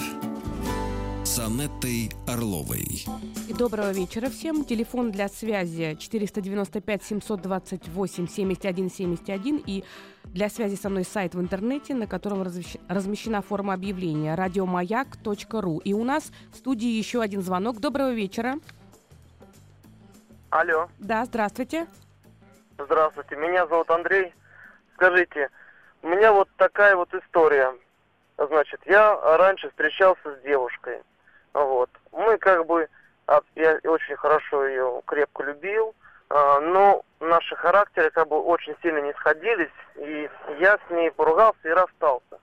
С 1.24 1.38
Анеттой 1.38 2.10
Орловой. 2.28 3.06
И 3.48 3.54
доброго 3.54 3.92
вечера 3.92 4.28
всем. 4.32 4.66
Телефон 4.66 5.12
для 5.12 5.28
связи 5.28 5.96
495 6.00 7.04
728 7.04 8.28
71 8.28 8.90
71 8.90 9.64
и 9.68 9.84
для 10.24 10.50
связи 10.50 10.74
со 10.74 10.90
мной 10.90 11.04
сайт 11.04 11.36
в 11.36 11.40
интернете, 11.40 11.94
на 11.94 12.08
котором 12.08 12.42
размещена 12.42 13.44
форма 13.44 13.76
объявления 13.76 14.34
радиомаяк.ру. 14.34 15.78
И 15.86 15.94
у 15.94 16.04
нас 16.04 16.32
в 16.52 16.56
студии 16.56 16.90
еще 16.90 17.22
один 17.22 17.44
звонок. 17.44 17.80
Доброго 17.80 18.14
вечера. 18.14 18.56
Алло. 20.50 20.90
Да, 20.98 21.24
здравствуйте. 21.26 21.86
Здравствуйте, 22.80 23.36
меня 23.36 23.68
зовут 23.68 23.92
Андрей. 23.92 24.34
Скажите, 24.96 25.52
у 26.08 26.10
меня 26.10 26.32
вот 26.32 26.48
такая 26.56 26.96
вот 26.96 27.14
история. 27.14 27.76
Значит, 28.38 28.80
я 28.86 29.20
раньше 29.38 29.70
встречался 29.70 30.36
с 30.36 30.42
девушкой. 30.42 31.02
Вот. 31.54 31.90
Мы 32.14 32.38
как 32.38 32.66
бы, 32.66 32.88
я 33.56 33.78
очень 33.84 34.16
хорошо 34.16 34.66
ее 34.66 35.02
крепко 35.06 35.44
любил, 35.44 35.94
а, 36.30 36.62
но 36.62 37.04
наши 37.20 37.58
характеры 37.58 38.10
как 38.12 38.30
бы 38.30 38.42
очень 38.42 38.74
сильно 38.82 39.00
не 39.00 39.12
сходились, 39.16 39.72
и 39.96 40.30
я 40.60 40.78
с 40.78 40.92
ней 40.92 41.12
поругался 41.12 41.60
и 41.66 41.72
расстался. 41.72 42.40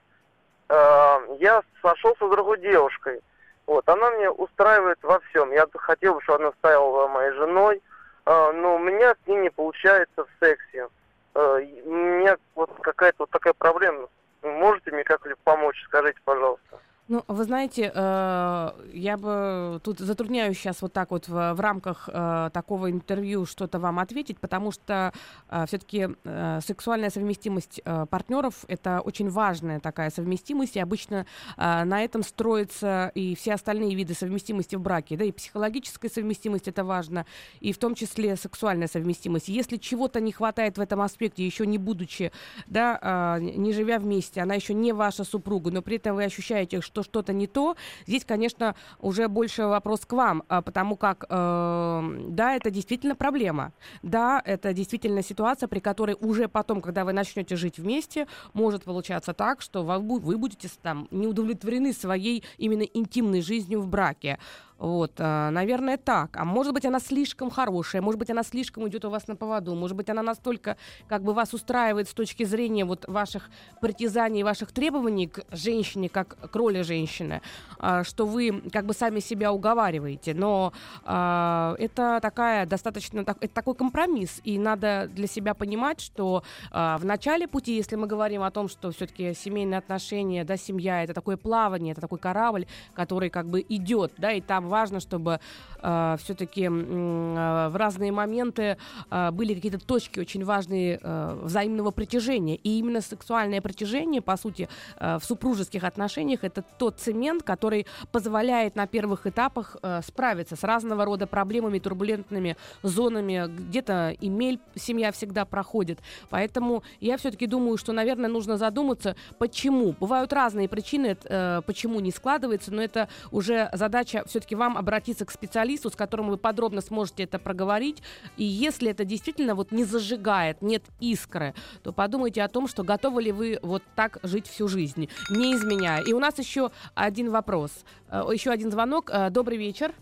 А, 0.69 1.21
я 1.39 1.63
сошелся 1.81 2.27
с 2.27 2.29
другой 2.29 2.59
девушкой. 2.59 3.19
Вот, 3.65 3.89
она 3.89 4.11
мне 4.11 4.29
устраивает 4.29 4.99
во 5.01 5.19
всем. 5.21 5.51
Я 5.51 5.65
хотел 5.73 6.13
бы, 6.13 6.21
чтобы 6.21 6.43
она 6.43 6.51
стала 6.59 7.07
моей 7.07 7.31
женой, 7.31 7.81
а, 8.25 8.51
но 8.51 8.75
у 8.75 8.79
меня 8.79 9.15
с 9.15 9.27
ней 9.27 9.37
не 9.37 9.49
получается 9.49 10.25
в 10.25 10.29
сексе. 10.39 10.87
Э, 11.35 11.59
у 11.85 11.93
меня 11.93 12.37
вот 12.55 12.71
какая-то 12.81 13.17
вот 13.19 13.29
такая 13.29 13.53
проблема. 13.53 14.07
Можете 14.41 14.91
мне 14.91 15.03
как-либо 15.03 15.39
помочь? 15.43 15.81
Скажите, 15.83 16.19
пожалуйста. 16.23 16.79
Ну, 17.07 17.23
вы 17.27 17.43
знаете, 17.43 17.91
э, 17.93 18.71
я 18.93 19.17
бы 19.17 19.79
тут 19.83 19.99
затрудняюсь 19.99 20.57
сейчас 20.57 20.81
вот 20.81 20.91
так 20.91 21.11
вот 21.11 21.27
в, 21.27 21.53
в 21.53 21.59
рамках 21.59 22.09
э, 22.11 22.49
такого 22.51 22.89
интервью 22.89 23.45
что-то 23.45 23.77
вам 23.77 23.99
ответить, 23.99 24.39
потому 24.39 24.71
что 24.71 25.13
э, 25.49 25.65
все-таки 25.67 26.07
э, 26.23 26.59
сексуальная 26.65 27.11
совместимость 27.11 27.79
э, 27.85 28.07
партнеров 28.09 28.65
это 28.67 29.01
очень 29.01 29.29
важная 29.29 29.79
такая 29.79 30.09
совместимость, 30.09 30.77
и 30.77 30.79
обычно 30.79 31.27
э, 31.57 31.83
на 31.83 32.03
этом 32.03 32.23
строятся 32.23 33.11
и 33.13 33.35
все 33.35 33.53
остальные 33.53 33.93
виды 33.93 34.15
совместимости 34.15 34.75
в 34.75 34.81
браке, 34.81 35.15
да, 35.15 35.25
и 35.25 35.31
психологическая 35.31 36.09
совместимость 36.09 36.67
это 36.67 36.83
важно, 36.83 37.27
и 37.59 37.71
в 37.71 37.77
том 37.77 37.93
числе 37.93 38.35
сексуальная 38.35 38.87
совместимость. 38.87 39.47
Если 39.47 39.77
чего-то 39.77 40.19
не 40.21 40.31
хватает 40.31 40.79
в 40.79 40.81
этом 40.81 41.01
аспекте, 41.01 41.45
еще 41.45 41.67
не 41.67 41.77
будучи, 41.77 42.31
да, 42.65 43.37
э, 43.39 43.41
не 43.41 43.73
живя 43.73 43.99
вместе, 43.99 44.41
она 44.41 44.55
еще 44.55 44.73
не 44.73 44.91
ваша 44.91 45.23
супруга, 45.23 45.69
но 45.69 45.83
при 45.83 45.97
этом 45.97 46.15
вы 46.15 46.23
ощущаете, 46.23 46.81
что 46.81 46.94
что 46.95 47.03
что-то 47.03 47.33
не 47.33 47.47
то, 47.47 47.75
здесь, 48.07 48.23
конечно, 48.23 48.75
уже 48.99 49.27
больше 49.27 49.65
вопрос 49.65 50.05
к 50.05 50.13
вам, 50.13 50.43
а, 50.47 50.61
потому 50.61 50.95
как, 50.95 51.25
э, 51.29 52.25
да, 52.29 52.55
это 52.55 52.71
действительно 52.71 53.15
проблема. 53.15 53.73
Да, 54.01 54.41
это 54.45 54.73
действительно 54.73 55.21
ситуация, 55.21 55.67
при 55.67 55.79
которой 55.79 56.15
уже 56.19 56.47
потом, 56.47 56.81
когда 56.81 57.03
вы 57.03 57.13
начнете 57.13 57.55
жить 57.55 57.77
вместе, 57.77 58.27
может 58.53 58.83
получаться 58.83 59.33
так, 59.33 59.61
что 59.61 59.83
вы, 59.83 60.37
будете 60.37 60.69
там 60.81 61.07
не 61.11 61.27
удовлетворены 61.27 61.91
своей 61.93 62.43
именно 62.57 62.83
интимной 62.83 63.41
жизнью 63.41 63.81
в 63.81 63.87
браке. 63.87 64.39
Вот, 64.77 65.13
а, 65.19 65.51
наверное, 65.51 65.97
так. 65.97 66.35
А 66.35 66.43
может 66.43 66.73
быть, 66.73 66.85
она 66.85 66.99
слишком 66.99 67.49
хорошая, 67.49 68.01
может 68.01 68.19
быть, 68.19 68.29
она 68.29 68.43
слишком 68.43 68.87
идет 68.87 69.05
у 69.05 69.09
вас 69.09 69.27
на 69.27 69.35
поводу, 69.35 69.73
может 69.73 69.95
быть, 69.95 70.09
она 70.09 70.21
настолько 70.21 70.75
как 71.07 71.23
бы 71.23 71.33
вас 71.33 71.53
устраивает 71.53 72.09
с 72.09 72.13
точки 72.13 72.43
зрения 72.43 72.83
вот 72.83 73.07
ваших 73.07 73.49
притязаний, 73.81 74.43
ваших 74.43 74.73
требований 74.73 75.27
к 75.27 75.45
женщине, 75.51 76.09
как 76.09 76.37
к 76.51 76.55
роли 76.55 76.81
женщины, 76.81 77.41
а, 77.79 78.03
что 78.03 78.25
вы 78.25 78.63
как 78.71 78.85
бы 78.85 78.93
сами 78.93 79.21
себя 79.21 79.53
уговариваете. 79.53 80.33
Но 80.33 80.73
а, 81.05 81.75
это 81.79 82.19
такая 82.21 82.65
достаточно, 82.65 83.21
это 83.21 83.47
такой 83.47 83.75
компромисс, 83.75 84.41
и 84.43 84.59
надо 84.59 85.09
для 85.13 85.27
себя 85.27 85.53
понимать, 85.53 86.01
что 86.01 86.43
в 86.71 87.01
начале 87.03 87.47
пути, 87.47 87.75
если 87.75 87.95
мы 87.95 88.07
говорим 88.07 88.43
о 88.43 88.51
том, 88.51 88.67
что 88.67 88.91
все-таки 88.91 89.33
семейные 89.33 89.77
отношения, 89.77 90.43
да, 90.43 90.57
семья, 90.57 91.03
это 91.03 91.13
такое 91.13 91.37
плавание, 91.37 91.93
это 91.93 92.01
такой 92.01 92.19
корабль, 92.19 92.67
который 92.93 93.29
как 93.29 93.47
бы 93.47 93.65
идет, 93.67 94.13
да, 94.17 94.31
и 94.31 94.41
там 94.41 94.64
важно, 94.67 94.99
чтобы 94.99 95.39
э, 95.81 96.15
все-таки 96.19 96.65
э, 96.65 96.69
в 96.69 97.75
разные 97.75 98.11
моменты 98.11 98.77
э, 99.09 99.31
были 99.31 99.53
какие-то 99.53 99.79
точки 99.79 100.19
очень 100.19 100.43
важные 100.43 100.99
э, 101.01 101.39
взаимного 101.43 101.91
притяжения. 101.91 102.55
И 102.55 102.79
именно 102.79 103.01
сексуальное 103.01 103.61
притяжение, 103.61 104.21
по 104.21 104.37
сути, 104.37 104.69
э, 104.97 105.17
в 105.19 105.25
супружеских 105.25 105.83
отношениях 105.83 106.43
это 106.43 106.63
тот 106.77 106.99
цемент, 106.99 107.43
который 107.43 107.85
позволяет 108.11 108.75
на 108.75 108.87
первых 108.87 109.27
этапах 109.27 109.77
э, 109.81 110.01
справиться 110.05 110.55
с 110.55 110.63
разного 110.63 111.05
рода 111.05 111.27
проблемами, 111.27 111.79
турбулентными 111.79 112.57
зонами. 112.83 113.47
Где-то 113.47 114.15
имель 114.21 114.59
семья 114.75 115.11
всегда 115.11 115.45
проходит. 115.45 115.99
Поэтому 116.29 116.83
я 116.99 117.17
все-таки 117.17 117.47
думаю, 117.47 117.77
что, 117.77 117.93
наверное, 117.93 118.29
нужно 118.29 118.57
задуматься, 118.57 119.15
почему. 119.37 119.95
Бывают 119.99 120.33
разные 120.33 120.67
причины, 120.67 121.17
э, 121.23 121.61
почему 121.65 121.99
не 121.99 122.11
складывается, 122.11 122.73
но 122.73 122.81
это 122.81 123.09
уже 123.31 123.69
задача 123.73 124.23
все-таки 124.27 124.54
вам 124.55 124.77
обратиться 124.77 125.25
к 125.25 125.31
специалисту, 125.31 125.89
с 125.89 125.95
которым 125.95 126.29
вы 126.29 126.37
подробно 126.37 126.81
сможете 126.81 127.23
это 127.23 127.39
проговорить. 127.39 128.01
И 128.37 128.43
если 128.43 128.91
это 128.91 129.05
действительно 129.05 129.55
вот 129.55 129.71
не 129.71 129.83
зажигает, 129.83 130.61
нет 130.61 130.83
искры, 130.99 131.53
то 131.83 131.91
подумайте 131.91 132.41
о 132.43 132.47
том, 132.47 132.67
что 132.67 132.83
готовы 132.83 133.23
ли 133.23 133.31
вы 133.31 133.59
вот 133.61 133.83
так 133.95 134.19
жить 134.23 134.47
всю 134.47 134.67
жизнь, 134.67 135.09
не 135.29 135.53
изменяя. 135.53 136.03
И 136.03 136.13
у 136.13 136.19
нас 136.19 136.37
еще 136.39 136.71
один 136.93 137.31
вопрос, 137.31 137.85
э, 138.09 138.23
еще 138.33 138.51
один 138.51 138.71
звонок. 138.71 139.09
Э, 139.11 139.29
добрый 139.29 139.57
вечер. 139.57 139.93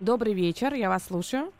Добрый 0.00 0.34
вечер, 0.34 0.74
я 0.74 0.90
вас 0.90 1.04
слушаю. 1.04 1.52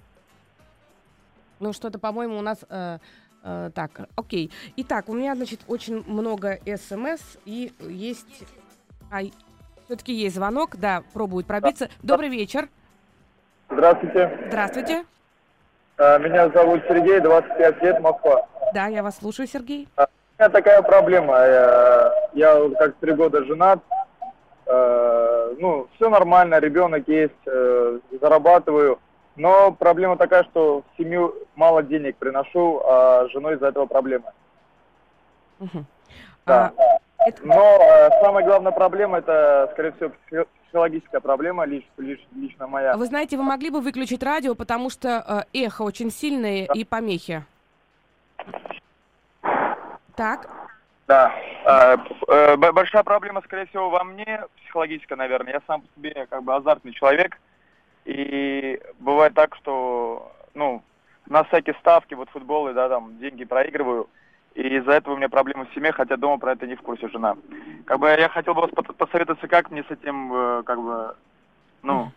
Ну, 1.59 1.73
что-то, 1.73 1.99
по-моему, 1.99 2.39
у 2.39 2.43
нас... 2.43 2.59
Э, 2.69 2.99
э, 3.43 3.71
так, 3.75 4.09
окей. 4.15 4.51
Итак, 4.77 5.09
у 5.09 5.15
меня, 5.15 5.35
значит, 5.35 5.61
очень 5.69 6.05
много 6.07 6.61
смс 6.77 7.39
и 7.47 7.73
есть... 7.81 8.45
А, 9.11 9.23
все-таки 9.87 10.13
есть 10.13 10.35
звонок, 10.35 10.77
да, 10.77 11.03
пробуют 11.15 11.47
пробиться. 11.47 11.89
Добрый 12.03 12.29
вечер. 12.29 12.69
Здравствуйте. 13.71 14.39
Здравствуйте. 14.49 15.05
А, 15.97 16.19
меня 16.19 16.49
зовут 16.51 16.83
Сергей, 16.89 17.21
25 17.21 17.83
лет, 17.83 18.01
Москва. 18.01 18.47
Да, 18.75 18.87
я 18.87 19.03
вас 19.03 19.19
слушаю, 19.19 19.47
Сергей. 19.47 19.89
А, 19.97 20.05
у 20.05 20.43
меня 20.43 20.51
такая 20.51 20.83
проблема. 20.83 21.35
Я, 22.35 22.61
как 22.79 22.97
три 22.97 23.13
года 23.13 23.45
женат. 23.45 23.81
Э, 24.67 25.55
ну, 25.59 25.89
все 25.95 26.11
нормально, 26.11 26.59
ребенок 26.59 27.07
есть, 27.09 27.33
э, 27.47 27.99
зарабатываю. 28.21 28.99
Но 29.37 29.71
проблема 29.71 30.17
такая, 30.17 30.45
что 30.45 30.83
в 30.83 30.97
семью 30.97 31.35
мало 31.55 31.83
денег 31.83 32.17
приношу, 32.17 32.83
а 32.85 33.29
женой 33.29 33.55
из-за 33.55 33.69
этого 33.69 33.87
проблема. 33.87 34.33
Угу. 35.61 35.85
Да. 36.47 36.73
А. 36.77 36.99
Но 37.43 37.79
э, 37.81 38.11
самая 38.23 38.45
главная 38.45 38.73
проблема 38.73 39.19
это, 39.19 39.69
скорее 39.73 39.93
всего, 39.93 40.13
психологическая 40.65 41.21
проблема, 41.21 41.65
лишь, 41.65 41.85
лишь, 41.97 42.21
лично 42.35 42.67
моя. 42.67 42.97
Вы 42.97 43.07
знаете, 43.07 43.37
вы 43.37 43.43
могли 43.43 43.71
бы 43.71 43.81
выключить 43.81 44.23
радио, 44.23 44.55
потому 44.55 44.91
что 44.91 45.47
э, 45.53 45.65
эхо 45.65 45.83
очень 45.83 46.11
сильное 46.11 46.67
да. 46.67 46.75
и 46.75 46.85
помехи. 46.85 47.45
Так. 50.15 50.49
Да. 51.07 51.33
Э, 51.65 51.97
э, 52.29 52.57
большая 52.57 53.03
проблема, 53.03 53.43
скорее 53.43 53.67
всего, 53.67 53.91
во 53.91 54.05
мне, 54.05 54.43
психологическая, 54.63 55.19
наверное. 55.19 55.55
Я 55.55 55.63
сам 55.67 55.83
по 55.83 55.89
себе 55.97 56.27
как 56.29 56.43
бы 56.43 56.55
азартный 56.55 56.93
человек. 56.93 57.39
И 58.05 58.81
бывает 59.01 59.35
так, 59.35 59.57
что, 59.57 60.33
ну, 60.55 60.83
на 61.27 61.43
всякие 61.45 61.75
ставки, 61.81 62.15
вот 62.15 62.29
футболы, 62.31 62.73
да, 62.73 62.89
там, 62.89 63.19
деньги 63.19 63.45
проигрываю. 63.45 64.09
И 64.57 64.63
из-за 64.79 64.93
этого 64.93 65.13
у 65.13 65.17
меня 65.19 65.29
проблемы 65.29 65.67
в 65.67 65.75
семье, 65.75 65.93
хотя 65.93 66.17
дома 66.17 66.39
про 66.39 66.53
это 66.53 66.67
не 66.67 66.77
в 66.77 66.81
курсе 66.81 67.09
жена. 67.09 67.37
Как 67.85 67.99
бы 68.01 68.09
я 68.09 68.29
хотел 68.31 68.55
бы 68.55 68.63
вас 68.63 68.71
посоветоваться, 68.97 69.47
как 69.49 69.71
мне 69.71 69.85
с 69.85 69.91
этим, 69.91 70.33
э, 70.33 70.63
как 70.65 70.81
бы, 70.81 71.15
ну, 71.83 72.11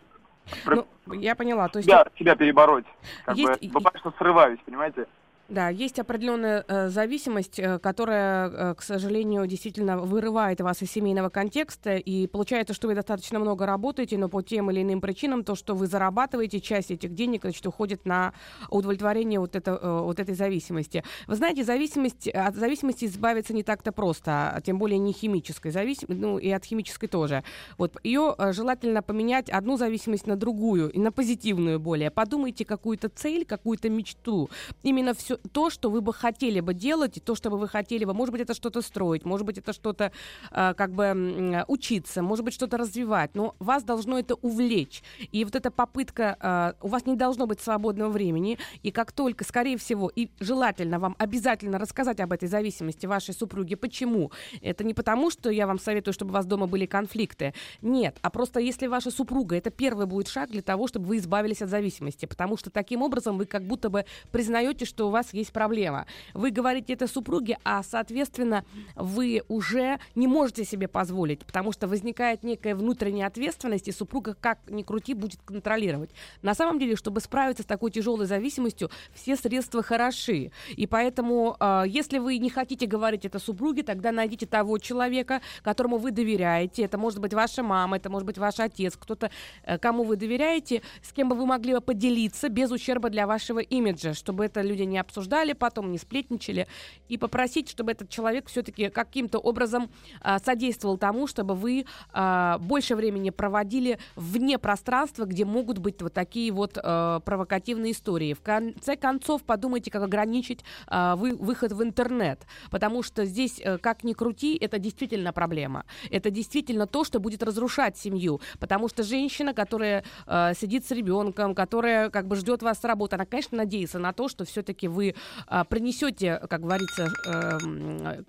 ну, 0.64 0.86
я 1.12 1.34
поняла. 1.34 1.68
То 1.68 1.80
есть... 1.80 1.88
Себя, 1.88 2.06
себя 2.18 2.34
перебороть. 2.34 2.86
Как 3.26 3.36
есть... 3.36 3.60
бы, 3.62 3.80
бывает, 3.80 3.98
что 3.98 4.12
срываюсь, 4.16 4.58
понимаете? 4.64 5.06
Да, 5.50 5.68
есть 5.68 5.98
определенная 5.98 6.64
э, 6.68 6.90
зависимость, 6.90 7.58
э, 7.58 7.80
которая, 7.80 8.50
э, 8.50 8.74
к 8.76 8.82
сожалению, 8.82 9.48
действительно 9.48 9.98
вырывает 9.98 10.60
вас 10.60 10.80
из 10.80 10.92
семейного 10.92 11.28
контекста, 11.28 11.96
и 11.96 12.28
получается, 12.28 12.72
что 12.72 12.86
вы 12.86 12.94
достаточно 12.94 13.40
много 13.40 13.66
работаете, 13.66 14.16
но 14.16 14.28
по 14.28 14.42
тем 14.42 14.70
или 14.70 14.82
иным 14.82 15.00
причинам 15.00 15.42
то, 15.42 15.56
что 15.56 15.74
вы 15.74 15.88
зарабатываете, 15.88 16.60
часть 16.60 16.92
этих 16.92 17.14
денег, 17.14 17.42
значит, 17.42 17.66
уходит 17.66 18.06
на 18.06 18.32
удовлетворение 18.68 19.40
вот, 19.40 19.56
это, 19.56 19.72
э, 19.72 20.00
вот 20.02 20.20
этой 20.20 20.36
зависимости. 20.36 21.02
Вы 21.26 21.34
знаете, 21.34 21.64
зависимость, 21.64 22.28
от 22.28 22.54
зависимости 22.54 23.06
избавиться 23.06 23.52
не 23.52 23.64
так-то 23.64 23.90
просто, 23.90 24.52
а 24.54 24.60
тем 24.60 24.78
более 24.78 24.98
не 24.98 25.12
химической 25.12 25.72
зависимости, 25.72 26.22
ну 26.22 26.38
и 26.38 26.48
от 26.50 26.64
химической 26.64 27.08
тоже. 27.08 27.42
Вот 27.76 27.98
ее 28.04 28.36
э, 28.38 28.52
желательно 28.52 29.02
поменять 29.02 29.50
одну 29.50 29.76
зависимость 29.76 30.28
на 30.28 30.36
другую, 30.36 30.90
и 30.90 31.00
на 31.00 31.10
позитивную 31.10 31.80
более. 31.80 32.12
Подумайте 32.12 32.64
какую-то 32.64 33.08
цель, 33.08 33.44
какую-то 33.44 33.88
мечту. 33.90 34.48
Именно 34.84 35.12
все 35.14 35.39
то, 35.52 35.70
что 35.70 35.90
вы 35.90 36.00
бы 36.00 36.12
хотели 36.12 36.60
бы 36.60 36.74
делать, 36.74 37.16
и 37.16 37.20
то, 37.20 37.34
что 37.34 37.50
бы 37.50 37.58
вы 37.58 37.68
хотели 37.68 38.04
бы, 38.04 38.14
может 38.14 38.32
быть, 38.32 38.42
это 38.42 38.54
что-то 38.54 38.82
строить, 38.82 39.24
может 39.24 39.46
быть, 39.46 39.58
это 39.58 39.72
что-то 39.72 40.12
э, 40.50 40.74
как 40.74 40.92
бы 40.92 41.64
учиться, 41.68 42.22
может 42.22 42.44
быть, 42.44 42.54
что-то 42.54 42.76
развивать, 42.76 43.34
но 43.34 43.54
вас 43.58 43.82
должно 43.82 44.18
это 44.18 44.34
увлечь. 44.36 45.02
И 45.32 45.44
вот 45.44 45.54
эта 45.54 45.70
попытка, 45.70 46.36
э, 46.80 46.84
у 46.84 46.88
вас 46.88 47.06
не 47.06 47.16
должно 47.16 47.46
быть 47.46 47.60
свободного 47.60 48.10
времени, 48.10 48.58
и 48.82 48.90
как 48.90 49.12
только, 49.12 49.44
скорее 49.44 49.76
всего, 49.76 50.10
и 50.14 50.28
желательно 50.40 50.98
вам 50.98 51.16
обязательно 51.18 51.78
рассказать 51.78 52.20
об 52.20 52.32
этой 52.32 52.48
зависимости 52.48 53.06
вашей 53.06 53.34
супруги. 53.34 53.74
Почему? 53.74 54.30
Это 54.62 54.84
не 54.84 54.94
потому, 54.94 55.30
что 55.30 55.50
я 55.50 55.66
вам 55.66 55.78
советую, 55.78 56.14
чтобы 56.14 56.30
у 56.30 56.34
вас 56.34 56.46
дома 56.46 56.66
были 56.66 56.86
конфликты. 56.86 57.54
Нет, 57.82 58.18
а 58.22 58.30
просто 58.30 58.60
если 58.60 58.86
ваша 58.86 59.10
супруга, 59.10 59.56
это 59.56 59.70
первый 59.70 60.06
будет 60.06 60.28
шаг 60.28 60.50
для 60.50 60.62
того, 60.62 60.86
чтобы 60.88 61.06
вы 61.06 61.18
избавились 61.18 61.62
от 61.62 61.70
зависимости, 61.70 62.26
потому 62.26 62.56
что 62.56 62.70
таким 62.70 63.02
образом 63.02 63.38
вы 63.38 63.46
как 63.46 63.64
будто 63.64 63.90
бы 63.90 64.04
признаете, 64.30 64.84
что 64.84 65.08
у 65.08 65.10
вас 65.10 65.29
есть 65.32 65.52
проблема. 65.52 66.06
Вы 66.34 66.50
говорите 66.50 66.92
это 66.92 67.06
супруге, 67.06 67.58
а, 67.64 67.82
соответственно, 67.82 68.64
вы 68.94 69.42
уже 69.48 69.98
не 70.14 70.26
можете 70.26 70.64
себе 70.64 70.88
позволить, 70.88 71.44
потому 71.44 71.72
что 71.72 71.88
возникает 71.88 72.42
некая 72.42 72.74
внутренняя 72.74 73.26
ответственность, 73.26 73.88
и 73.88 73.92
супруга, 73.92 74.36
как 74.40 74.58
ни 74.68 74.82
крути, 74.82 75.14
будет 75.14 75.40
контролировать. 75.44 76.10
На 76.42 76.54
самом 76.54 76.78
деле, 76.78 76.96
чтобы 76.96 77.20
справиться 77.20 77.62
с 77.62 77.66
такой 77.66 77.90
тяжелой 77.90 78.26
зависимостью, 78.26 78.90
все 79.14 79.36
средства 79.36 79.82
хороши. 79.82 80.52
И 80.76 80.86
поэтому, 80.86 81.56
э, 81.58 81.84
если 81.86 82.18
вы 82.18 82.38
не 82.38 82.50
хотите 82.50 82.86
говорить 82.86 83.24
это 83.24 83.38
супруге, 83.38 83.82
тогда 83.82 84.12
найдите 84.12 84.46
того 84.46 84.78
человека, 84.78 85.40
которому 85.62 85.98
вы 85.98 86.10
доверяете. 86.10 86.82
Это 86.82 86.98
может 86.98 87.20
быть 87.20 87.34
ваша 87.34 87.62
мама, 87.62 87.96
это 87.96 88.10
может 88.10 88.26
быть 88.26 88.38
ваш 88.38 88.60
отец, 88.60 88.96
кто-то, 88.96 89.30
э, 89.64 89.78
кому 89.78 90.04
вы 90.04 90.16
доверяете, 90.16 90.82
с 91.02 91.12
кем 91.12 91.28
бы 91.28 91.36
вы 91.36 91.46
могли 91.46 91.78
поделиться 91.80 92.48
без 92.48 92.70
ущерба 92.70 93.10
для 93.10 93.26
вашего 93.26 93.60
имиджа, 93.60 94.14
чтобы 94.14 94.44
это 94.44 94.60
люди 94.60 94.82
не 94.82 94.98
обсуждали 94.98 95.19
обсуждали, 95.20 95.52
потом 95.52 95.92
не 95.92 95.98
сплетничали, 95.98 96.66
и 97.08 97.18
попросить, 97.18 97.68
чтобы 97.68 97.92
этот 97.92 98.08
человек 98.08 98.48
все-таки 98.48 98.88
каким-то 98.88 99.38
образом 99.38 99.90
а, 100.22 100.38
содействовал 100.38 100.96
тому, 100.96 101.26
чтобы 101.26 101.54
вы 101.54 101.84
а, 102.12 102.58
больше 102.58 102.94
времени 102.96 103.30
проводили 103.30 103.98
вне 104.16 104.58
пространства, 104.58 105.24
где 105.24 105.44
могут 105.44 105.78
быть 105.78 106.00
вот 106.02 106.14
такие 106.14 106.52
вот 106.52 106.78
а, 106.82 107.20
провокативные 107.20 107.92
истории. 107.92 108.32
В 108.34 108.40
конце 108.40 108.96
концов, 108.96 109.42
подумайте, 109.42 109.90
как 109.90 110.02
ограничить 110.02 110.64
а, 110.86 111.16
вы, 111.16 111.34
выход 111.36 111.72
в 111.72 111.82
интернет, 111.82 112.46
потому 112.70 113.02
что 113.02 113.26
здесь, 113.26 113.60
а, 113.64 113.78
как 113.78 114.04
ни 114.04 114.14
крути, 114.14 114.56
это 114.60 114.78
действительно 114.78 115.32
проблема. 115.32 115.84
Это 116.10 116.30
действительно 116.30 116.86
то, 116.86 117.04
что 117.04 117.20
будет 117.20 117.42
разрушать 117.42 117.98
семью, 117.98 118.40
потому 118.58 118.88
что 118.88 119.02
женщина, 119.02 119.52
которая 119.52 120.04
а, 120.26 120.54
сидит 120.54 120.86
с 120.86 120.90
ребенком, 120.90 121.54
которая 121.54 122.08
как 122.10 122.26
бы 122.26 122.36
ждет 122.36 122.62
вас 122.62 122.80
с 122.80 122.84
работы, 122.84 123.16
она, 123.16 123.26
конечно, 123.26 123.58
надеется 123.58 123.98
на 123.98 124.12
то, 124.12 124.28
что 124.30 124.44
все-таки 124.44 124.88
вы 124.88 125.09
а, 125.46 125.64
принесете, 125.64 126.40
как 126.48 126.60
говорится, 126.60 127.08
э, 127.26 128.22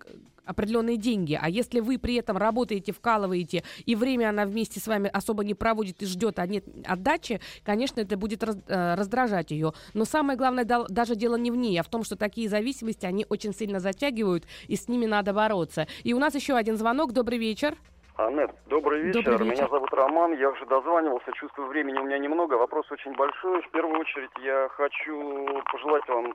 определенные 0.46 0.98
деньги. 0.98 1.38
А 1.42 1.50
если 1.50 1.80
вы 1.80 1.98
при 1.98 2.16
этом 2.16 2.38
работаете, 2.38 2.92
вкалываете, 2.92 3.64
и 3.86 3.96
время 3.96 4.30
она 4.30 4.46
вместе 4.46 4.80
с 4.80 4.88
вами 4.88 5.10
особо 5.12 5.44
не 5.44 5.54
проводит 5.54 6.02
и 6.02 6.06
ждет, 6.06 6.40
а 6.40 6.48
нет 6.48 6.66
отдачи, 6.86 7.42
конечно, 7.64 8.02
это 8.02 8.18
будет 8.18 8.44
раз, 8.44 8.58
э, 8.68 8.96
раздражать 8.96 9.52
ее. 9.52 9.74
Но 9.94 10.06
самое 10.06 10.38
главное 10.38 10.66
да, 10.66 10.86
даже 10.90 11.16
дело 11.16 11.36
не 11.36 11.52
в 11.52 11.56
ней, 11.56 11.80
а 11.80 11.84
в 11.84 11.90
том, 11.90 12.04
что 12.04 12.16
такие 12.16 12.50
зависимости, 12.50 13.06
они 13.06 13.26
очень 13.30 13.54
сильно 13.54 13.80
затягивают, 13.80 14.46
и 14.68 14.76
с 14.76 14.88
ними 14.88 15.06
надо 15.06 15.34
бороться. 15.34 15.88
И 16.04 16.14
у 16.14 16.20
нас 16.20 16.36
еще 16.36 16.56
один 16.56 16.78
звонок. 16.78 17.14
Добрый 17.14 17.38
вечер. 17.38 17.76
Аннет, 18.18 18.52
добрый 18.68 19.02
вечер. 19.02 19.24
добрый 19.24 19.50
вечер. 19.50 19.64
Меня 19.64 19.70
зовут 19.70 19.94
Роман, 19.94 20.34
я 20.38 20.50
уже 20.50 20.66
дозванивался, 20.66 21.32
чувствую 21.34 21.70
времени 21.70 21.98
у 21.98 22.04
меня 22.04 22.20
немного, 22.20 22.56
вопрос 22.56 22.86
очень 22.92 23.14
большой. 23.16 23.62
В 23.64 23.72
первую 23.72 24.00
очередь 24.00 24.32
я 24.44 24.68
хочу 24.76 25.64
пожелать 25.72 26.08
вам 26.08 26.34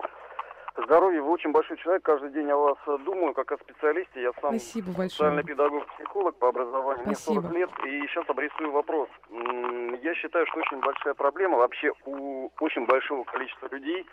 здоровья. 0.84 1.22
Вы 1.22 1.30
очень 1.30 1.52
большой 1.52 1.76
человек. 1.78 2.02
Каждый 2.02 2.30
день 2.30 2.50
о 2.50 2.56
вас 2.56 2.78
думаю, 3.04 3.34
как 3.34 3.52
о 3.52 3.58
специалисте. 3.58 4.22
Я 4.22 4.32
сам 4.40 4.58
Спасибо 4.58 4.90
социальный 4.90 5.44
педагог, 5.44 5.86
психолог 5.94 6.36
по 6.36 6.48
образованию. 6.48 7.04
Спасибо. 7.04 7.40
Мне 7.48 7.66
40 7.66 7.80
лет. 7.80 7.86
И 7.86 8.06
сейчас 8.08 8.28
обрисую 8.28 8.72
вопрос. 8.72 9.08
Я 9.30 10.14
считаю, 10.14 10.46
что 10.46 10.60
очень 10.60 10.80
большая 10.80 11.14
проблема 11.14 11.58
вообще 11.58 11.92
у 12.04 12.50
очень 12.60 12.86
большого 12.86 13.24
количества 13.24 13.68
людей, 13.70 14.06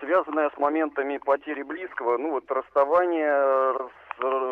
связанная 0.00 0.50
с 0.50 0.58
моментами 0.58 1.18
потери 1.18 1.62
близкого, 1.62 2.18
ну 2.18 2.30
вот 2.30 2.50
расставания, 2.50 3.74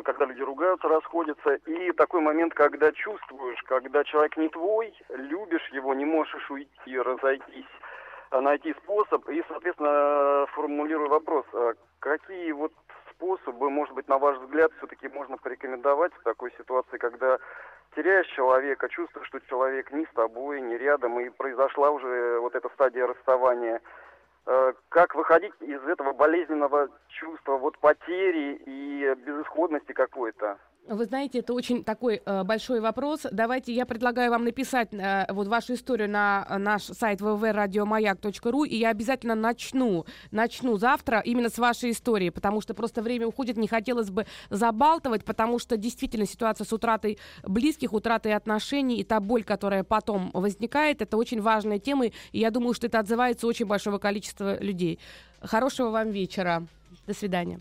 когда 0.03 0.27
люди 0.27 0.43
ругаются, 0.43 0.89
расходятся, 0.89 1.55
и 1.67 1.93
такой 1.93 2.21
момент, 2.21 2.55
когда 2.55 2.93
чувствуешь, 2.93 3.63
когда 3.65 4.05
человек 4.05 4.37
не 4.37 4.49
твой, 4.49 4.95
любишь 5.11 5.69
его, 5.73 5.95
не 5.95 6.05
можешь 6.05 6.51
уйти, 6.51 6.99
разойтись, 6.99 7.67
Э, 7.67 7.94
найти 8.41 8.75
способ 8.83 9.29
и, 9.29 9.43
соответственно, 9.49 10.47
формулирую 10.53 11.09
вопрос, 11.09 11.45
а 11.53 11.75
какие 12.01 12.53
вот 12.53 12.73
способы, 13.11 13.71
может 13.71 13.95
быть, 13.95 14.09
на 14.09 14.19
ваш 14.19 14.39
взгляд, 14.39 14.73
все-таки 14.79 15.09
можно 15.09 15.37
порекомендовать 15.37 16.13
в 16.15 16.23
такой 16.23 16.53
ситуации, 16.59 16.99
когда 16.99 17.39
теряешь 17.95 18.27
человека, 18.29 18.89
чувствуешь, 18.89 19.29
что 19.29 19.41
человек 19.41 19.93
не 19.93 20.05
с 20.05 20.11
тобой, 20.15 20.61
не 20.61 20.77
рядом, 20.77 21.21
и 21.21 21.31
произошла 21.31 21.91
уже 21.91 22.39
вот 22.41 22.55
эта 22.55 22.69
стадия 22.71 23.07
расставания. 23.07 23.81
Э, 24.47 24.73
как 24.89 25.15
выходить 25.15 25.55
из 25.61 25.83
этого 25.87 26.13
болезненного 26.13 26.89
чувства 27.09 27.57
вот 27.57 27.79
потери 27.79 28.61
и 28.67 29.15
безысходности 29.15 29.93
какой-то? 29.93 30.59
Вы 30.87 31.07
знаете, 31.07 31.39
это 31.39 31.55
очень 31.55 31.83
такой 31.83 32.21
э, 32.27 32.45
большой 32.45 32.81
вопрос. 32.81 33.23
Давайте 33.33 33.73
я 33.73 33.87
предлагаю 33.87 34.31
вам 34.31 34.45
написать 34.45 34.93
э, 34.93 35.25
вот 35.31 35.49
вашу 35.49 35.75
историю 35.75 36.11
на 36.11 36.47
э, 36.47 36.59
наш 36.59 36.83
сайт 36.83 37.23
www.radiomayak.ru, 37.23 38.67
и 38.67 38.77
я 38.77 38.91
обязательно 38.91 39.35
начну, 39.35 40.05
начну 40.31 40.77
завтра 40.77 41.21
именно 41.21 41.49
с 41.49 41.57
вашей 41.57 41.93
истории, 41.93 42.29
потому 42.29 42.61
что 42.61 42.75
просто 42.75 43.01
время 43.01 43.27
уходит, 43.27 43.57
не 43.57 43.67
хотелось 43.67 44.11
бы 44.11 44.27
забалтывать, 44.51 45.25
потому 45.25 45.59
что 45.59 45.79
действительно 45.79 46.27
ситуация 46.27 46.67
с 46.67 46.73
утратой 46.73 47.19
близких, 47.45 47.95
утратой 47.95 48.35
отношений 48.35 49.01
и 49.01 49.05
та 49.05 49.21
боль, 49.21 49.43
которая 49.43 49.85
потом 49.85 50.31
возникает, 50.35 51.01
это 51.01 51.17
очень 51.17 51.41
важная 51.41 51.79
тема, 51.79 52.07
и 52.07 52.13
я 52.33 52.51
думаю, 52.51 52.75
что 52.75 52.89
это 52.89 52.99
отзывается 52.99 53.47
очень 53.47 53.65
большого 53.65 53.97
количества 53.97 54.63
людей. 54.63 54.99
Хорошего 55.41 55.89
вам 55.89 56.11
вечера. 56.11 56.67
До 57.07 57.15
свидания. 57.15 57.61